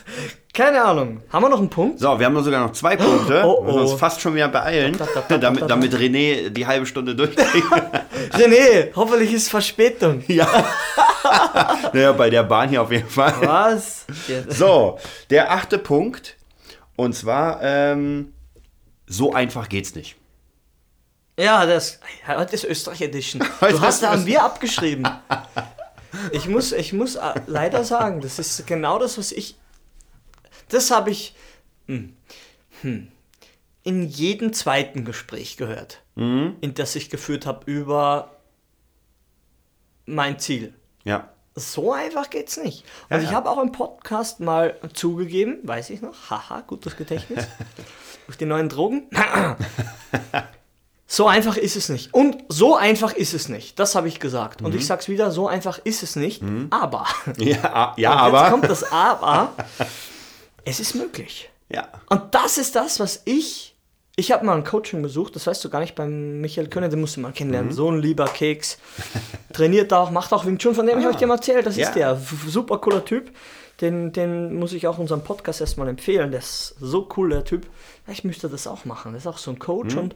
Keine 0.53 0.83
Ahnung. 0.83 1.21
Haben 1.29 1.43
wir 1.43 1.49
noch 1.49 1.59
einen 1.59 1.69
Punkt? 1.69 1.99
So, 1.99 2.17
wir 2.19 2.25
haben 2.25 2.33
nur 2.33 2.43
sogar 2.43 2.65
noch 2.65 2.73
zwei 2.73 2.95
Punkte. 2.95 3.43
Oh, 3.47 3.61
Wir 3.61 3.65
müssen 3.65 3.79
uns 3.79 3.91
oh. 3.91 3.97
fast 3.97 4.21
schon 4.21 4.35
wieder 4.35 4.47
beeilen, 4.47 4.97
Da, 4.97 5.05
da, 5.05 5.13
da, 5.13 5.21
da, 5.27 5.37
damit, 5.37 5.61
da. 5.63 5.67
damit 5.67 5.93
René 5.93 6.49
die 6.49 6.65
halbe 6.65 6.85
Stunde 6.85 7.15
durchkriegt. 7.15 7.67
René, 8.31 8.89
hoffentlich 8.95 9.33
ist 9.33 9.49
Verspätung. 9.49 10.23
ja. 10.27 10.47
naja, 11.93 12.11
bei 12.13 12.29
der 12.29 12.43
Bahn 12.43 12.69
hier 12.69 12.81
auf 12.81 12.91
jeden 12.91 13.09
Fall. 13.09 13.33
Was? 13.41 14.05
So, 14.49 14.97
der 15.29 15.51
achte 15.51 15.77
Punkt. 15.77 16.35
Und 16.95 17.13
zwar, 17.13 17.59
ähm, 17.61 18.33
so 19.07 19.33
einfach 19.33 19.69
geht's 19.69 19.95
nicht. 19.95 20.15
Ja, 21.39 21.65
das, 21.65 21.99
heute 22.27 22.53
ist 22.55 22.63
Österreich 22.63 23.01
Edition. 23.01 23.41
Du 23.59 23.79
hast 23.81 24.01
da 24.03 24.09
haben 24.11 24.19
Österreich- 24.21 24.25
wir 24.25 24.43
abgeschrieben. 24.43 25.07
Ich 26.31 26.47
muss, 26.47 26.71
ich 26.71 26.93
muss 26.93 27.15
äh, 27.15 27.33
leider 27.47 27.83
sagen, 27.83 28.21
das 28.21 28.39
ist 28.39 28.65
genau 28.65 28.97
das, 28.99 29.17
was 29.17 29.31
ich. 29.31 29.55
Das 30.69 30.89
habe 30.91 31.11
ich 31.11 31.35
hm, 31.87 32.15
hm, 32.81 33.11
in 33.83 34.03
jedem 34.07 34.51
zweiten 34.53 35.05
Gespräch 35.05 35.57
gehört, 35.57 36.01
in 36.15 36.73
das 36.73 36.95
ich 36.95 37.09
geführt 37.09 37.45
habe 37.45 37.69
über 37.71 38.35
mein 40.05 40.39
Ziel. 40.39 40.73
Ja. 41.03 41.29
So 41.59 41.91
einfach 41.91 42.29
geht's 42.29 42.57
nicht. 42.57 42.83
Und 43.09 43.17
Ja, 43.17 43.23
ich 43.23 43.29
ja. 43.31 43.35
habe 43.35 43.49
auch 43.49 43.57
im 43.59 43.71
Podcast 43.71 44.39
mal 44.39 44.75
zugegeben, 44.93 45.57
weiß 45.63 45.89
ich 45.89 46.01
noch, 46.01 46.13
haha, 46.29 46.61
gutes 46.61 46.95
Gedächtnis, 46.95 47.45
durch 48.27 48.37
die 48.37 48.45
neuen 48.45 48.69
Drogen. 48.69 49.09
So 51.07 51.27
einfach 51.27 51.57
ist 51.57 51.75
es 51.75 51.89
nicht. 51.89 52.13
Und 52.13 52.43
so 52.49 52.75
einfach 52.75 53.13
ist 53.13 53.33
es 53.33 53.49
nicht. 53.49 53.79
Das 53.79 53.95
habe 53.95 54.07
ich 54.07 54.19
gesagt. 54.19 54.59
Mhm. 54.61 54.67
Und 54.67 54.75
ich 54.75 54.85
sag's 54.85 55.07
wieder, 55.07 55.31
so 55.31 55.47
einfach 55.47 55.79
ist 55.83 56.03
es 56.03 56.15
nicht. 56.15 56.43
Aber. 56.69 57.05
Ja, 57.37 57.93
ja 57.97 58.11
Und 58.11 58.17
aber. 58.19 58.41
Jetzt 58.41 58.51
kommt 58.51 58.69
das 58.69 58.91
Aber. 58.91 59.53
Es 60.65 60.81
ist 60.81 60.95
möglich. 60.95 61.49
ja. 61.69 61.87
Und 62.09 62.35
das 62.35 62.57
ist 62.57 62.75
das, 62.75 62.99
was 62.99 63.21
ich. 63.23 63.76
Ich 64.19 64.31
habe 64.31 64.43
mal 64.45 64.55
ein 64.57 64.63
Coaching 64.63 65.03
besucht, 65.03 65.35
das 65.35 65.45
weißt 65.45 65.63
du 65.63 65.69
gar 65.69 65.79
nicht, 65.79 65.93
beim 65.93 66.41
Michael 66.41 66.69
Könner, 66.69 66.89
den 66.89 66.99
musst 66.99 67.17
du 67.17 67.21
mal 67.21 67.29
Mhm. 67.29 67.33
kennenlernen. 67.35 67.71
So 67.71 67.91
ein 67.91 67.99
lieber 67.99 68.25
Keks. 68.25 68.79
Trainiert 69.53 69.93
auch, 69.93 70.09
macht 70.09 70.33
auch 70.33 70.43
Wing 70.45 70.57
Chun, 70.57 70.73
von 70.73 70.87
dem 70.87 70.97
ich 70.99 71.05
euch 71.05 71.17
dir 71.17 71.27
mal 71.27 71.35
erzählt. 71.35 71.67
Das 71.67 71.75
Ah. 71.75 71.81
Ja. 71.81 71.87
ist 71.89 71.95
der. 71.95 72.19
Super 72.47 72.79
cooler 72.79 73.05
Typ. 73.05 73.29
Den, 73.79 74.11
den 74.13 74.55
muss 74.57 74.73
ich 74.73 74.87
auch 74.87 74.97
unserem 74.97 75.21
Podcast 75.23 75.61
erstmal 75.61 75.87
empfehlen. 75.87 76.31
Der 76.31 76.39
ist 76.39 76.75
so 76.79 77.07
cool, 77.15 77.29
der 77.29 77.43
Typ. 77.43 77.67
Ich 78.07 78.23
müsste 78.23 78.49
das 78.49 78.65
auch 78.65 78.85
machen. 78.85 79.11
Der 79.11 79.19
ist 79.19 79.27
auch 79.27 79.37
so 79.37 79.51
ein 79.51 79.59
Coach. 79.59 79.93
Mhm. 79.93 80.01
Und 80.01 80.15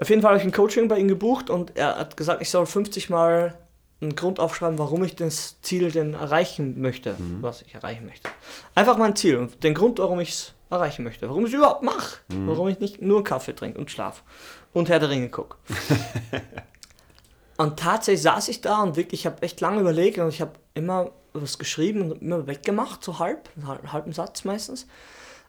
auf 0.00 0.10
jeden 0.10 0.20
Fall 0.20 0.30
habe 0.32 0.40
ich 0.40 0.44
ein 0.44 0.50
Coaching 0.50 0.88
bei 0.88 0.98
ihm 0.98 1.06
gebucht 1.06 1.48
und 1.48 1.76
er 1.76 1.94
hat 1.96 2.16
gesagt, 2.16 2.42
ich 2.42 2.50
soll 2.50 2.66
50 2.66 3.08
Mal 3.08 3.54
einen 4.00 4.16
Grund 4.16 4.40
aufschreiben, 4.40 4.80
warum 4.80 5.04
ich 5.04 5.14
das 5.14 5.60
Ziel 5.62 5.92
denn 5.92 6.14
erreichen 6.14 6.80
möchte, 6.80 7.14
Mhm. 7.16 7.38
was 7.40 7.62
ich 7.62 7.72
erreichen 7.72 8.04
möchte. 8.04 8.28
Einfach 8.74 8.96
mein 8.96 9.14
Ziel 9.14 9.36
und 9.36 9.62
den 9.62 9.74
Grund, 9.74 10.00
warum 10.00 10.18
ich 10.18 10.30
es 10.30 10.52
erreichen 10.72 11.04
möchte, 11.04 11.28
warum 11.28 11.44
ich 11.46 11.52
es 11.52 11.58
überhaupt 11.58 11.82
mache, 11.82 12.18
Mhm. 12.28 12.48
warum 12.48 12.68
ich 12.68 12.80
nicht 12.80 13.00
nur 13.02 13.22
Kaffee 13.24 13.54
trinke 13.54 13.78
und 13.78 13.90
schlaf 13.90 14.22
und 14.72 14.88
Herr 14.88 14.98
der 14.98 15.10
Ringe 15.10 15.28
gucke. 15.28 15.56
und 17.56 17.78
tatsächlich 17.78 18.22
saß 18.22 18.48
ich 18.48 18.60
da 18.60 18.82
und 18.82 18.96
wirklich, 18.96 19.20
ich 19.20 19.26
habe 19.26 19.42
echt 19.42 19.60
lange 19.60 19.80
überlegt 19.80 20.18
und 20.18 20.28
ich 20.28 20.40
habe 20.40 20.52
immer 20.74 21.10
was 21.32 21.58
geschrieben 21.58 22.10
und 22.12 22.22
immer 22.22 22.46
weggemacht, 22.46 23.02
so 23.04 23.18
halb, 23.18 23.48
halb- 23.66 23.92
halben 23.92 24.12
Satz 24.12 24.44
meistens. 24.44 24.86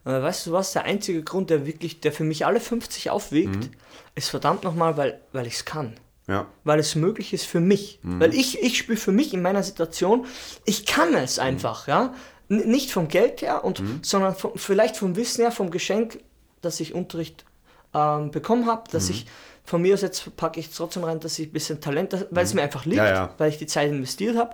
Weißt 0.05 0.47
du 0.47 0.51
was, 0.51 0.73
der 0.73 0.83
einzige 0.83 1.23
Grund, 1.23 1.49
der 1.49 1.65
wirklich, 1.65 2.01
der 2.01 2.12
für 2.12 2.25
mich 2.25 2.45
alle 2.45 2.59
50 2.59 3.09
aufwiegt, 3.09 3.55
Mhm. 3.55 3.71
ist 4.15 4.29
verdammt 4.29 4.63
nochmal, 4.63 4.97
weil, 4.97 5.21
weil 5.31 5.47
ich 5.47 5.55
es 5.55 5.65
kann 5.65 5.95
Ja. 6.27 6.47
weil 6.65 6.79
es 6.79 6.95
möglich 6.95 7.33
ist 7.33 7.45
für 7.45 7.62
mich. 7.62 7.99
Weil 8.03 8.33
ich, 8.33 8.62
ich 8.62 8.77
spüre 8.77 8.97
für 8.97 9.12
mich 9.13 9.33
in 9.33 9.41
meiner 9.41 9.63
Situation, 9.63 10.25
ich 10.65 10.86
kann 10.86 11.13
es 11.15 11.39
einfach, 11.39 11.88
ja. 11.88 12.13
Nicht 12.49 12.91
vom 12.91 13.08
Geld 13.08 13.41
her, 13.41 13.63
und, 13.63 13.82
sondern 14.01 14.36
vom, 14.36 14.51
vielleicht 14.56 14.97
vom 14.97 15.15
Wissen 15.15 15.41
her, 15.41 15.51
vom 15.51 15.71
Geschenk, 15.71 16.19
dass 16.62 16.79
ich 16.79 16.93
Unterricht 16.93 17.45
ähm, 17.93 18.32
bekommen 18.32 18.65
habe, 18.67 18.84
dass 18.91 19.10
ich 19.10 19.25
von 19.65 19.82
mir 19.82 19.93
aus 19.93 20.01
jetzt 20.01 20.36
packe 20.36 20.60
ich 20.60 20.69
trotzdem 20.69 21.03
rein, 21.06 21.19
dass 21.21 21.39
ich 21.39 21.47
ein 21.49 21.53
bisschen 21.53 21.79
Talent, 21.79 22.27
weil 22.32 22.43
es 22.43 22.53
mir 22.53 22.62
einfach 22.63 22.84
liegt, 22.86 22.97
Ja, 22.97 23.08
ja. 23.10 23.34
weil 23.38 23.49
ich 23.49 23.58
die 23.58 23.65
Zeit 23.67 23.89
investiert 23.89 24.36
habe. 24.38 24.53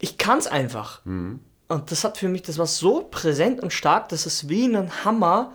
Ich 0.00 0.18
kann 0.18 0.38
es 0.38 0.46
einfach. 0.46 1.00
Und 1.04 1.40
das 1.90 2.04
hat 2.04 2.18
für 2.18 2.28
mich, 2.28 2.42
das 2.42 2.58
war 2.58 2.66
so 2.66 3.04
präsent 3.04 3.60
und 3.60 3.72
stark, 3.72 4.08
dass 4.10 4.26
es 4.26 4.48
wie 4.50 4.66
ein 4.66 5.04
Hammer 5.04 5.52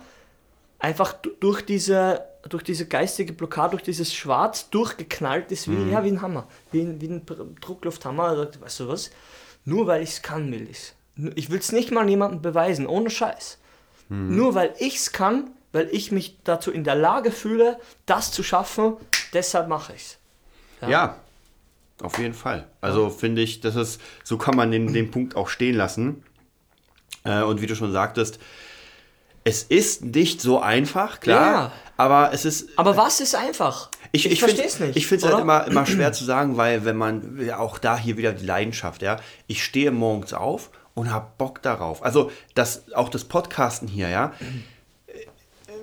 einfach 0.80 1.12
du- 1.12 1.30
durch 1.38 1.62
diese, 1.64 2.24
durch 2.48 2.64
diese 2.64 2.86
geistige 2.86 3.32
Blockade, 3.32 3.72
durch 3.72 3.82
dieses 3.82 4.12
Schwarz 4.12 4.70
durchgeknallt 4.70 5.52
ist, 5.52 5.68
wie, 5.68 5.72
Mhm. 5.72 5.92
ja, 5.92 6.02
wie 6.02 6.08
ein 6.10 6.22
Hammer, 6.22 6.48
wie 6.72 6.80
ein, 6.80 7.00
wie 7.00 7.08
ein 7.08 7.22
Drucklufthammer. 7.60 8.48
Weißt 8.60 8.80
du 8.80 8.88
was? 8.88 9.10
Nur 9.64 9.86
weil 9.86 10.02
ich 10.02 10.10
es 10.10 10.22
kann, 10.22 10.50
will 10.50 10.68
ich's. 10.68 10.94
Ich 11.34 11.50
will 11.50 11.58
es 11.58 11.72
nicht 11.72 11.90
mal 11.90 12.08
jemandem 12.08 12.40
beweisen, 12.42 12.86
ohne 12.86 13.10
Scheiß. 13.10 13.58
Mhm. 14.08 14.36
Nur 14.36 14.54
weil 14.54 14.72
ich 14.78 14.96
es 14.96 15.12
kann, 15.12 15.50
weil 15.72 15.88
ich 15.92 16.12
mich 16.12 16.38
dazu 16.44 16.70
in 16.70 16.84
der 16.84 16.94
Lage 16.94 17.30
fühle, 17.32 17.78
das 18.06 18.30
zu 18.32 18.42
schaffen, 18.42 18.94
deshalb 19.32 19.68
mache 19.68 19.92
ich 19.94 20.02
es. 20.02 20.88
Ja. 20.88 21.16
Auf 22.00 22.16
jeden 22.18 22.34
Fall. 22.34 22.68
Also 22.80 23.10
finde 23.10 23.42
ich, 23.42 23.60
das 23.60 23.74
ist, 23.74 24.00
so 24.22 24.38
kann 24.38 24.54
man 24.54 24.70
den, 24.70 24.92
den 24.92 25.10
Punkt 25.10 25.34
auch 25.34 25.48
stehen 25.48 25.74
lassen. 25.74 26.22
Äh, 27.24 27.42
und 27.42 27.60
wie 27.60 27.66
du 27.66 27.74
schon 27.74 27.90
sagtest, 27.90 28.38
es 29.42 29.64
ist 29.64 30.04
nicht 30.04 30.40
so 30.40 30.60
einfach, 30.60 31.18
klar, 31.18 31.52
Ja. 31.52 31.72
aber 31.96 32.32
es 32.32 32.44
ist 32.44 32.68
Aber 32.78 32.96
was 32.96 33.18
ist 33.20 33.34
einfach? 33.34 33.90
Ich, 34.12 34.30
ich, 34.30 34.38
verstehe 34.38 34.60
find- 34.62 34.72
es 34.74 34.80
nicht. 34.80 34.96
Ich 34.96 35.06
finde 35.08 35.26
es 35.26 35.32
halt 35.32 35.42
immer, 35.42 35.66
immer 35.66 35.86
schwer 35.86 36.12
zu 36.12 36.24
sagen, 36.24 36.56
weil 36.56 36.84
wenn 36.84 36.96
man, 36.96 37.40
ja, 37.44 37.58
auch 37.58 37.78
da 37.78 37.98
hier 37.98 38.16
wieder 38.16 38.32
die 38.32 38.46
Leidenschaft, 38.46 39.02
ja, 39.02 39.16
ich 39.48 39.64
stehe 39.64 39.90
morgens 39.90 40.32
auf 40.32 40.70
und 40.98 41.12
habe 41.12 41.28
Bock 41.38 41.62
darauf. 41.62 42.02
Also 42.02 42.30
das, 42.54 42.92
auch 42.92 43.08
das 43.08 43.24
Podcasten 43.24 43.88
hier, 43.88 44.08
ja. 44.08 44.32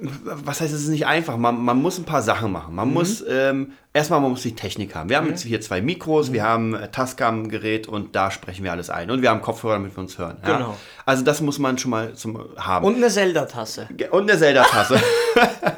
Was 0.01 0.59
heißt, 0.59 0.73
es 0.73 0.81
ist 0.81 0.89
nicht 0.89 1.05
einfach. 1.05 1.37
Man, 1.37 1.63
man 1.63 1.81
muss 1.81 1.97
ein 1.97 2.03
paar 2.03 2.21
Sachen 2.21 2.51
machen. 2.51 2.71
Mhm. 2.71 2.75
Man 2.75 2.93
muss, 2.93 3.23
ähm, 3.29 3.71
erstmal, 3.93 4.19
man 4.19 4.31
muss 4.31 4.41
die 4.41 4.55
Technik 4.55 4.93
haben. 4.93 5.09
Wir 5.09 5.15
haben 5.15 5.27
jetzt 5.27 5.43
hier 5.43 5.61
zwei 5.61 5.81
Mikros, 5.81 6.33
wir 6.33 6.43
haben 6.43 6.75
äh, 6.75 6.91
Tascam-Gerät 6.91 7.87
und 7.87 8.13
da 8.13 8.29
sprechen 8.29 8.65
wir 8.65 8.73
alles 8.73 8.89
ein. 8.89 9.09
Und 9.09 9.21
wir 9.21 9.29
haben 9.29 9.41
Kopfhörer, 9.41 9.75
damit 9.75 9.95
wir 9.95 10.01
uns 10.01 10.17
hören. 10.17 10.37
Ja? 10.45 10.57
Genau. 10.57 10.77
Also 11.05 11.23
das 11.23 11.39
muss 11.39 11.59
man 11.59 11.77
schon 11.77 11.91
mal 11.91 12.13
zum 12.13 12.43
haben. 12.57 12.85
Und 12.85 12.97
eine 12.97 13.07
Zelda-Tasse. 13.07 13.87
Und 14.11 14.29
eine 14.29 14.37
Zelda-Tasse. 14.37 14.99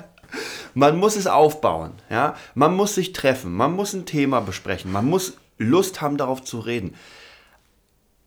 man 0.73 0.97
muss 0.97 1.15
es 1.15 1.28
aufbauen, 1.28 1.91
ja. 2.10 2.36
Man 2.56 2.76
muss 2.76 2.95
sich 2.95 3.13
treffen, 3.13 3.54
man 3.54 3.73
muss 3.73 3.93
ein 3.93 4.08
Thema 4.08 4.41
besprechen, 4.41 4.91
man 4.91 5.06
muss 5.06 5.38
Lust 5.60 6.02
haben, 6.02 6.17
darauf 6.17 6.43
zu 6.43 6.60
reden. 6.60 6.95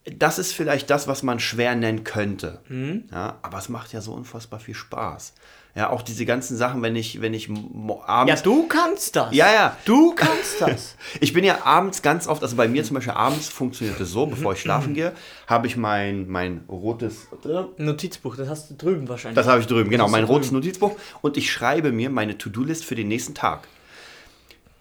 Das 0.05 0.39
ist 0.39 0.53
vielleicht 0.53 0.89
das, 0.89 1.09
was 1.09 1.23
man 1.23 1.41
schwer 1.41 1.75
nennen 1.75 2.05
könnte. 2.05 2.61
Mhm. 2.69 3.05
Ja, 3.11 3.39
aber 3.43 3.59
es 3.59 3.69
macht 3.69 3.93
ja 3.93 4.01
so 4.01 4.13
unfassbar 4.13 4.59
viel 4.59 4.75
Spaß. 4.75 5.35
Ja, 5.77 5.91
auch 5.91 6.03
diese 6.03 6.27
ganzen 6.27 6.57
Sachen, 6.57 6.83
wenn 6.83 6.97
ich, 6.97 7.21
wenn 7.21 7.33
ich 7.33 7.49
abends. 7.49 8.41
Ja, 8.41 8.45
du 8.45 8.67
kannst 8.67 9.15
das. 9.15 9.33
Ja, 9.33 9.53
ja. 9.53 9.77
Du 9.85 10.15
kannst 10.15 10.61
das. 10.61 10.97
Ich 11.21 11.33
bin 11.33 11.45
ja 11.45 11.65
abends 11.65 12.03
ganz 12.03 12.27
oft, 12.27 12.43
also 12.43 12.57
bei 12.57 12.67
mir 12.67 12.83
zum 12.83 12.95
Beispiel 12.95 13.13
abends 13.13 13.49
funktioniert 13.49 14.01
es 14.01 14.11
so, 14.11 14.27
bevor 14.27 14.55
ich 14.55 14.61
schlafen 14.61 14.95
gehe, 14.95 15.13
habe 15.47 15.67
ich 15.67 15.77
mein, 15.77 16.29
mein 16.29 16.65
rotes, 16.69 17.29
Notizbuch, 17.77 18.37
das 18.37 18.49
hast 18.49 18.71
du 18.71 18.75
drüben 18.75 19.09
wahrscheinlich. 19.09 19.37
das 19.37 19.47
habe 19.47 19.61
ich 19.61 19.67
drüben, 19.67 19.91
genau, 19.91 20.09
mein 20.09 20.25
rotes 20.25 20.49
drüben. 20.49 20.61
Notizbuch 20.61 20.97
und 21.21 21.37
ich 21.37 21.53
schreibe 21.53 21.93
mir 21.93 22.11
meine 22.11 22.39
To-Do-List 22.39 22.85
für 22.85 22.95
den 22.95 23.09
nächsten 23.09 23.35
Tag. 23.35 23.69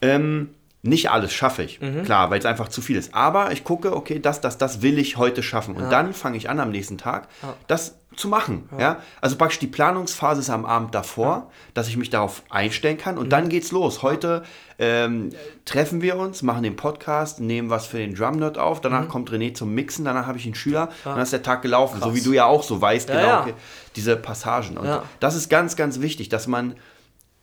Ähm, 0.02 0.50
nicht 0.82 1.10
alles 1.10 1.32
schaffe 1.32 1.62
ich, 1.62 1.80
Mhm. 1.80 2.04
klar, 2.04 2.30
weil 2.30 2.38
es 2.38 2.46
einfach 2.46 2.68
zu 2.68 2.80
viel 2.80 2.96
ist. 2.96 3.14
Aber 3.14 3.52
ich 3.52 3.64
gucke, 3.64 3.94
okay, 3.94 4.18
das, 4.18 4.40
das, 4.40 4.56
das 4.56 4.80
will 4.80 4.98
ich 4.98 5.18
heute 5.18 5.42
schaffen. 5.42 5.76
Und 5.76 5.90
dann 5.90 6.14
fange 6.14 6.36
ich 6.38 6.48
an 6.48 6.58
am 6.58 6.70
nächsten 6.70 6.96
Tag, 6.96 7.28
das 7.66 7.96
zu 8.16 8.28
machen. 8.28 8.68
Ja. 8.78 8.98
Also 9.20 9.36
praktisch 9.36 9.58
die 9.60 9.66
Planungsphase 9.68 10.40
ist 10.40 10.50
am 10.50 10.64
Abend 10.66 10.94
davor, 10.94 11.50
dass 11.74 11.86
ich 11.88 11.96
mich 11.96 12.10
darauf 12.10 12.42
einstellen 12.50 12.96
kann. 12.98 13.18
Und 13.18 13.26
Mhm. 13.26 13.30
dann 13.30 13.48
geht's 13.50 13.72
los. 13.72 14.02
Heute 14.02 14.42
ähm, 14.78 15.30
treffen 15.66 16.00
wir 16.00 16.16
uns, 16.16 16.42
machen 16.42 16.62
den 16.62 16.74
Podcast, 16.76 17.38
nehmen 17.40 17.68
was 17.68 17.86
für 17.86 17.98
den 17.98 18.14
Drum 18.14 18.36
Nerd 18.38 18.56
auf. 18.56 18.78
Mhm. 18.78 18.82
Danach 18.84 19.08
kommt 19.08 19.30
René 19.30 19.52
zum 19.54 19.74
Mixen, 19.74 20.06
danach 20.06 20.26
habe 20.26 20.38
ich 20.38 20.46
einen 20.46 20.54
Schüler. 20.54 20.88
Und 21.04 21.12
dann 21.12 21.20
ist 21.20 21.32
der 21.34 21.42
Tag 21.42 21.60
gelaufen. 21.60 22.00
So 22.00 22.14
wie 22.14 22.22
du 22.22 22.32
ja 22.32 22.46
auch 22.46 22.62
so 22.62 22.80
weißt, 22.80 23.10
Ja, 23.10 23.14
genau, 23.16 23.28
ja. 23.28 23.40
okay, 23.42 23.54
diese 23.96 24.16
Passagen. 24.16 24.78
Und 24.78 24.86
Ja. 24.86 25.02
das 25.20 25.36
ist 25.36 25.50
ganz, 25.50 25.76
ganz 25.76 26.00
wichtig, 26.00 26.30
dass 26.30 26.46
man, 26.46 26.74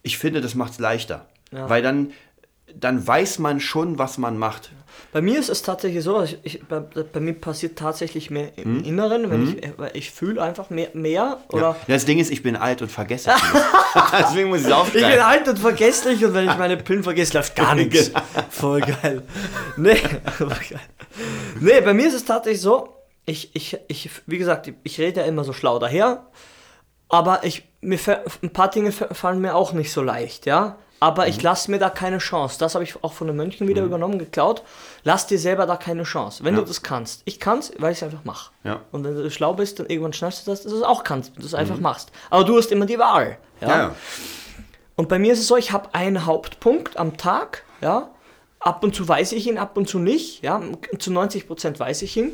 ich 0.01 0.17
finde, 0.17 0.41
das 0.41 0.55
macht 0.55 0.71
es 0.73 0.79
leichter. 0.79 1.27
Ja. 1.51 1.69
Weil 1.69 1.81
dann, 1.81 2.11
dann 2.79 3.05
weiß 3.05 3.39
man 3.39 3.59
schon, 3.59 3.97
was 3.99 4.17
man 4.17 4.37
macht. 4.37 4.71
Bei 5.13 5.21
mir 5.21 5.39
ist 5.39 5.49
es 5.49 5.61
tatsächlich 5.61 6.03
so, 6.03 6.21
ich, 6.23 6.37
ich, 6.43 6.63
bei, 6.67 6.79
bei 6.79 7.19
mir 7.19 7.33
passiert 7.33 7.77
tatsächlich 7.77 8.29
mehr 8.29 8.57
im 8.57 8.83
Inneren, 8.83 9.29
wenn 9.29 9.47
ich, 9.57 9.71
weil 9.77 9.91
ich 9.93 10.11
fühle 10.11 10.41
einfach 10.41 10.69
mehr, 10.69 10.89
mehr 10.93 11.39
oder. 11.49 11.69
Ja. 11.69 11.75
Das 11.87 12.05
Ding 12.05 12.19
ist, 12.19 12.29
ich 12.31 12.43
bin 12.43 12.55
alt 12.55 12.81
und 12.81 12.91
vergesse. 12.91 13.31
Deswegen 14.19 14.49
muss 14.49 14.61
ich 14.61 14.67
es 14.67 14.71
ich 14.71 14.93
bin 14.93 15.03
aufschreiben. 15.03 15.19
alt 15.21 15.47
und 15.47 15.59
vergesslich 15.59 16.25
und 16.25 16.33
wenn 16.33 16.49
ich 16.49 16.57
meine 16.57 16.77
Pillen 16.77 17.03
vergesse, 17.03 17.33
läuft 17.37 17.55
gar 17.55 17.75
nichts. 17.75 18.11
Voll 18.49 18.81
geil. 18.81 19.23
Nee, 19.77 19.97
voll 20.37 20.49
geil. 20.49 20.79
nee, 21.59 21.79
bei 21.81 21.93
mir 21.93 22.07
ist 22.07 22.13
es 22.15 22.25
tatsächlich 22.25 22.61
so, 22.61 22.89
ich, 23.25 23.55
ich, 23.55 23.77
ich, 23.87 24.09
wie 24.25 24.37
gesagt, 24.37 24.71
ich 24.83 24.99
rede 24.99 25.21
ja 25.21 25.27
immer 25.27 25.43
so 25.43 25.53
schlau 25.53 25.79
daher, 25.79 26.27
aber 27.09 27.43
ich, 27.43 27.63
mir, 27.81 27.99
ein 28.41 28.51
paar 28.51 28.69
Dinge 28.69 28.91
fa- 28.91 29.13
fallen 29.13 29.39
mir 29.41 29.55
auch 29.55 29.73
nicht 29.73 29.91
so 29.91 30.01
leicht, 30.01 30.45
ja. 30.45 30.77
Aber 30.99 31.23
Mhm. 31.23 31.29
ich 31.29 31.41
lasse 31.43 31.69
mir 31.69 31.77
da 31.79 31.89
keine 31.89 32.17
Chance. 32.17 32.57
Das 32.59 32.73
habe 32.73 32.83
ich 32.83 33.03
auch 33.03 33.13
von 33.13 33.27
den 33.27 33.35
Mönchen 33.35 33.67
wieder 33.67 33.83
übernommen, 33.83 34.17
geklaut. 34.17 34.63
Lass 35.03 35.27
dir 35.27 35.37
selber 35.37 35.65
da 35.67 35.75
keine 35.77 36.03
Chance, 36.03 36.43
wenn 36.43 36.55
Ja. 36.55 36.61
du 36.61 36.65
das 36.67 36.81
kannst. 36.81 37.21
Ich 37.25 37.39
kann 37.39 37.59
es, 37.59 37.71
weil 37.77 37.91
ich 37.91 37.99
es 37.99 38.03
einfach 38.03 38.23
mache. 38.23 38.51
Ja. 38.63 38.81
Und 38.91 39.03
wenn 39.03 39.15
du 39.15 39.29
schlau 39.29 39.53
bist, 39.53 39.79
dann 39.79 39.85
irgendwann 39.87 40.13
schnallst 40.13 40.47
du 40.47 40.51
das, 40.51 40.63
dass 40.63 40.71
du 40.71 40.77
es 40.77 40.83
auch 40.83 41.03
kannst, 41.03 41.35
wenn 41.35 41.41
du 41.41 41.47
es 41.47 41.53
einfach 41.53 41.79
machst. 41.79 42.11
Aber 42.31 42.43
du 42.43 42.57
hast 42.57 42.71
immer 42.71 42.85
die 42.87 42.97
Wahl. 42.97 43.37
Mhm. 43.61 43.67
Ja, 43.67 43.77
ja. 43.77 43.95
Und 44.95 45.09
bei 45.09 45.19
mir 45.19 45.33
ist 45.33 45.39
es 45.39 45.47
so, 45.47 45.55
ich 45.57 45.71
habe 45.71 45.93
einen 45.93 46.25
Hauptpunkt 46.25 46.97
am 46.97 47.17
Tag, 47.17 47.63
ja. 47.81 48.09
Ab 48.59 48.83
und 48.83 48.95
zu 48.95 49.07
weiß 49.07 49.33
ich 49.33 49.45
ihn, 49.45 49.59
ab 49.59 49.77
und 49.77 49.87
zu 49.87 49.99
nicht, 49.99 50.43
ja. 50.43 50.59
Zu 50.97 51.11
90% 51.11 51.79
weiß 51.79 52.01
ich 52.01 52.17
ihn. 52.17 52.31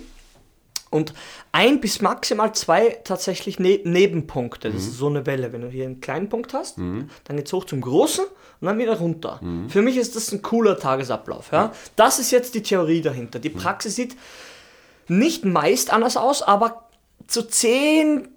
Und 0.94 1.14
ein 1.52 1.82
bis 1.82 2.02
maximal 2.02 2.54
zwei 2.54 3.00
tatsächlich 3.04 3.60
ne 3.60 3.82
Nebenpunkte. 3.84 4.72
Das 4.72 4.84
ist 4.84 4.98
so 4.98 5.08
eine 5.08 5.26
Welle. 5.26 5.52
Wenn 5.52 5.62
du 5.62 5.68
hier 5.68 5.86
einen 5.86 6.00
kleinen 6.02 6.30
Punkt 6.30 6.54
hast, 6.54 6.78
dann 6.78 7.10
geht 7.36 7.48
es 7.48 7.54
hoch 7.54 7.66
zum 7.66 7.82
großen 7.82 8.26
und 8.62 8.68
dann 8.68 8.78
wieder 8.78 8.98
runter. 8.98 9.42
Für 9.68 9.82
mich 9.82 9.98
ist 9.98 10.16
das 10.16 10.32
ein 10.32 10.42
cooler 10.42 10.78
Tagesablauf. 10.78 11.52
Ja? 11.52 11.74
Das 11.96 12.20
ist 12.20 12.32
jetzt 12.32 12.56
die 12.56 12.64
Theorie 12.64 13.02
dahinter. 13.02 13.40
Die 13.40 13.50
Praxis 13.50 13.96
sieht 13.96 14.16
nicht 15.08 15.44
meist 15.44 15.92
anders 15.92 16.16
aus, 16.16 16.42
aber 16.42 16.88
zu 17.28 17.42
10% 17.42 18.28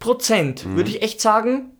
würde 0.00 0.90
ich 0.90 1.02
echt 1.02 1.20
sagen, 1.20 1.70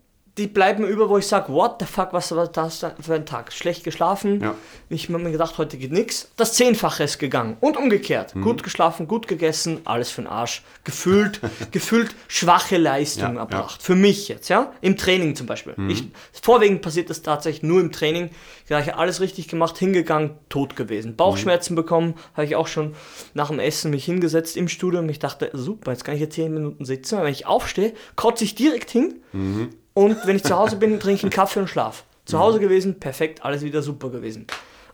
die 0.40 0.46
bleiben 0.46 0.84
über, 0.84 1.10
wo 1.10 1.18
ich 1.18 1.26
sage, 1.26 1.52
what 1.52 1.76
the 1.80 1.84
fuck, 1.84 2.12
was 2.12 2.34
war 2.34 2.46
das 2.46 2.80
da 2.80 2.94
für 2.98 3.14
ein 3.14 3.26
Tag? 3.26 3.52
Schlecht 3.52 3.84
geschlafen. 3.84 4.40
Ja. 4.40 4.54
Ich 4.88 5.08
habe 5.08 5.18
mir 5.18 5.30
gedacht, 5.30 5.58
heute 5.58 5.76
geht 5.76 5.92
nichts. 5.92 6.30
Das 6.36 6.54
Zehnfache 6.54 7.04
ist 7.04 7.18
gegangen. 7.18 7.58
Und 7.60 7.76
umgekehrt. 7.76 8.34
Mhm. 8.34 8.42
Gut 8.42 8.62
geschlafen, 8.62 9.06
gut 9.06 9.28
gegessen, 9.28 9.82
alles 9.84 10.10
für 10.10 10.22
den 10.22 10.28
Arsch. 10.28 10.62
Gefühlt, 10.84 11.40
gefühlt 11.72 12.14
schwache 12.26 12.78
Leistung 12.78 13.34
Ja, 13.34 13.40
erbracht. 13.40 13.82
Für 13.82 13.94
mich 13.94 14.28
jetzt, 14.28 14.48
ja. 14.48 14.72
Im 14.80 14.96
Training 14.96 15.36
zum 15.36 15.46
Beispiel. 15.46 15.74
Mhm. 15.76 15.90
Ich, 15.90 16.04
vorwiegend 16.40 16.80
passiert 16.80 17.10
das 17.10 17.20
tatsächlich 17.20 17.62
nur 17.62 17.80
im 17.80 17.92
Training. 17.92 18.30
Da 18.68 18.76
habe 18.78 18.88
ich 18.88 18.94
alles 18.94 19.20
richtig 19.20 19.46
gemacht, 19.48 19.76
hingegangen, 19.76 20.38
tot 20.48 20.74
gewesen. 20.74 21.16
Bauchschmerzen 21.16 21.74
bekommen, 21.74 22.14
habe 22.32 22.46
ich 22.46 22.56
auch 22.56 22.66
schon 22.66 22.94
nach 23.34 23.48
dem 23.48 23.58
Essen 23.58 23.90
mich 23.90 24.06
hingesetzt 24.06 24.56
im 24.56 24.68
Studium. 24.68 25.08
Ich 25.10 25.18
dachte, 25.18 25.50
super, 25.52 25.92
jetzt 25.92 26.04
kann 26.04 26.14
ich 26.14 26.20
hier 26.20 26.30
10 26.30 26.54
Minuten 26.54 26.84
sitzen. 26.86 27.16
Aber 27.16 27.26
wenn 27.26 27.32
ich 27.32 27.46
aufstehe, 27.46 27.92
kotze 28.16 28.44
ich 28.44 28.54
direkt 28.54 28.90
hin. 28.90 29.20
Und 30.00 30.26
wenn 30.26 30.36
ich 30.36 30.44
zu 30.44 30.56
Hause 30.56 30.76
bin, 30.76 30.98
trinke 30.98 31.16
ich 31.18 31.22
einen 31.24 31.30
Kaffee 31.30 31.60
und 31.60 31.68
schlaf. 31.68 32.04
Zu 32.24 32.38
Hause 32.38 32.58
gewesen, 32.58 32.98
perfekt, 33.00 33.44
alles 33.44 33.60
wieder 33.62 33.82
super 33.82 34.08
gewesen. 34.08 34.46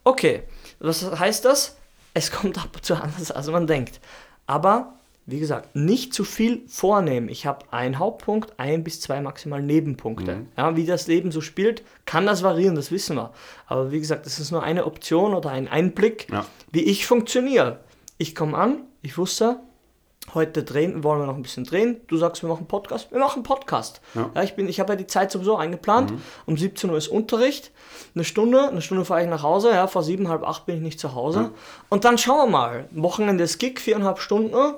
Okay, 0.03 0.43
was 0.81 1.09
heißt 1.19 1.45
das? 1.45 1.77
Es 2.13 2.33
kommt 2.33 2.59
ab 2.59 2.71
und 2.75 2.85
zu 2.85 2.95
anders, 2.95 3.31
als 3.31 3.47
man 3.49 3.69
denkt. 3.69 4.01
Aber, 4.49 4.95
wie 5.27 5.39
gesagt, 5.39 5.77
nicht 5.77 6.13
zu 6.13 6.25
viel 6.25 6.63
vornehmen. 6.67 7.29
Ich 7.29 7.47
habe 7.47 7.67
einen 7.73 8.01
Hauptpunkt, 8.01 8.59
ein 8.59 8.83
bis 8.83 9.01
zwei 9.01 9.21
maximal 9.21 9.63
Nebenpunkte. 9.63 10.47
Ja, 10.57 10.75
wie 10.77 10.87
das 10.87 11.07
Leben 11.07 11.31
so 11.31 11.41
spielt, 11.41 11.83
kann 12.05 12.27
das 12.27 12.43
variieren, 12.43 12.75
das 12.75 12.91
wissen 12.91 13.15
wir. 13.17 13.33
Aber 13.69 13.93
wie 13.93 14.01
gesagt, 14.01 14.27
das 14.27 14.41
ist 14.41 14.51
nur 14.51 14.65
eine 14.65 14.87
Option 14.87 15.35
oder 15.35 15.51
ein 15.51 15.69
Einblick, 15.69 16.27
Ja. 16.33 16.47
wie 16.73 16.83
ich 16.83 17.07
funktioniere. 17.07 17.79
Ich 18.19 18.35
komme 18.35 18.57
an, 18.59 18.81
ich 19.03 19.19
wusste, 19.19 19.61
heute 20.35 20.63
drehen, 20.65 21.03
wollen 21.05 21.21
wir 21.21 21.27
noch 21.27 21.37
ein 21.37 21.43
bisschen 21.43 21.65
drehen. 21.65 22.01
Du 22.09 22.17
sagst, 22.17 22.43
wir 22.43 22.49
machen 22.49 22.61
einen 22.61 22.69
Podcast. 22.69 23.11
Wir 23.13 23.19
machen 23.19 23.37
einen 23.37 23.43
Podcast. 23.45 24.01
Ja. 24.15 24.43
ich 24.43 24.55
bin, 24.55 24.69
ich 24.69 24.81
habe 24.81 24.93
ja 24.93 24.97
die 24.97 25.07
Zeit 25.07 25.31
sowieso 25.31 25.57
eingeplant. 25.57 26.13
Um 26.47 26.57
17 26.57 26.91
Uhr 26.91 26.97
ist 26.99 27.09
Unterricht. 27.09 27.71
Eine 28.15 28.25
Stunde, 28.25 28.69
eine 28.69 28.83
Stunde 28.83 29.05
fahre 29.05 29.23
ich 29.23 29.29
nach 29.29 29.43
Hause. 29.43 29.71
Ja, 29.71 29.87
vor 29.87 30.03
sieben, 30.03 30.29
halb 30.29 30.43
acht 30.47 30.67
bin 30.67 30.77
ich 30.77 30.83
nicht 30.83 31.01
zu 31.01 31.15
Hause. 31.15 31.51
Und 31.89 32.05
dann 32.05 32.19
schauen 32.19 32.47
wir 32.49 32.51
mal. 32.59 32.89
Wochenende 32.93 33.45
ist 33.45 33.59
Gig, 33.59 33.81
viereinhalb 33.81 34.19
Stunden. 34.19 34.75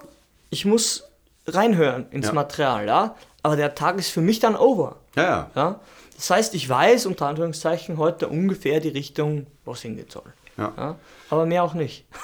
Ich 0.50 0.64
muss 0.64 1.04
reinhören 1.46 2.06
ins 2.10 2.26
Ja. 2.28 2.32
Material, 2.34 2.86
ja. 2.86 3.14
Aber 3.42 3.56
der 3.56 3.74
Tag 3.74 3.98
ist 3.98 4.10
für 4.10 4.20
mich 4.20 4.40
dann 4.40 4.56
over. 4.56 4.96
Ja, 5.16 5.22
ja. 5.22 5.50
Ja? 5.54 5.80
Das 6.16 6.30
heißt, 6.30 6.54
ich 6.54 6.68
weiß 6.68 7.06
unter 7.06 7.26
Anführungszeichen 7.26 7.96
heute 7.96 8.28
ungefähr 8.28 8.80
die 8.80 8.88
Richtung, 8.88 9.46
wo 9.64 9.72
es 9.72 9.82
hingehen 9.82 10.08
soll. 10.10 10.24
Ja. 10.56 10.96
Aber 11.30 11.46
mehr 11.46 11.62
auch 11.62 11.74
nicht. 11.74 12.04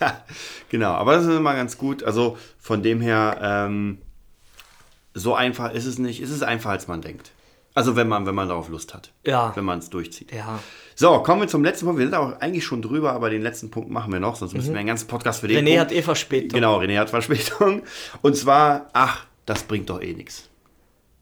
Genau, 0.70 0.92
aber 0.92 1.14
das 1.14 1.24
ist 1.24 1.34
immer 1.34 1.54
ganz 1.54 1.78
gut. 1.78 2.02
Also 2.04 2.36
von 2.58 2.82
dem 2.82 3.00
her, 3.00 3.38
ähm, 3.42 3.98
so 5.14 5.34
einfach 5.34 5.72
ist 5.72 5.86
es 5.86 5.98
nicht. 5.98 6.20
Es 6.20 6.30
ist 6.30 6.42
einfacher, 6.42 6.72
als 6.72 6.88
man 6.88 7.00
denkt. 7.00 7.32
Also 7.74 7.94
wenn 7.94 8.08
man, 8.08 8.26
wenn 8.26 8.34
man 8.34 8.48
darauf 8.48 8.68
Lust 8.68 8.92
hat. 8.92 9.12
Ja. 9.24 9.52
Wenn 9.54 9.64
man 9.64 9.78
es 9.78 9.88
durchzieht. 9.88 10.32
Ja. 10.32 10.58
So, 10.96 11.22
kommen 11.22 11.42
wir 11.42 11.48
zum 11.48 11.62
letzten 11.62 11.86
Punkt. 11.86 12.00
Wir 12.00 12.06
sind 12.06 12.14
auch 12.14 12.40
eigentlich 12.40 12.64
schon 12.64 12.82
drüber, 12.82 13.12
aber 13.12 13.30
den 13.30 13.42
letzten 13.42 13.70
Punkt 13.70 13.88
machen 13.88 14.12
wir 14.12 14.18
noch, 14.18 14.34
sonst 14.34 14.54
müssen 14.54 14.72
wir 14.72 14.80
einen 14.80 14.88
ganzen 14.88 15.06
Podcast 15.06 15.40
für 15.40 15.48
den 15.48 15.58
René 15.58 15.76
Punkt. 15.76 15.80
hat 15.80 15.92
eh 15.92 16.02
Verspätung. 16.02 16.50
Genau, 16.50 16.80
René 16.80 16.98
hat 16.98 17.10
Verspätung. 17.10 17.82
Und 18.20 18.36
zwar, 18.36 18.88
ach, 18.92 19.26
das 19.46 19.62
bringt 19.62 19.88
doch 19.90 20.02
eh 20.02 20.12
nichts. 20.12 20.48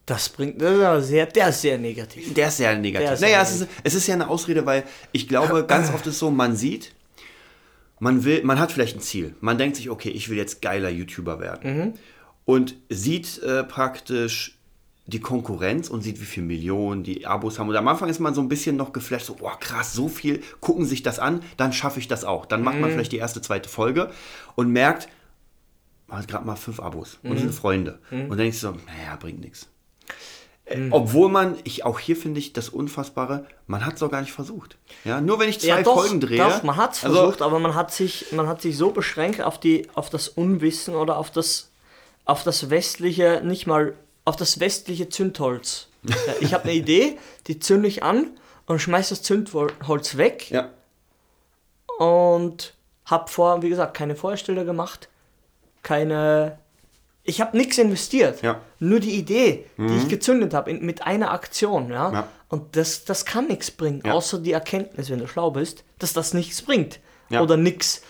Das 0.06 0.30
bringt, 0.30 0.62
das 0.62 1.02
ist 1.02 1.08
sehr, 1.08 1.26
der 1.26 1.48
ist 1.48 1.60
sehr 1.60 1.76
negativ. 1.76 2.32
Der 2.32 2.48
ist 2.48 2.56
sehr 2.56 2.74
negativ. 2.78 3.10
Ist 3.10 3.20
naja, 3.20 3.44
sehr 3.44 3.56
es 3.56 3.60
ist, 3.60 3.70
es 3.82 3.94
ist 3.94 4.06
ja 4.06 4.14
eine 4.14 4.28
Ausrede, 4.28 4.64
weil 4.64 4.84
ich 5.12 5.28
glaube, 5.28 5.64
ganz 5.68 5.92
oft 5.92 6.06
ist 6.06 6.18
so, 6.18 6.30
man 6.30 6.56
sieht, 6.56 6.94
man 7.98 8.24
will, 8.24 8.42
man 8.44 8.58
hat 8.58 8.72
vielleicht 8.72 8.96
ein 8.96 9.00
Ziel. 9.00 9.34
Man 9.40 9.58
denkt 9.58 9.76
sich, 9.76 9.90
okay, 9.90 10.10
ich 10.10 10.28
will 10.28 10.36
jetzt 10.36 10.62
geiler 10.62 10.88
YouTuber 10.90 11.40
werden. 11.40 11.94
Und 12.44 12.76
sieht 12.88 13.38
äh, 13.42 13.64
praktisch 13.64 14.58
die 15.06 15.20
Konkurrenz 15.20 15.88
und 15.88 16.02
sieht, 16.02 16.20
wie 16.20 16.24
viele 16.24 16.46
Millionen 16.46 17.04
die 17.04 17.26
Abos 17.26 17.58
haben. 17.58 17.68
Und 17.68 17.76
am 17.76 17.86
Anfang 17.86 18.08
ist 18.08 18.18
man 18.18 18.34
so 18.34 18.40
ein 18.40 18.48
bisschen 18.48 18.76
noch 18.76 18.92
geflasht, 18.92 19.26
so, 19.26 19.34
boah, 19.34 19.58
krass, 19.58 19.92
so 19.92 20.08
viel, 20.08 20.42
gucken 20.60 20.84
sich 20.84 21.02
das 21.02 21.18
an, 21.20 21.42
dann 21.56 21.72
schaffe 21.72 22.00
ich 22.00 22.08
das 22.08 22.24
auch. 22.24 22.44
Dann 22.44 22.62
macht 22.62 22.74
man 22.80 22.90
vielleicht 22.90 23.12
die 23.12 23.18
erste, 23.18 23.40
zweite 23.40 23.68
Folge 23.68 24.10
und 24.56 24.70
merkt, 24.72 25.08
man 26.08 26.18
hat 26.18 26.28
gerade 26.28 26.44
mal 26.44 26.56
fünf 26.56 26.80
Abos 26.80 27.18
und 27.22 27.38
sind 27.38 27.54
Freunde. 27.54 27.98
Und 28.24 28.30
dann 28.30 28.38
denkst 28.38 28.60
du 28.60 28.66
so, 28.68 28.72
naja, 28.72 29.16
bringt 29.18 29.40
nichts. 29.40 29.68
Äh, 30.66 30.88
Obwohl 30.90 31.28
man, 31.28 31.56
ich 31.64 31.84
auch 31.84 31.98
hier 32.00 32.16
finde 32.16 32.40
ich 32.40 32.52
das 32.52 32.68
Unfassbare, 32.68 33.46
man 33.68 33.86
hat 33.86 33.94
es 33.94 34.02
auch 34.02 34.10
gar 34.10 34.20
nicht 34.20 34.32
versucht. 34.32 34.76
Ja, 35.04 35.20
nur 35.20 35.38
wenn 35.38 35.48
ich 35.48 35.60
zwei 35.60 35.68
Ja, 35.68 35.82
doch, 35.82 35.94
Folgen 36.00 36.20
drehe. 36.20 36.38
doch, 36.38 36.62
man 36.64 36.76
hat 36.76 36.94
es 36.94 37.04
also, 37.04 37.16
versucht, 37.18 37.40
aber 37.42 37.58
man 37.60 37.74
hat, 37.76 37.92
sich, 37.92 38.32
man 38.32 38.48
hat 38.48 38.60
sich 38.62 38.76
so 38.76 38.90
beschränkt 38.90 39.40
auf, 39.40 39.60
die, 39.60 39.88
auf 39.94 40.10
das 40.10 40.28
Unwissen 40.28 40.96
oder 40.96 41.18
auf 41.18 41.30
das, 41.30 41.70
auf 42.24 42.42
das 42.42 42.68
westliche, 42.68 43.42
nicht 43.44 43.66
mal 43.68 43.94
auf 44.24 44.34
das 44.34 44.58
westliche 44.58 45.08
Zündholz. 45.08 45.86
Ja, 46.02 46.14
ich 46.40 46.52
habe 46.52 46.64
eine 46.64 46.74
Idee, 46.82 47.16
die 47.46 47.60
zünde 47.60 47.86
ich 47.86 48.02
an 48.02 48.30
und 48.66 48.80
schmeiß 48.80 49.10
das 49.10 49.22
Zündholz 49.22 50.16
weg 50.16 50.50
Ja, 50.50 50.70
und 51.98 52.74
habe 53.04 53.30
vor, 53.30 53.62
wie 53.62 53.68
gesagt, 53.68 53.96
keine 53.96 54.16
Vorstellung 54.16 54.66
gemacht, 54.66 55.08
keine. 55.82 56.58
Ich 57.28 57.40
habe 57.40 57.56
nichts 57.56 57.76
investiert. 57.78 58.40
Ja. 58.42 58.60
Nur 58.78 59.00
die 59.00 59.16
Idee, 59.16 59.66
die 59.76 59.96
ich 59.96 60.08
gezündet 60.08 60.54
habe, 60.54 60.72
mit 60.74 61.02
einer 61.06 61.32
Aktion. 61.32 61.90
Ja? 61.90 62.12
Ja. 62.12 62.28
Und 62.48 62.76
das, 62.76 63.04
das 63.04 63.24
kann 63.24 63.48
nichts 63.48 63.70
bringen, 63.72 64.00
Ja. 64.04 64.12
außer 64.12 64.38
die 64.38 64.52
Erkenntnis, 64.52 65.10
wenn 65.10 65.18
du 65.18 65.26
schlau 65.26 65.50
bist, 65.50 65.82
dass 65.98 66.12
das 66.12 66.32
nichts 66.34 66.62
bringt. 66.62 67.00
Oder 67.30 67.56
nichts, 67.56 68.02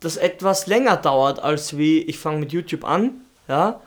das 0.00 0.16
etwas 0.16 0.66
länger 0.66 0.96
dauert, 0.96 1.38
als 1.38 1.78
wie 1.78 2.00
ich 2.02 2.18
fange 2.18 2.38
mit 2.40 2.52
YouTube 2.52 2.82
an, 2.84 3.20
ja, 3.46 3.80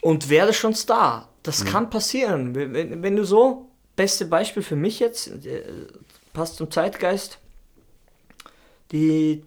und 0.00 0.28
werde 0.28 0.52
schon 0.52 0.74
Star. 0.74 1.28
Das 1.44 1.62
Mhm. 1.62 1.68
kann 1.68 1.90
passieren. 1.90 2.54
Wenn, 2.56 3.00
wenn- 3.02 3.14
du 3.16 3.24
so, 3.24 3.68
beste 3.94 4.24
Beispiel 4.26 4.64
für 4.64 4.74
mich 4.74 4.98
jetzt, 4.98 5.28
äh, 5.46 5.62
passt 6.32 6.56
zum 6.56 6.68
Zeitgeist, 6.72 7.38
die 8.92 9.44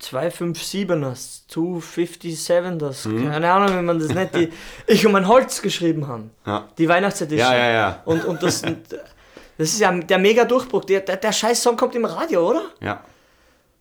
257ers, 0.00 1.42
257ers, 1.50 3.08
Mhm. 3.08 3.30
keine 3.30 3.50
Ahnung, 3.52 3.78
wie 3.78 3.82
man 3.82 3.98
das 3.98 4.08
nennt, 4.08 4.34
die 4.34 4.50
ich 4.86 5.06
um 5.06 5.14
ein 5.14 5.26
Holz 5.28 5.62
geschrieben 5.62 6.06
haben. 6.06 6.30
Ja. 6.46 6.68
Die 6.78 6.88
Weihnachtsedition. 6.88 7.50
Ja, 7.50 7.56
ja, 7.56 7.70
ja. 7.70 8.02
Und, 8.04 8.24
und 8.24 8.42
das, 8.42 8.62
das 8.62 9.68
ist 9.68 9.80
ja 9.80 9.90
der 9.92 10.18
mega 10.18 10.44
Durchbruch. 10.44 10.84
Der, 10.84 11.00
der, 11.00 11.16
der 11.16 11.32
scheiß 11.32 11.62
Song 11.62 11.76
kommt 11.76 11.94
im 11.94 12.04
Radio, 12.04 12.48
oder? 12.50 12.62
ja. 12.80 13.00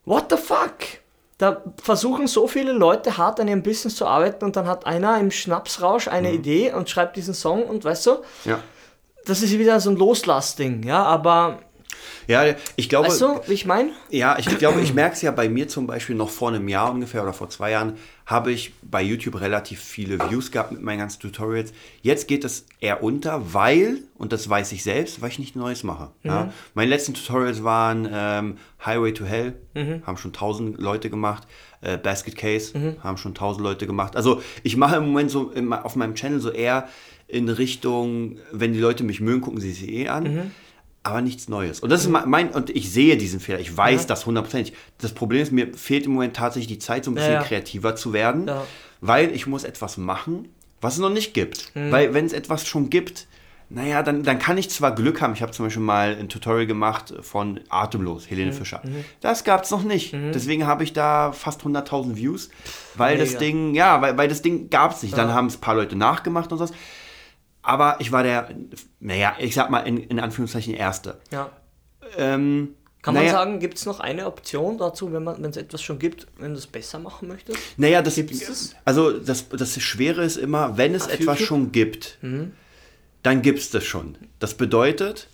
What 0.05 0.27
the 0.31 0.37
fuck? 0.37 0.77
Da 1.37 1.61
versuchen 1.83 2.27
so 2.27 2.47
viele 2.47 2.71
Leute 2.71 3.17
hart 3.17 3.41
an 3.41 3.49
ihrem 3.49 3.61
Business 3.61 3.95
zu 3.97 4.05
arbeiten 4.07 4.45
und 4.45 4.55
dann 4.55 4.65
hat 4.67 4.85
einer 4.85 5.19
im 5.19 5.31
Schnapsrausch 5.31 6.07
eine 6.07 6.31
Idee 6.31 6.71
und 6.73 6.89
schreibt 6.89 7.17
diesen 7.17 7.33
Song 7.33 7.63
und 7.63 7.83
weißt 7.83 8.05
du, 8.07 8.11
Ja. 8.45 8.59
das 9.25 9.41
ist 9.43 9.51
wieder 9.59 9.79
so 9.81 9.89
ein 9.89 9.97
Loslassding, 9.97 10.83
ja, 10.83 11.03
aber 11.03 11.59
Ja, 12.27 12.43
ich 12.75 12.89
glaube, 12.89 13.07
weißt 13.07 13.21
du, 13.21 13.41
wie 13.47 13.53
ich 13.53 13.65
meine? 13.65 13.91
ja, 14.09 14.37
ich 14.37 14.45
glaube, 14.57 14.81
ich 14.81 14.93
merke 14.93 15.15
es 15.15 15.21
ja 15.21 15.31
bei 15.31 15.49
mir 15.49 15.67
zum 15.67 15.87
Beispiel 15.87 16.15
noch 16.15 16.29
vor 16.29 16.49
einem 16.49 16.67
Jahr 16.67 16.91
ungefähr 16.91 17.23
oder 17.23 17.33
vor 17.33 17.49
zwei 17.49 17.71
Jahren 17.71 17.97
habe 18.25 18.51
ich 18.51 18.73
bei 18.81 19.01
YouTube 19.01 19.39
relativ 19.39 19.79
viele 19.79 20.19
Views 20.29 20.51
gehabt 20.51 20.73
mit 20.73 20.81
meinen 20.81 20.99
ganzen 20.99 21.21
Tutorials. 21.21 21.71
Jetzt 22.01 22.27
geht 22.27 22.43
es 22.43 22.65
eher 22.81 23.01
unter, 23.01 23.53
weil, 23.53 23.99
und 24.15 24.33
das 24.33 24.49
weiß 24.49 24.73
ich 24.73 24.83
selbst, 24.83 25.21
weil 25.21 25.29
ich 25.29 25.39
nicht 25.39 25.55
Neues 25.55 25.83
mache. 25.83 26.09
Ja. 26.23 26.51
Meine 26.73 26.89
letzten 26.89 27.13
Tutorials 27.13 27.63
waren 27.63 28.07
ähm, 28.11 28.57
Highway 28.85 29.13
to 29.13 29.23
Hell, 29.23 29.53
haben 30.05 30.17
schon 30.17 30.31
1000 30.31 30.77
Leute 30.77 31.09
gemacht. 31.09 31.47
Äh, 31.79 31.97
Basket 31.97 32.35
Case 32.35 32.73
haben 33.01 33.17
schon 33.17 33.31
1000 33.31 33.63
Leute 33.63 33.87
gemacht. 33.87 34.17
Also 34.17 34.41
ich 34.63 34.75
mache 34.75 34.97
im 34.97 35.05
Moment 35.05 35.31
so 35.31 35.51
im, 35.51 35.71
auf 35.71 35.95
meinem 35.95 36.15
Channel 36.15 36.41
so 36.41 36.51
eher 36.51 36.89
in 37.29 37.47
Richtung, 37.47 38.39
wenn 38.51 38.73
die 38.73 38.79
Leute 38.79 39.03
mich 39.03 39.21
mögen, 39.21 39.41
gucken 39.41 39.61
sie 39.61 39.71
sich 39.71 39.89
eh 39.89 40.07
an. 40.09 40.51
Aber 41.07 41.21
nichts 41.21 41.47
Neues. 41.49 41.79
Und 41.79 41.89
das 41.89 42.01
ist 42.01 42.09
mein, 42.09 42.49
und 42.49 42.69
ich 42.69 42.91
sehe 42.91 43.17
diesen 43.17 43.39
Fehler. 43.39 43.59
Ich 43.59 43.75
weiß 43.75 44.07
das 44.07 44.25
hundertprozentig. 44.25 44.73
Das 44.99 45.13
Problem 45.13 45.41
ist, 45.41 45.51
mir 45.51 45.73
fehlt 45.73 46.05
im 46.05 46.13
Moment 46.13 46.35
tatsächlich 46.35 46.67
die 46.67 46.79
Zeit, 46.79 47.05
so 47.05 47.11
ein 47.11 47.15
bisschen 47.15 47.33
Ja, 47.33 47.39
ja. 47.41 47.43
kreativer 47.47 47.95
zu 47.95 48.13
werden, 48.13 48.47
Ja. 48.47 48.63
weil 49.01 49.31
ich 49.33 49.47
muss 49.47 49.63
etwas 49.63 49.97
machen, 49.97 50.49
was 50.81 50.95
es 50.95 50.99
noch 50.99 51.09
nicht 51.09 51.33
gibt. 51.33 51.71
Mhm. 51.75 51.91
Weil 51.91 52.13
wenn 52.13 52.25
es 52.25 52.33
etwas 52.33 52.67
schon 52.67 52.89
gibt, 52.89 53.27
naja, 53.69 54.01
dann, 54.01 54.23
dann 54.23 54.39
kann 54.39 54.57
ich 54.57 54.69
zwar 54.69 54.95
Glück 54.95 55.19
haben. 55.21 55.33
Ich 55.33 55.41
habe 55.41 55.51
zum 55.51 55.65
Beispiel 55.65 55.83
mal 55.83 56.15
ein 56.17 56.29
Tutorial 56.29 56.65
gemacht 56.67 57.13
von 57.21 57.59
Atemlos, 57.67 58.23
Mhm. 58.23 58.29
Helene 58.29 58.53
Fischer. 58.53 58.81
Das 59.19 59.43
gab 59.43 59.63
es 59.65 59.71
noch 59.71 59.83
nicht. 59.83 60.13
Deswegen 60.13 60.65
habe 60.65 60.83
ich 60.85 60.93
da 60.93 61.33
fast 61.33 61.63
100.000 61.65 62.15
Views, 62.15 62.49
weil 62.95 63.17
das 63.17 63.29
Mega. 63.29 63.39
Ding, 63.39 63.75
ja, 63.75 64.01
weil, 64.01 64.17
weil 64.17 64.29
das 64.29 64.41
Ding 64.41 64.69
gab 64.69 64.93
es 64.93 65.03
nicht. 65.03 65.17
Dann 65.17 65.33
haben 65.33 65.47
es 65.47 65.57
ein 65.57 65.61
paar 65.61 65.75
Leute 65.75 65.97
nachgemacht 65.97 66.51
und 66.53 66.59
so. 66.59 66.67
Aber 67.67 67.97
ich 67.99 68.13
war 68.13 68.23
der, 68.23 68.49
naja, 69.01 69.35
ich 69.39 69.53
sag 69.53 69.69
mal 69.69 69.81
in, 69.81 69.97
in 69.97 70.19
Anführungszeichen 70.21 70.73
Erste. 70.73 71.19
Ja. 71.31 71.49
Ähm, 72.17 72.75
Kann 73.01 73.13
naja, 73.15 73.33
man 73.33 73.35
sagen, 73.35 73.59
gibt 73.59 73.77
es 73.77 73.85
noch 73.85 73.99
eine 73.99 74.25
Option 74.25 74.77
dazu, 74.77 75.11
wenn 75.11 75.25
man, 75.25 75.43
wenn 75.43 75.49
es 75.51 75.57
etwas 75.57 75.81
schon 75.81 75.99
gibt, 75.99 76.27
wenn 76.37 76.53
du 76.53 76.57
es 76.57 76.67
besser 76.67 76.97
machen 76.99 77.27
möchtest? 77.27 77.59
Naja, 77.75 78.01
das, 78.01 78.15
das? 78.15 78.75
also 78.85 79.11
das, 79.11 79.49
das 79.49 79.81
Schwere 79.81 80.23
ist 80.23 80.37
immer, 80.37 80.77
wenn 80.77 80.95
es 80.95 81.03
Auf 81.07 81.13
etwas 81.13 81.39
YouTube? 81.39 81.47
schon 81.47 81.71
gibt, 81.73 82.17
Mhm. 82.21 82.53
dann 83.23 83.41
gibt 83.41 83.59
es 83.59 83.69
das 83.69 83.83
schon. 83.83 84.17
Das 84.39 84.53
bedeutet, 84.53 85.27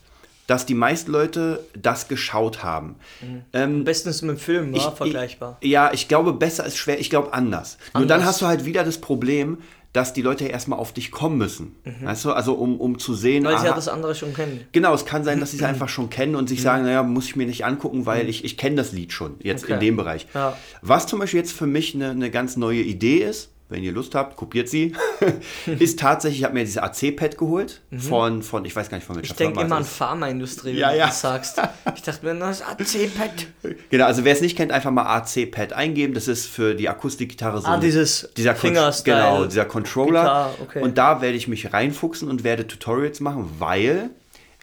dass 0.47 0.65
die 0.65 0.73
meisten 0.73 1.11
Leute 1.11 1.63
das 1.79 2.07
geschaut 2.07 2.63
haben. 2.63 2.95
Ähm, 3.21 3.43
Am 3.53 3.84
besten 3.84 4.09
ist 4.09 4.15
es 4.17 4.21
mit 4.23 4.38
dem 4.38 4.39
Film, 4.39 4.73
ich- 4.73 4.84
ja, 4.84 4.89
vergleichbar. 4.91 5.57
Ich, 5.59 5.69
ja, 5.69 5.93
ich 5.93 6.07
glaube, 6.07 6.34
besser 6.34 6.65
ist 6.65 6.77
schwer, 6.77 6.99
ich 6.99 7.11
glaube 7.11 7.31
anders. 7.31 7.77
Nur 7.93 8.07
dann 8.07 8.19
Anders. 8.21 8.27
hast 8.36 8.41
du 8.41 8.47
halt 8.47 8.65
wieder 8.65 8.84
das 8.84 8.97
Problem, 8.97 9.59
dass 9.93 10.11
die 10.11 10.23
Leute 10.23 10.45
erstmal 10.45 10.79
auf 10.79 10.91
dich 10.91 11.11
kommen 11.11 11.37
müssen. 11.37 11.75
Weißt 12.01 12.25
du, 12.25 12.31
also 12.33 12.53
um, 12.55 12.79
um 12.81 12.97
zu 12.97 13.13
sehen. 13.13 13.43
Mhm. 13.43 13.47
Weil 13.47 13.59
sie 13.59 13.67
ja 13.67 13.73
das 13.73 13.87
andere 13.87 14.15
schon 14.15 14.33
kennen. 14.33 14.61
Genau, 14.71 14.93
es 14.93 15.05
kann 15.05 15.23
sein, 15.23 15.39
dass 15.39 15.51
sie 15.51 15.57
es 15.57 15.63
einfach 15.71 15.87
schon 15.87 16.09
kennen 16.09 16.35
und 16.35 16.49
sich 16.49 16.61
sagen, 16.63 16.83
naja, 16.83 17.03
muss 17.03 17.25
ich 17.27 17.35
mir 17.35 17.45
nicht 17.45 17.63
angucken, 17.63 18.05
weil 18.07 18.27
ich, 18.27 18.43
ich 18.43 18.57
kenne 18.57 18.75
das 18.75 18.91
Lied 18.91 19.13
schon, 19.13 19.35
jetzt 19.39 19.65
in 19.65 19.75
Okay. 19.75 19.85
dem 19.85 19.95
Bereich. 19.95 20.27
Ja. 20.33 20.57
Was 20.81 21.05
zum 21.07 21.19
Beispiel 21.19 21.39
jetzt 21.39 21.53
für 21.53 21.67
mich 21.67 21.93
eine, 21.95 22.09
eine 22.09 22.31
ganz 22.31 22.57
neue 22.57 22.81
Idee 22.81 23.17
ist, 23.19 23.52
wenn 23.74 23.84
ihr 23.84 23.91
Lust 23.91 24.15
habt, 24.15 24.38
kopiert 24.38 24.69
sie, 24.69 24.93
ist 25.80 25.99
tatsächlich, 25.99 26.39
ich 26.39 26.43
habe 26.45 26.53
mir 26.53 26.61
dieses 26.61 26.78
AC-Pad 26.78 27.38
geholt 27.38 27.82
von, 27.97 28.41
von, 28.43 28.63
ich 28.63 28.74
weiß 28.76 28.89
gar 28.89 28.97
nicht 28.97 29.05
von 29.05 29.17
welcher 29.17 29.32
Ich 29.32 29.36
denke 29.36 29.59
immer 29.59 29.76
an. 29.78 29.84
Pharmaindustrie, 29.84 30.69
wenn 30.71 30.78
Ja, 30.78 30.91
du 30.91 30.97
ja. 30.99 31.05
das 31.07 31.19
sagst. 31.21 31.61
Ich 31.95 32.01
dachte 32.03 32.26
mir, 32.26 32.36
das 32.39 32.61
AC-Pad. 32.61 33.47
Genau, 33.89 34.05
also 34.05 34.24
wer 34.24 34.34
es 34.34 34.41
nicht 34.41 34.55
kennt, 34.55 34.71
einfach 34.71 34.91
mal 34.91 35.03
AC-Pad 35.17 35.74
eingeben. 35.74 36.13
Das 36.13 36.28
ist 36.28 36.45
für 36.47 36.74
die 36.76 36.88
Akustikgitarre 36.89 37.59
so 37.61 37.67
Ah, 37.67 37.78
dieses 37.78 38.30
dieser 38.38 38.55
Fingerstyle. 38.55 39.17
Genau, 39.17 39.45
dieser 39.45 39.65
Controller. 39.65 40.21
Gitarre, 40.21 40.53
okay. 40.61 40.82
Und 40.82 40.97
da 40.97 41.21
werde 41.21 41.36
ich 41.36 41.47
mich 41.47 41.74
reinfuchsen 41.74 42.30
und 42.30 42.43
werde 42.43 42.67
Tutorials 42.67 43.19
machen, 43.19 43.49
weil 43.59 44.09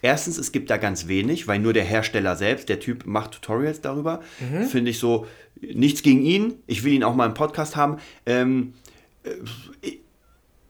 erstens, 0.01 0.37
es 0.37 0.51
gibt 0.51 0.69
da 0.69 0.77
ganz 0.77 1.07
wenig, 1.07 1.47
weil 1.47 1.59
nur 1.59 1.73
der 1.73 1.83
Hersteller 1.83 2.35
selbst, 2.35 2.69
der 2.69 2.79
Typ 2.79 3.05
macht 3.05 3.31
Tutorials 3.31 3.81
darüber. 3.81 4.21
Mhm. 4.39 4.65
Finde 4.65 4.91
ich 4.91 4.99
so, 4.99 5.27
nichts 5.61 6.01
gegen 6.01 6.23
ihn. 6.23 6.55
Ich 6.67 6.83
will 6.83 6.93
ihn 6.93 7.03
auch 7.03 7.13
mal 7.15 7.25
im 7.27 7.33
Podcast 7.35 7.75
haben. 7.75 7.97
Ähm, 8.25 8.73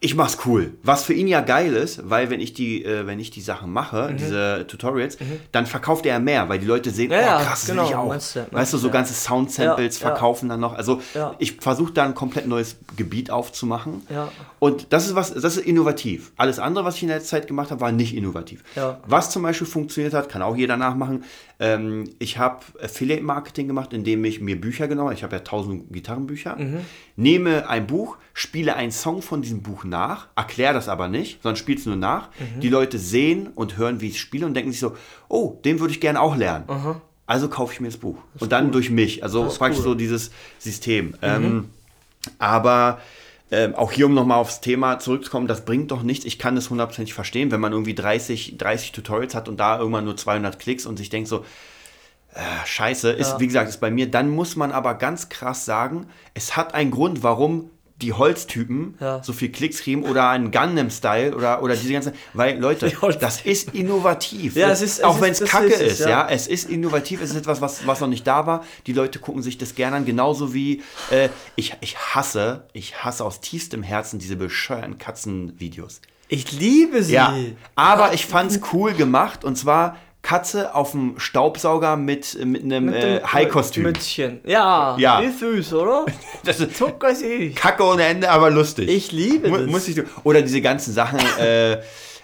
ich 0.04 0.16
mach's 0.16 0.40
cool. 0.48 0.74
Was 0.82 1.04
für 1.04 1.14
ihn 1.14 1.28
ja 1.28 1.42
geil 1.42 1.74
ist, 1.76 2.10
weil 2.10 2.32
wenn 2.32 2.40
ich 2.40 2.54
die, 2.56 2.84
äh, 2.84 3.06
wenn 3.06 3.20
ich 3.20 3.30
die 3.30 3.40
Sachen 3.42 3.72
mache, 3.72 4.10
Mhm. 4.12 4.18
diese 4.18 4.66
Tutorials, 4.68 5.16
dann 5.52 5.68
verkauft 5.68 6.08
er 6.08 6.20
mehr, 6.20 6.50
weil 6.50 6.58
die 6.58 6.66
Leute 6.66 6.90
sehen, 6.90 7.12
Ja, 7.12 7.38
oh 7.40 7.44
krass, 7.46 7.68
genau, 7.68 7.88
ich 7.88 7.94
auch. 7.96 8.08
meinst 8.08 8.36
du, 8.36 8.40
weißt 8.40 8.52
meinst 8.52 8.74
du, 8.74 8.78
du, 8.78 8.82
so 8.82 8.88
ja. 8.88 8.94
ganze 8.94 9.14
Sound-Samples 9.14 10.00
Ja, 10.00 10.08
verkaufen 10.08 10.50
dann 10.50 10.60
noch. 10.60 10.74
Also 10.74 11.02
ich 11.38 11.52
versuche 11.58 11.94
da 11.94 12.04
ein 12.04 12.16
komplett 12.16 12.48
neues 12.48 12.78
Gebiet 12.98 13.30
aufzumachen. 13.30 14.02
Und 14.58 14.88
das 14.92 15.06
ist 15.06 15.14
was, 15.14 15.36
das 15.36 15.58
ist 15.58 15.66
innovativ. 15.68 16.32
Alles 16.36 16.58
andere, 16.58 16.84
was 16.84 16.96
ich 16.96 17.04
in 17.04 17.10
der 17.10 17.22
Zeit 17.22 17.46
gemacht 17.46 17.70
habe, 17.70 17.82
war 17.82 17.92
nicht 17.92 18.16
innovativ. 18.16 18.64
Was 19.06 19.30
zum 19.30 19.44
Beispiel 19.44 19.68
funktioniert 19.68 20.16
hat, 20.16 20.30
kann 20.30 20.42
auch 20.42 20.56
jeder 20.56 20.78
nachmachen. 20.78 21.26
Ähm, 21.64 22.10
ich 22.18 22.40
habe 22.40 22.62
Affiliate-Marketing 22.82 23.68
gemacht, 23.68 23.94
indem 23.94 24.26
ich 24.26 24.42
mir 24.42 24.60
Bücher 24.60 24.88
genommen 24.88 25.10
habe. 25.10 25.16
Ich 25.16 25.22
habe 25.22 25.36
ja 25.36 25.42
tausend 25.44 25.94
Gitarrenbücher. 25.94 26.56
Mhm. 26.56 26.80
Nehme 27.16 27.70
ein 27.70 27.86
Buch, 27.86 28.18
spiele 28.34 28.76
einen 28.76 28.92
Song 28.92 29.22
von 29.22 29.44
diesem 29.44 29.62
Buch 29.62 29.84
nach, 29.84 30.28
erkläre 30.36 30.74
das 30.74 30.90
aber 30.90 31.08
nicht, 31.08 31.44
sondern 31.44 31.58
spiele 31.58 31.78
es 31.78 31.86
nur 31.86 31.98
nach. 31.98 32.30
Mhm. 32.40 32.62
Die 32.62 32.70
Leute 32.70 32.98
sehen 32.98 33.48
und 33.54 33.78
hören, 33.78 34.02
wie 34.02 34.08
ich 34.08 34.20
spiele 34.20 34.48
und 34.48 34.56
denken 34.56 34.72
sich 34.72 34.80
so, 34.80 34.96
oh, 35.30 35.60
den 35.64 35.80
würde 35.80 35.94
ich 35.94 36.02
gerne 36.02 36.20
auch 36.20 36.36
lernen. 36.36 36.66
Also 37.28 37.48
kaufe 37.48 37.74
ich 37.74 37.80
mir 37.80 37.90
das 37.90 37.98
Buch. 37.98 38.18
und 38.40 38.52
dann 38.52 38.72
durch 38.72 38.90
mich. 38.90 39.24
Also 39.24 39.44
Das 39.46 39.60
praktisch 39.60 39.82
cool. 39.82 39.86
Mhm. 39.86 39.90
so 39.92 39.96
dieses 39.96 40.32
System. 40.58 41.14
Ähm, 41.22 41.70
aber 42.40 43.00
ähm, 43.52 43.76
auch 43.76 43.92
hier, 43.92 44.06
um 44.06 44.14
nochmal 44.14 44.38
aufs 44.40 44.62
Thema 44.62 45.00
zurückzukommen, 45.00 45.48
das 45.48 45.66
bringt 45.66 45.92
doch 45.92 46.04
nichts. 46.04 46.26
Ich 46.26 46.40
kann 46.40 46.56
das 46.56 46.70
hundertprozentig 46.70 47.14
verstehen, 47.14 47.52
wenn 47.52 47.60
man 47.60 47.74
irgendwie 47.74 47.94
30, 47.94 48.58
30 48.58 48.94
Tutorials 48.94 49.36
hat 49.36 49.50
und 49.50 49.60
da 49.60 49.78
irgendwann 49.78 50.06
nur 50.06 50.16
200 50.18 50.58
Klicks 50.58 50.86
und 50.86 50.98
sich 50.98 51.10
denkt 51.10 51.28
so, 51.28 51.44
äh, 52.34 52.40
scheiße, 52.66 53.12
ist, 53.12 53.32
Ja. 53.34 53.40
wie 53.42 53.48
gesagt, 53.48 53.68
ist 53.70 53.82
bei 53.82 53.92
mir. 53.92 54.10
Dann 54.10 54.30
muss 54.30 54.56
man 54.56 54.72
aber 54.72 54.94
ganz 54.94 55.28
krass 55.28 55.66
sagen, 55.66 56.08
es 56.34 56.56
hat 56.56 56.74
einen 56.74 56.92
Grund, 56.92 57.24
warum 57.24 57.70
die 58.02 58.14
Holztypen 58.14 58.96
Ja. 59.00 59.24
so 59.24 59.34
viel 59.34 59.52
Klicks 59.52 59.82
kriegen 59.82 60.04
oder 60.04 60.30
ein 60.30 60.52
Gundam-Style 60.52 61.36
oder, 61.36 61.62
oder 61.64 61.76
diese 61.76 61.94
ganze, 61.94 62.14
weil 62.34 62.60
Leute, 62.60 62.92
das 63.20 63.42
ist 63.42 63.74
innovativ. 63.74 64.56
Ja, 64.56 64.70
es 64.72 64.82
ist- 64.82 65.04
auch 65.04 65.22
wenn 65.22 65.32
es 65.32 65.44
kacke 65.44 65.68
ist 65.68 65.82
ist, 65.82 66.00
ja. 66.02 66.10
ja. 66.10 66.28
Es 66.30 66.48
ist 66.48 66.70
innovativ, 66.70 67.22
es 67.22 67.32
ist 67.32 67.36
etwas, 67.38 67.62
was, 67.62 67.86
was 67.88 68.00
noch 68.02 68.08
nicht 68.08 68.26
da 68.26 68.46
war. 68.46 68.64
Die 68.88 68.94
Leute 68.94 69.20
gucken 69.20 69.42
sich 69.42 69.58
das 69.58 69.76
gerne 69.76 69.98
an, 69.98 70.06
genauso 70.06 70.54
wie 70.54 70.82
äh, 71.10 71.30
ich, 71.56 71.74
ich 71.82 71.98
hasse, 71.98 72.66
ich 72.74 73.04
hasse 73.04 73.24
aus 73.24 73.40
tiefstem 73.42 73.84
Herzen 73.84 74.20
diese 74.20 74.36
bescheuerten 74.36 74.98
Katzenvideos. 74.98 76.02
Ich 76.28 76.52
liebe 76.54 77.04
sie. 77.04 77.14
Ja, 77.14 77.36
aber 77.76 78.14
ich 78.14 78.26
fand's 78.26 78.60
cool 78.74 78.94
gemacht 78.94 79.44
und 79.44 79.58
zwar 79.58 79.98
Katze 80.24 80.76
auf 80.76 80.92
dem 80.92 81.16
Staubsauger 81.18 81.96
mit, 81.98 82.38
mit 82.46 82.64
einem 82.64 82.86
Mit 82.86 82.96
äh, 82.96 83.20
dem 83.20 83.34
High-Kostüm. 83.34 83.84
Mützchen. 83.84 84.40
Ja, 84.46 84.96
Ja. 85.00 85.22
wie 85.22 85.32
süß, 85.32 85.74
oder? 85.74 86.06
Das 86.46 86.60
ist 86.60 86.76
Zuckersüß. 86.78 87.56
Kacke 87.56 87.84
ohne 87.84 88.04
Ende, 88.04 88.30
aber 88.30 88.50
lustig. 88.52 88.88
Ich 88.90 89.12
liebe 89.12 89.50
Mu- 89.50 89.58
das. 89.58 89.68
Muss 89.68 89.88
ich, 89.88 90.02
oder 90.24 90.42
diese 90.42 90.62
ganzen 90.62 90.94
Sachen, 90.94 91.20
äh, 91.40 91.80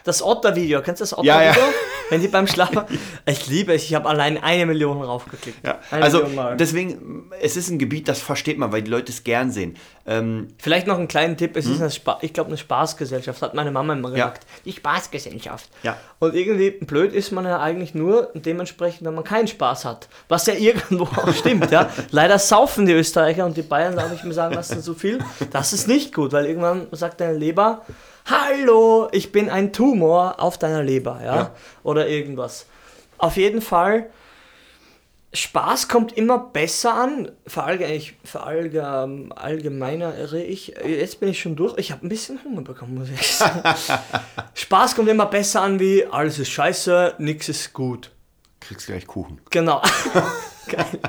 Das 0.08 0.24
Otter-Video, 0.24 0.82
kennst 0.82 1.02
du 1.02 1.04
das 1.04 1.12
Ja, 1.24 1.36
Otter-Video? 1.38 1.62
ja. 1.68 1.74
Wenn 2.10 2.22
die 2.22 2.30
beim 2.30 2.48
Schlafen. 2.48 2.84
Ich 3.26 3.48
liebe 3.48 3.74
es, 3.74 3.84
ich 3.84 3.94
habe 3.94 4.08
allein 4.08 4.42
eine 4.42 4.66
Million 4.66 5.02
raufgeklickt. 5.02 5.58
ja. 5.66 5.78
Eine 5.92 6.04
also 6.04 6.24
Million 6.24 6.58
deswegen, 6.58 7.30
es 7.42 7.58
ist 7.58 7.70
ein 7.70 7.78
Gebiet, 7.80 8.08
das 8.08 8.22
versteht 8.22 8.58
man, 8.58 8.72
weil 8.72 8.82
die 8.82 8.90
Leute 8.90 9.12
es 9.12 9.26
gern 9.26 9.52
sehen. 9.52 9.76
Ähm, 10.06 10.48
Vielleicht 10.58 10.88
noch 10.88 10.98
einen 10.98 11.10
kleinen 11.10 11.36
Tipp, 11.36 11.58
es 11.58 11.66
ist 11.66 11.82
eine 11.82 11.92
Spa 11.92 12.18
ich 12.22 12.32
glaube 12.32 12.48
eine 12.48 12.58
Spaßgesellschaft, 12.58 13.42
hat 13.42 13.54
meine 13.56 13.72
Mama 13.72 13.92
immer 13.92 14.08
Hm? 14.08 14.16
Ja. 14.16 14.26
gesagt. 14.28 14.48
Die 14.64 14.72
Spaßgesellschaft. 14.72 15.70
Ja. 15.84 15.98
Und 16.20 16.34
irgendwie 16.34 16.72
blöd 16.72 17.12
ist 17.14 17.32
man 17.32 17.44
ja 17.44 17.60
eigentlich 17.60 17.94
nur 17.94 18.30
dementsprechend, 18.34 19.06
wenn 19.06 19.14
man 19.16 19.26
keinen 19.26 19.48
Spaß 19.50 19.84
hat. 19.84 20.08
Was 20.30 20.46
ja 20.46 20.54
irgendwo 20.54 21.04
auch 21.22 21.34
stimmt, 21.34 21.72
ja. 21.72 21.90
Leider 22.12 22.40
saufen 22.40 22.86
die 22.86 22.94
Österreicher 22.94 23.46
und 23.46 23.58
die 23.58 23.64
Bayern, 23.64 23.98
darf 23.98 24.14
ich 24.14 24.24
mir 24.24 24.34
sagen 24.34 24.56
lassen, 24.56 24.82
so 24.82 24.94
viel. 24.94 25.20
Das 25.52 25.74
ist 25.74 25.90
nicht 25.90 26.14
gut, 26.16 26.32
weil 26.32 26.46
irgendwann 26.46 26.88
sagt 26.94 27.20
deine 27.20 27.38
Leber, 27.38 27.82
Hallo, 28.30 29.08
ich 29.12 29.32
bin 29.32 29.50
ein 29.50 29.72
Tumor 29.72 30.36
auf 30.40 30.58
deiner 30.58 30.84
Leber, 30.84 31.22
ja. 31.24 31.36
Ja. 31.36 31.56
Oder 31.84 32.08
irgendwas. 32.08 32.66
Auf 33.18 33.38
jeden 33.38 33.62
Fall 33.62 34.10
Spaß 35.34 35.88
kommt 35.88 36.14
immer 36.18 36.40
besser 36.40 36.94
an. 36.94 37.32
Verallge 37.46 37.86
ich, 37.86 38.16
verallge, 38.24 38.84
allgemeinere 39.36 40.42
ich. 40.42 40.74
Jetzt 40.86 41.20
bin 41.20 41.30
ich 41.30 41.40
schon 41.40 41.56
durch. 41.56 41.78
Ich 41.78 41.92
habe 41.92 42.06
ein 42.06 42.10
bisschen 42.10 42.44
Hunger 42.44 42.62
bekommen, 42.62 42.96
muss 42.96 43.10
ich 43.10 43.36
sagen. 43.36 43.62
Spaß 44.54 44.96
kommt 44.96 45.10
immer 45.10 45.26
besser 45.26 45.62
an 45.62 45.80
wie 45.80 46.06
alles 46.06 46.40
ist 46.40 46.50
scheiße, 46.50 47.16
nichts 47.20 47.50
ist 47.50 47.74
gut. 47.74 48.12
kriegst 48.60 48.88
gleich 48.88 49.06
Kuchen. 49.06 49.40
Genau. 49.50 49.82
Geil. 50.68 51.00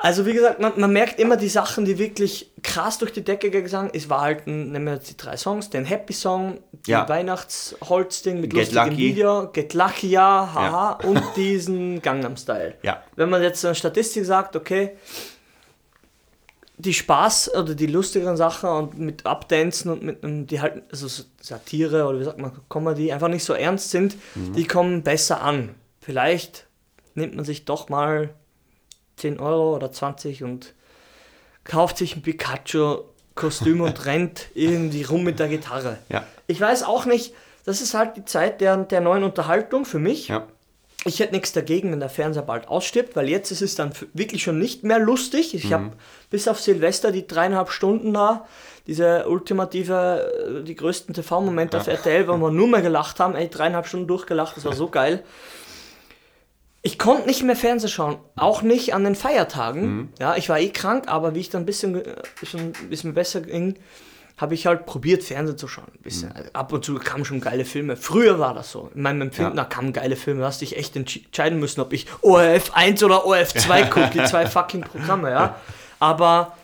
Also 0.00 0.26
wie 0.26 0.32
gesagt, 0.32 0.60
man, 0.60 0.72
man 0.76 0.92
merkt 0.92 1.18
immer 1.18 1.36
die 1.36 1.48
Sachen, 1.48 1.84
die 1.84 1.98
wirklich 1.98 2.52
krass 2.62 2.98
durch 2.98 3.12
die 3.12 3.24
Decke 3.24 3.50
gegangen 3.50 3.90
Es 3.92 4.08
war 4.08 4.20
halt, 4.20 4.46
ein, 4.46 4.70
nehmen 4.70 4.86
wir 4.86 4.94
jetzt 4.94 5.10
die 5.10 5.16
drei 5.16 5.36
Songs, 5.36 5.70
den 5.70 5.84
Happy 5.84 6.12
Song, 6.12 6.60
den 6.86 6.92
Ja. 6.92 7.08
Weihnachtsholzding 7.08 8.40
mit 8.40 8.50
Get 8.50 8.72
lustigem 8.72 8.90
Lucky. 8.90 8.96
Video, 8.98 9.48
Get 9.52 9.74
Lucky, 9.74 10.08
ja, 10.10 10.50
haha, 10.54 10.92
und 11.04 11.20
diesen 11.34 12.00
Gangnam 12.00 12.36
Style. 12.36 12.74
Ja. 12.82 13.02
Wenn 13.16 13.28
man 13.28 13.42
jetzt 13.42 13.64
eine 13.64 13.74
Statistik 13.74 14.24
sagt, 14.24 14.54
okay, 14.54 14.92
die 16.76 16.94
Spaß 16.94 17.56
oder 17.56 17.74
die 17.74 17.86
lustigeren 17.86 18.36
Sachen 18.36 18.70
und 18.70 18.98
mit 19.00 19.26
Abdancen 19.26 19.90
und 19.90 20.04
mit 20.04 20.22
einem, 20.22 20.46
die 20.46 20.60
halt, 20.60 20.84
also 20.92 21.08
Satire 21.40 22.06
oder 22.06 22.20
wie 22.20 22.24
sagt 22.24 22.38
man, 22.38 22.52
Comedy, 22.68 23.10
einfach 23.12 23.26
nicht 23.26 23.42
so 23.42 23.52
ernst 23.52 23.90
sind, 23.90 24.14
die 24.36 24.64
kommen 24.64 25.02
besser 25.02 25.42
an. 25.42 25.74
Vielleicht 26.00 26.66
nimmt 27.16 27.34
man 27.34 27.44
sich 27.44 27.64
doch 27.64 27.88
mal 27.88 28.30
10 29.18 29.40
Euro 29.40 29.74
oder 29.74 29.92
20 29.92 30.44
und 30.44 30.74
kauft 31.64 31.98
sich 31.98 32.16
ein 32.16 32.22
Pikachu-Kostüm 32.22 33.80
und 33.80 34.04
rennt 34.06 34.46
irgendwie 34.54 35.02
rum 35.02 35.24
mit 35.24 35.38
der 35.38 35.48
Gitarre. 35.48 35.98
Ja. 36.08 36.24
Ich 36.46 36.60
weiß 36.60 36.82
auch 36.84 37.04
nicht, 37.04 37.34
das 37.64 37.80
ist 37.80 37.94
halt 37.94 38.16
die 38.16 38.24
Zeit 38.24 38.60
der, 38.60 38.76
der 38.78 39.00
neuen 39.00 39.24
Unterhaltung 39.24 39.84
für 39.84 39.98
mich. 39.98 40.28
Ja. 40.28 40.46
Ich 41.04 41.20
hätte 41.20 41.34
nichts 41.34 41.52
dagegen, 41.52 41.92
wenn 41.92 42.00
der 42.00 42.08
Fernseher 42.08 42.42
bald 42.42 42.66
ausstirbt, 42.68 43.14
weil 43.14 43.28
jetzt 43.28 43.52
ist 43.52 43.62
es 43.62 43.76
dann 43.76 43.92
wirklich 44.14 44.42
schon 44.42 44.58
nicht 44.58 44.82
mehr 44.82 44.98
lustig. 44.98 45.54
Ich 45.54 45.72
habe 45.72 45.92
bis 46.28 46.48
auf 46.48 46.60
Silvester 46.60 47.12
die 47.12 47.26
dreieinhalb 47.26 47.70
Stunden 47.70 48.12
da, 48.12 48.46
diese 48.88 49.28
ultimative, 49.28 50.60
äh, 50.60 50.64
die 50.64 50.74
größten 50.74 51.14
TV-Momente 51.14 51.78
auf 51.78 51.86
RTL, 51.86 52.26
wo 52.26 52.36
wir 52.36 52.50
nur 52.50 52.66
mehr 52.66 52.82
gelacht 52.82 53.20
haben, 53.20 53.36
ey, 53.36 53.48
dreieinhalb 53.48 53.86
Stunden 53.86 54.08
durchgelacht, 54.08 54.56
das 54.56 54.64
war 54.64 54.72
so 54.72 54.88
geil. 54.90 55.22
Ich 56.88 56.98
konnte 56.98 57.26
nicht 57.26 57.42
mehr 57.42 57.54
Fernsehen 57.54 57.90
schauen, 57.90 58.16
auch 58.34 58.62
nicht 58.62 58.94
an 58.94 59.04
den 59.04 59.14
Feiertagen. 59.14 60.10
Ja, 60.18 60.36
ich 60.36 60.48
war 60.48 60.58
eh 60.58 60.70
krank, 60.70 61.04
aber 61.06 61.34
wie 61.34 61.40
ich 61.40 61.50
dann 61.50 61.62
ein 61.62 61.66
bisschen, 61.66 61.96
äh, 62.02 62.14
schon, 62.44 62.72
es 62.90 63.04
mir 63.04 63.12
besser 63.12 63.42
ging, 63.42 63.74
habe 64.38 64.54
ich 64.54 64.64
halt 64.66 64.86
probiert, 64.86 65.22
Fernsehen 65.22 65.58
zu 65.58 65.68
schauen. 65.68 65.84
Ein 65.94 66.02
bisschen. 66.02 66.32
Also 66.32 66.48
Ab 66.54 66.72
und 66.72 66.82
zu 66.86 66.94
kamen 66.94 67.26
schon 67.26 67.42
geile 67.42 67.66
Filme. 67.66 67.94
Früher 67.98 68.38
war 68.38 68.54
das 68.54 68.70
so. 68.72 68.90
In 68.94 69.02
meinem 69.02 69.20
Empfinden, 69.20 69.50
Ja. 69.58 69.64
da 69.64 69.68
kamen 69.68 69.92
geile 69.92 70.16
Filme. 70.16 70.40
Da 70.40 70.46
hast 70.46 70.62
dich 70.62 70.78
echt 70.78 70.96
entscheiden 70.96 71.58
müssen, 71.58 71.82
ob 71.82 71.92
ich 71.92 72.06
ORF 72.22 72.70
1 72.72 73.02
oder 73.02 73.26
ORF 73.26 73.52
2 73.52 73.82
gucke, 73.90 74.10
die 74.14 74.24
zwei 74.24 74.46
fucking 74.46 74.80
Programme, 74.80 75.30
ja. 75.30 75.56
Aber 75.98 76.56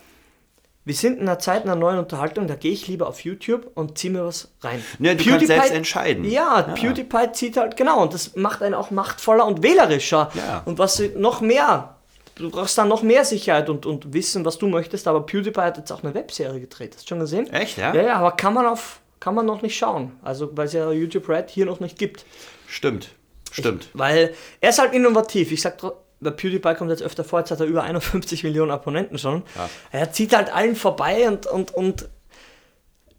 wir 0.85 0.93
sind 0.93 1.15
in 1.15 1.23
einer 1.23 1.39
Zeit 1.39 1.63
einer 1.63 1.75
neuen 1.75 1.97
Unterhaltung, 1.97 2.47
da 2.47 2.55
gehe 2.55 2.71
ich 2.71 2.87
lieber 2.87 3.07
auf 3.07 3.21
YouTube 3.21 3.71
und 3.73 3.97
ziehe 3.97 4.13
mir 4.13 4.23
was 4.23 4.51
rein. 4.61 4.83
Ja, 4.99 5.15
du 5.15 5.25
kannst 5.25 5.47
selbst 5.47 5.71
entscheiden. 5.71 6.23
Ja, 6.25 6.61
PewDiePie 6.61 7.31
zieht 7.33 7.57
halt, 7.57 7.75
genau, 7.75 8.03
und 8.03 8.13
das 8.13 8.35
macht 8.35 8.61
einen 8.61 8.75
auch 8.75 8.91
machtvoller 8.91 9.45
und 9.47 9.63
wählerischer. 9.63 10.31
Ja. 10.35 10.61
Und 10.65 10.77
was 10.77 11.01
noch 11.15 11.41
mehr, 11.41 11.95
du 12.35 12.51
brauchst 12.51 12.77
dann 12.77 12.87
noch 12.87 13.01
mehr 13.01 13.25
Sicherheit 13.25 13.67
und, 13.67 13.87
und 13.87 14.13
wissen, 14.13 14.45
was 14.45 14.59
du 14.59 14.67
möchtest, 14.67 15.07
aber 15.07 15.25
PewDiePie 15.25 15.61
hat 15.61 15.77
jetzt 15.77 15.91
auch 15.91 16.03
eine 16.03 16.13
Webserie 16.13 16.59
gedreht, 16.59 16.93
hast 16.95 17.05
du 17.05 17.09
schon 17.09 17.19
gesehen? 17.19 17.51
Echt, 17.51 17.79
ja? 17.79 17.93
Ja, 17.93 18.03
ja, 18.03 18.15
aber 18.17 18.33
kann 18.33 18.53
man 18.53 18.67
auf, 18.67 18.99
kann 19.19 19.33
man 19.33 19.47
noch 19.47 19.63
nicht 19.63 19.75
schauen, 19.75 20.11
also 20.21 20.55
weil 20.55 20.67
es 20.67 20.73
ja 20.73 20.91
YouTube 20.91 21.27
Red 21.27 21.49
hier 21.49 21.65
noch 21.65 21.79
nicht 21.79 21.97
gibt. 21.97 22.25
Stimmt. 22.67 23.09
Stimmt. 23.51 23.87
Weil 23.93 24.33
er 24.59 24.69
ist 24.69 24.79
halt 24.79 24.93
innovativ. 24.93 25.51
Ich 25.53 25.61
sag, 25.61 25.77
der 26.19 26.31
PewDiePie 26.31 26.75
kommt 26.75 26.89
jetzt 26.89 27.03
öfter 27.03 27.23
vor, 27.23 27.39
jetzt 27.39 27.51
hat 27.51 27.59
er 27.59 27.65
über 27.65 27.83
51 27.83 28.43
Millionen 28.43 28.71
Abonnenten 28.71 29.17
schon. 29.17 29.43
Ja. 29.55 29.69
Er 29.91 30.11
zieht 30.11 30.35
halt 30.35 30.53
allen 30.53 30.75
vorbei 30.75 31.27
und, 31.27 31.45
und, 31.47 31.73
und 31.73 32.09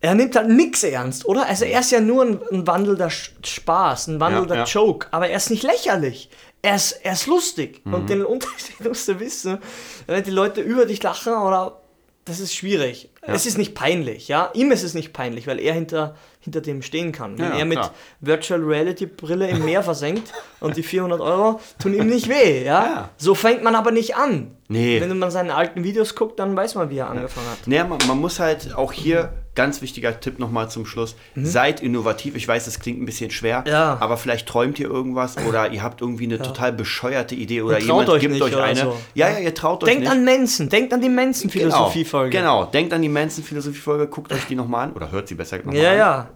Er 0.00 0.14
nimmt 0.14 0.36
halt 0.36 0.48
nix 0.48 0.82
ernst, 0.82 1.24
oder? 1.26 1.46
Also 1.46 1.64
er 1.64 1.80
ist 1.80 1.90
ja 1.90 2.00
nur 2.00 2.24
ein, 2.24 2.40
ein 2.52 2.66
wandelnder 2.66 3.10
Spaß, 3.10 4.08
ein 4.08 4.20
wandelnder 4.20 4.56
ja. 4.56 4.64
Joke, 4.64 5.08
aber 5.10 5.28
er 5.28 5.36
ist 5.36 5.50
nicht 5.50 5.62
lächerlich. 5.62 6.30
Er 6.62 6.76
ist, 6.76 6.92
er 7.02 7.12
ist 7.12 7.26
lustig. 7.26 7.84
Mhm. 7.84 7.94
Und 7.94 8.10
den 8.10 8.24
Unterschied 8.24 8.80
musst 8.84 9.08
du 9.08 9.20
wissen, 9.20 9.58
wenn 10.06 10.22
die 10.24 10.30
Leute 10.30 10.60
über 10.60 10.86
dich 10.86 11.02
lachen 11.02 11.34
oder 11.34 11.80
das 12.26 12.40
ist 12.40 12.54
schwierig. 12.54 13.08
Es 13.22 13.46
ist 13.46 13.56
nicht 13.56 13.74
peinlich, 13.74 14.28
ja. 14.28 14.50
Ihm 14.54 14.70
ist 14.70 14.82
es 14.82 14.94
nicht 14.94 15.12
peinlich, 15.12 15.46
weil 15.46 15.58
er 15.58 15.72
hinter, 15.74 16.14
hinter 16.40 16.60
dem 16.60 16.82
stehen 16.82 17.10
kann. 17.12 17.38
Wenn 17.38 17.50
Ja, 17.52 17.58
er 17.58 17.64
mit 17.64 17.78
klar. 17.78 17.94
Virtual 18.20 18.60
Reality 18.62 19.06
Brille 19.06 19.48
im 19.48 19.64
Meer 19.64 19.82
versenkt 19.82 20.32
und 20.60 20.76
die 20.76 20.82
400 20.82 21.20
Euro 21.20 21.60
tun 21.80 21.94
ihm 21.94 22.08
nicht 22.08 22.28
weh, 22.28 22.64
ja. 22.64 22.84
Ja. 22.84 23.08
So 23.16 23.34
fängt 23.34 23.62
man 23.64 23.74
aber 23.74 23.90
nicht 23.92 24.16
an. 24.16 24.56
Nee. 24.68 25.00
Wenn 25.00 25.18
man 25.18 25.30
seine 25.30 25.54
alten 25.54 25.82
Videos 25.84 26.14
guckt, 26.14 26.38
dann 26.38 26.54
weiß 26.56 26.74
man, 26.74 26.90
wie 26.90 26.98
er 26.98 27.08
angefangen 27.10 27.48
hat. 27.48 27.66
Naja, 27.66 27.84
man, 27.84 27.98
man 28.06 28.18
muss 28.18 28.38
halt 28.40 28.74
auch 28.74 28.92
hier, 28.92 29.32
ganz 29.56 29.82
wichtiger 29.82 30.20
Tipp 30.20 30.38
nochmal 30.38 30.70
zum 30.70 30.86
Schluss, 30.86 31.16
seid 31.34 31.80
innovativ. 31.82 32.36
Ich 32.36 32.46
weiß, 32.46 32.66
es 32.68 32.78
klingt 32.78 33.02
ein 33.02 33.06
bisschen 33.06 33.30
schwer, 33.32 33.62
Mhm. 33.62 33.66
Ja. 33.72 33.96
aber 34.00 34.16
vielleicht 34.16 34.46
träumt 34.48 34.78
ihr 34.78 34.88
irgendwas 34.88 35.36
oder 35.48 35.72
ihr 35.72 35.82
habt 35.82 36.00
irgendwie 36.00 36.24
eine 36.24 36.38
total 36.38 36.72
bescheuerte 36.72 37.34
Idee 37.34 37.62
oder 37.62 37.78
jemand 37.80 38.08
euch 38.10 38.20
gibt 38.20 38.34
nicht 38.34 38.42
euch 38.42 38.56
eine. 38.56 38.78
so. 38.80 38.96
Ja, 39.14 39.30
ja, 39.30 39.38
ihr 39.40 39.54
traut 39.54 39.82
euch 39.82 39.90
Denkt 39.90 40.08
an 40.08 40.24
Mensen, 40.24 40.68
denkt 40.68 40.92
an 40.94 41.00
die 41.00 41.08
Mensen-Philosophie-Folge. 41.08 42.30
Genau, 42.36 42.66
denkt 42.66 42.92
an 42.92 43.02
die 43.02 43.08
Manson-Philosophie-Folge, 43.08 44.06
guckt 44.08 44.32
euch 44.32 44.44
die 44.46 44.54
nochmal 44.54 44.84
an 44.88 44.92
oder 44.92 45.10
hört 45.10 45.26
sie 45.28 45.34
besser 45.34 45.56
nochmal 45.58 45.76
Ja, 45.76 45.90
an. 45.92 45.98
ja. 45.98 46.28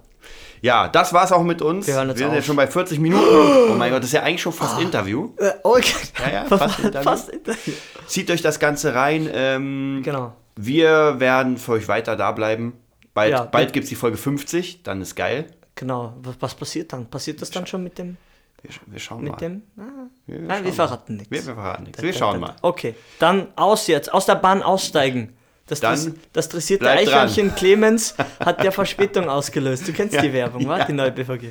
Ja, 0.63 0.89
das 0.89 1.15
war's 1.15 1.33
auch 1.33 1.43
mit 1.43 1.63
uns. 1.63 1.87
Wir 1.87 1.95
jetzt 2.05 2.19
sind 2.19 2.33
ja 2.33 2.39
auf. 2.39 2.45
schon 2.45 2.57
bei 2.57 2.67
40 2.67 2.99
Minuten. 2.99 3.25
Oh 3.71 3.75
mein 3.79 3.91
Gott, 3.91 4.01
das 4.01 4.09
ist 4.09 4.13
ja 4.13 4.23
eigentlich 4.25 4.43
schon 4.43 4.53
fast 4.53 4.79
Interview. 4.79 5.31
Äh, 5.39 5.53
Okay. 5.63 5.93
Ja, 6.19 6.33
ja, 6.33 6.45
fast, 6.45 6.63
fast 6.65 6.79
Interview. 6.81 7.03
fast 7.11 7.29
Interview. 7.31 7.73
Zieht 8.07 8.31
euch 8.31 8.43
das 8.43 8.59
Ganze 8.59 8.95
rein. 8.95 9.27
Ähm, 9.33 10.03
Genau. 10.05 10.35
Wir 10.57 11.19
werden 11.19 11.57
für 11.57 11.73
euch 11.73 11.89
weiter 11.89 12.15
da 12.17 12.33
bleiben. 12.33 12.75
Bald, 13.15 13.33
Ja, 13.33 13.45
bald 13.45 13.73
gibt 13.73 13.85
es 13.85 13.89
die 13.91 13.97
Folge 13.97 14.17
50, 14.17 14.83
dann 14.83 15.01
ist 15.03 15.15
geil. 15.17 15.47
Genau. 15.75 16.15
Was, 16.23 16.37
was 16.41 16.55
passiert 16.55 16.93
dann? 16.93 17.07
Passiert 17.07 17.41
das 17.43 17.51
dann 17.51 17.67
schon 17.67 17.83
mit 17.83 17.99
dem? 17.99 18.17
Wir, 18.63 18.71
wir 18.87 18.99
schauen 19.01 19.23
Mit 19.23 19.33
mal. 19.33 19.39
dem? 19.39 19.63
Ah. 19.79 19.83
Wir, 20.27 20.41
wir 20.41 20.47
Nein, 20.47 20.57
schauen 20.59 20.65
wir 20.67 20.73
verraten 20.75 21.17
nichts. 21.17 21.31
Wir, 21.31 21.47
wir 21.47 21.55
verraten 21.55 21.83
nichts. 21.85 22.03
Wir 22.03 22.13
schauen 22.13 22.41
mal. 22.41 22.57
Okay, 22.63 22.95
dann 23.19 23.49
aus 23.57 23.87
jetzt, 23.87 24.13
aus 24.13 24.27
der 24.27 24.35
Bahn 24.37 24.63
aussteigen. 24.63 25.35
Das, 25.67 25.79
Dann 25.81 25.93
das, 25.95 26.11
das 26.33 26.49
dressierte 26.49 26.83
bleib 26.85 27.05
dran. 27.05 27.15
Eichhörnchen 27.29 27.55
Clemens 27.57 28.17
hat 28.41 28.63
der 28.63 28.73
Verspätung 28.73 29.29
ausgelöst. 29.29 29.87
Du 29.87 29.93
kennst 29.93 30.15
Ja, 30.17 30.21
die 30.23 30.33
Werbung, 30.33 30.67
wa? 30.67 30.79
ja. 30.79 30.85
Die 30.85 30.93
neue 30.93 31.13
BVG. 31.13 31.51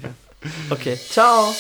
Okay, 0.70 0.98
ciao. 0.98 1.54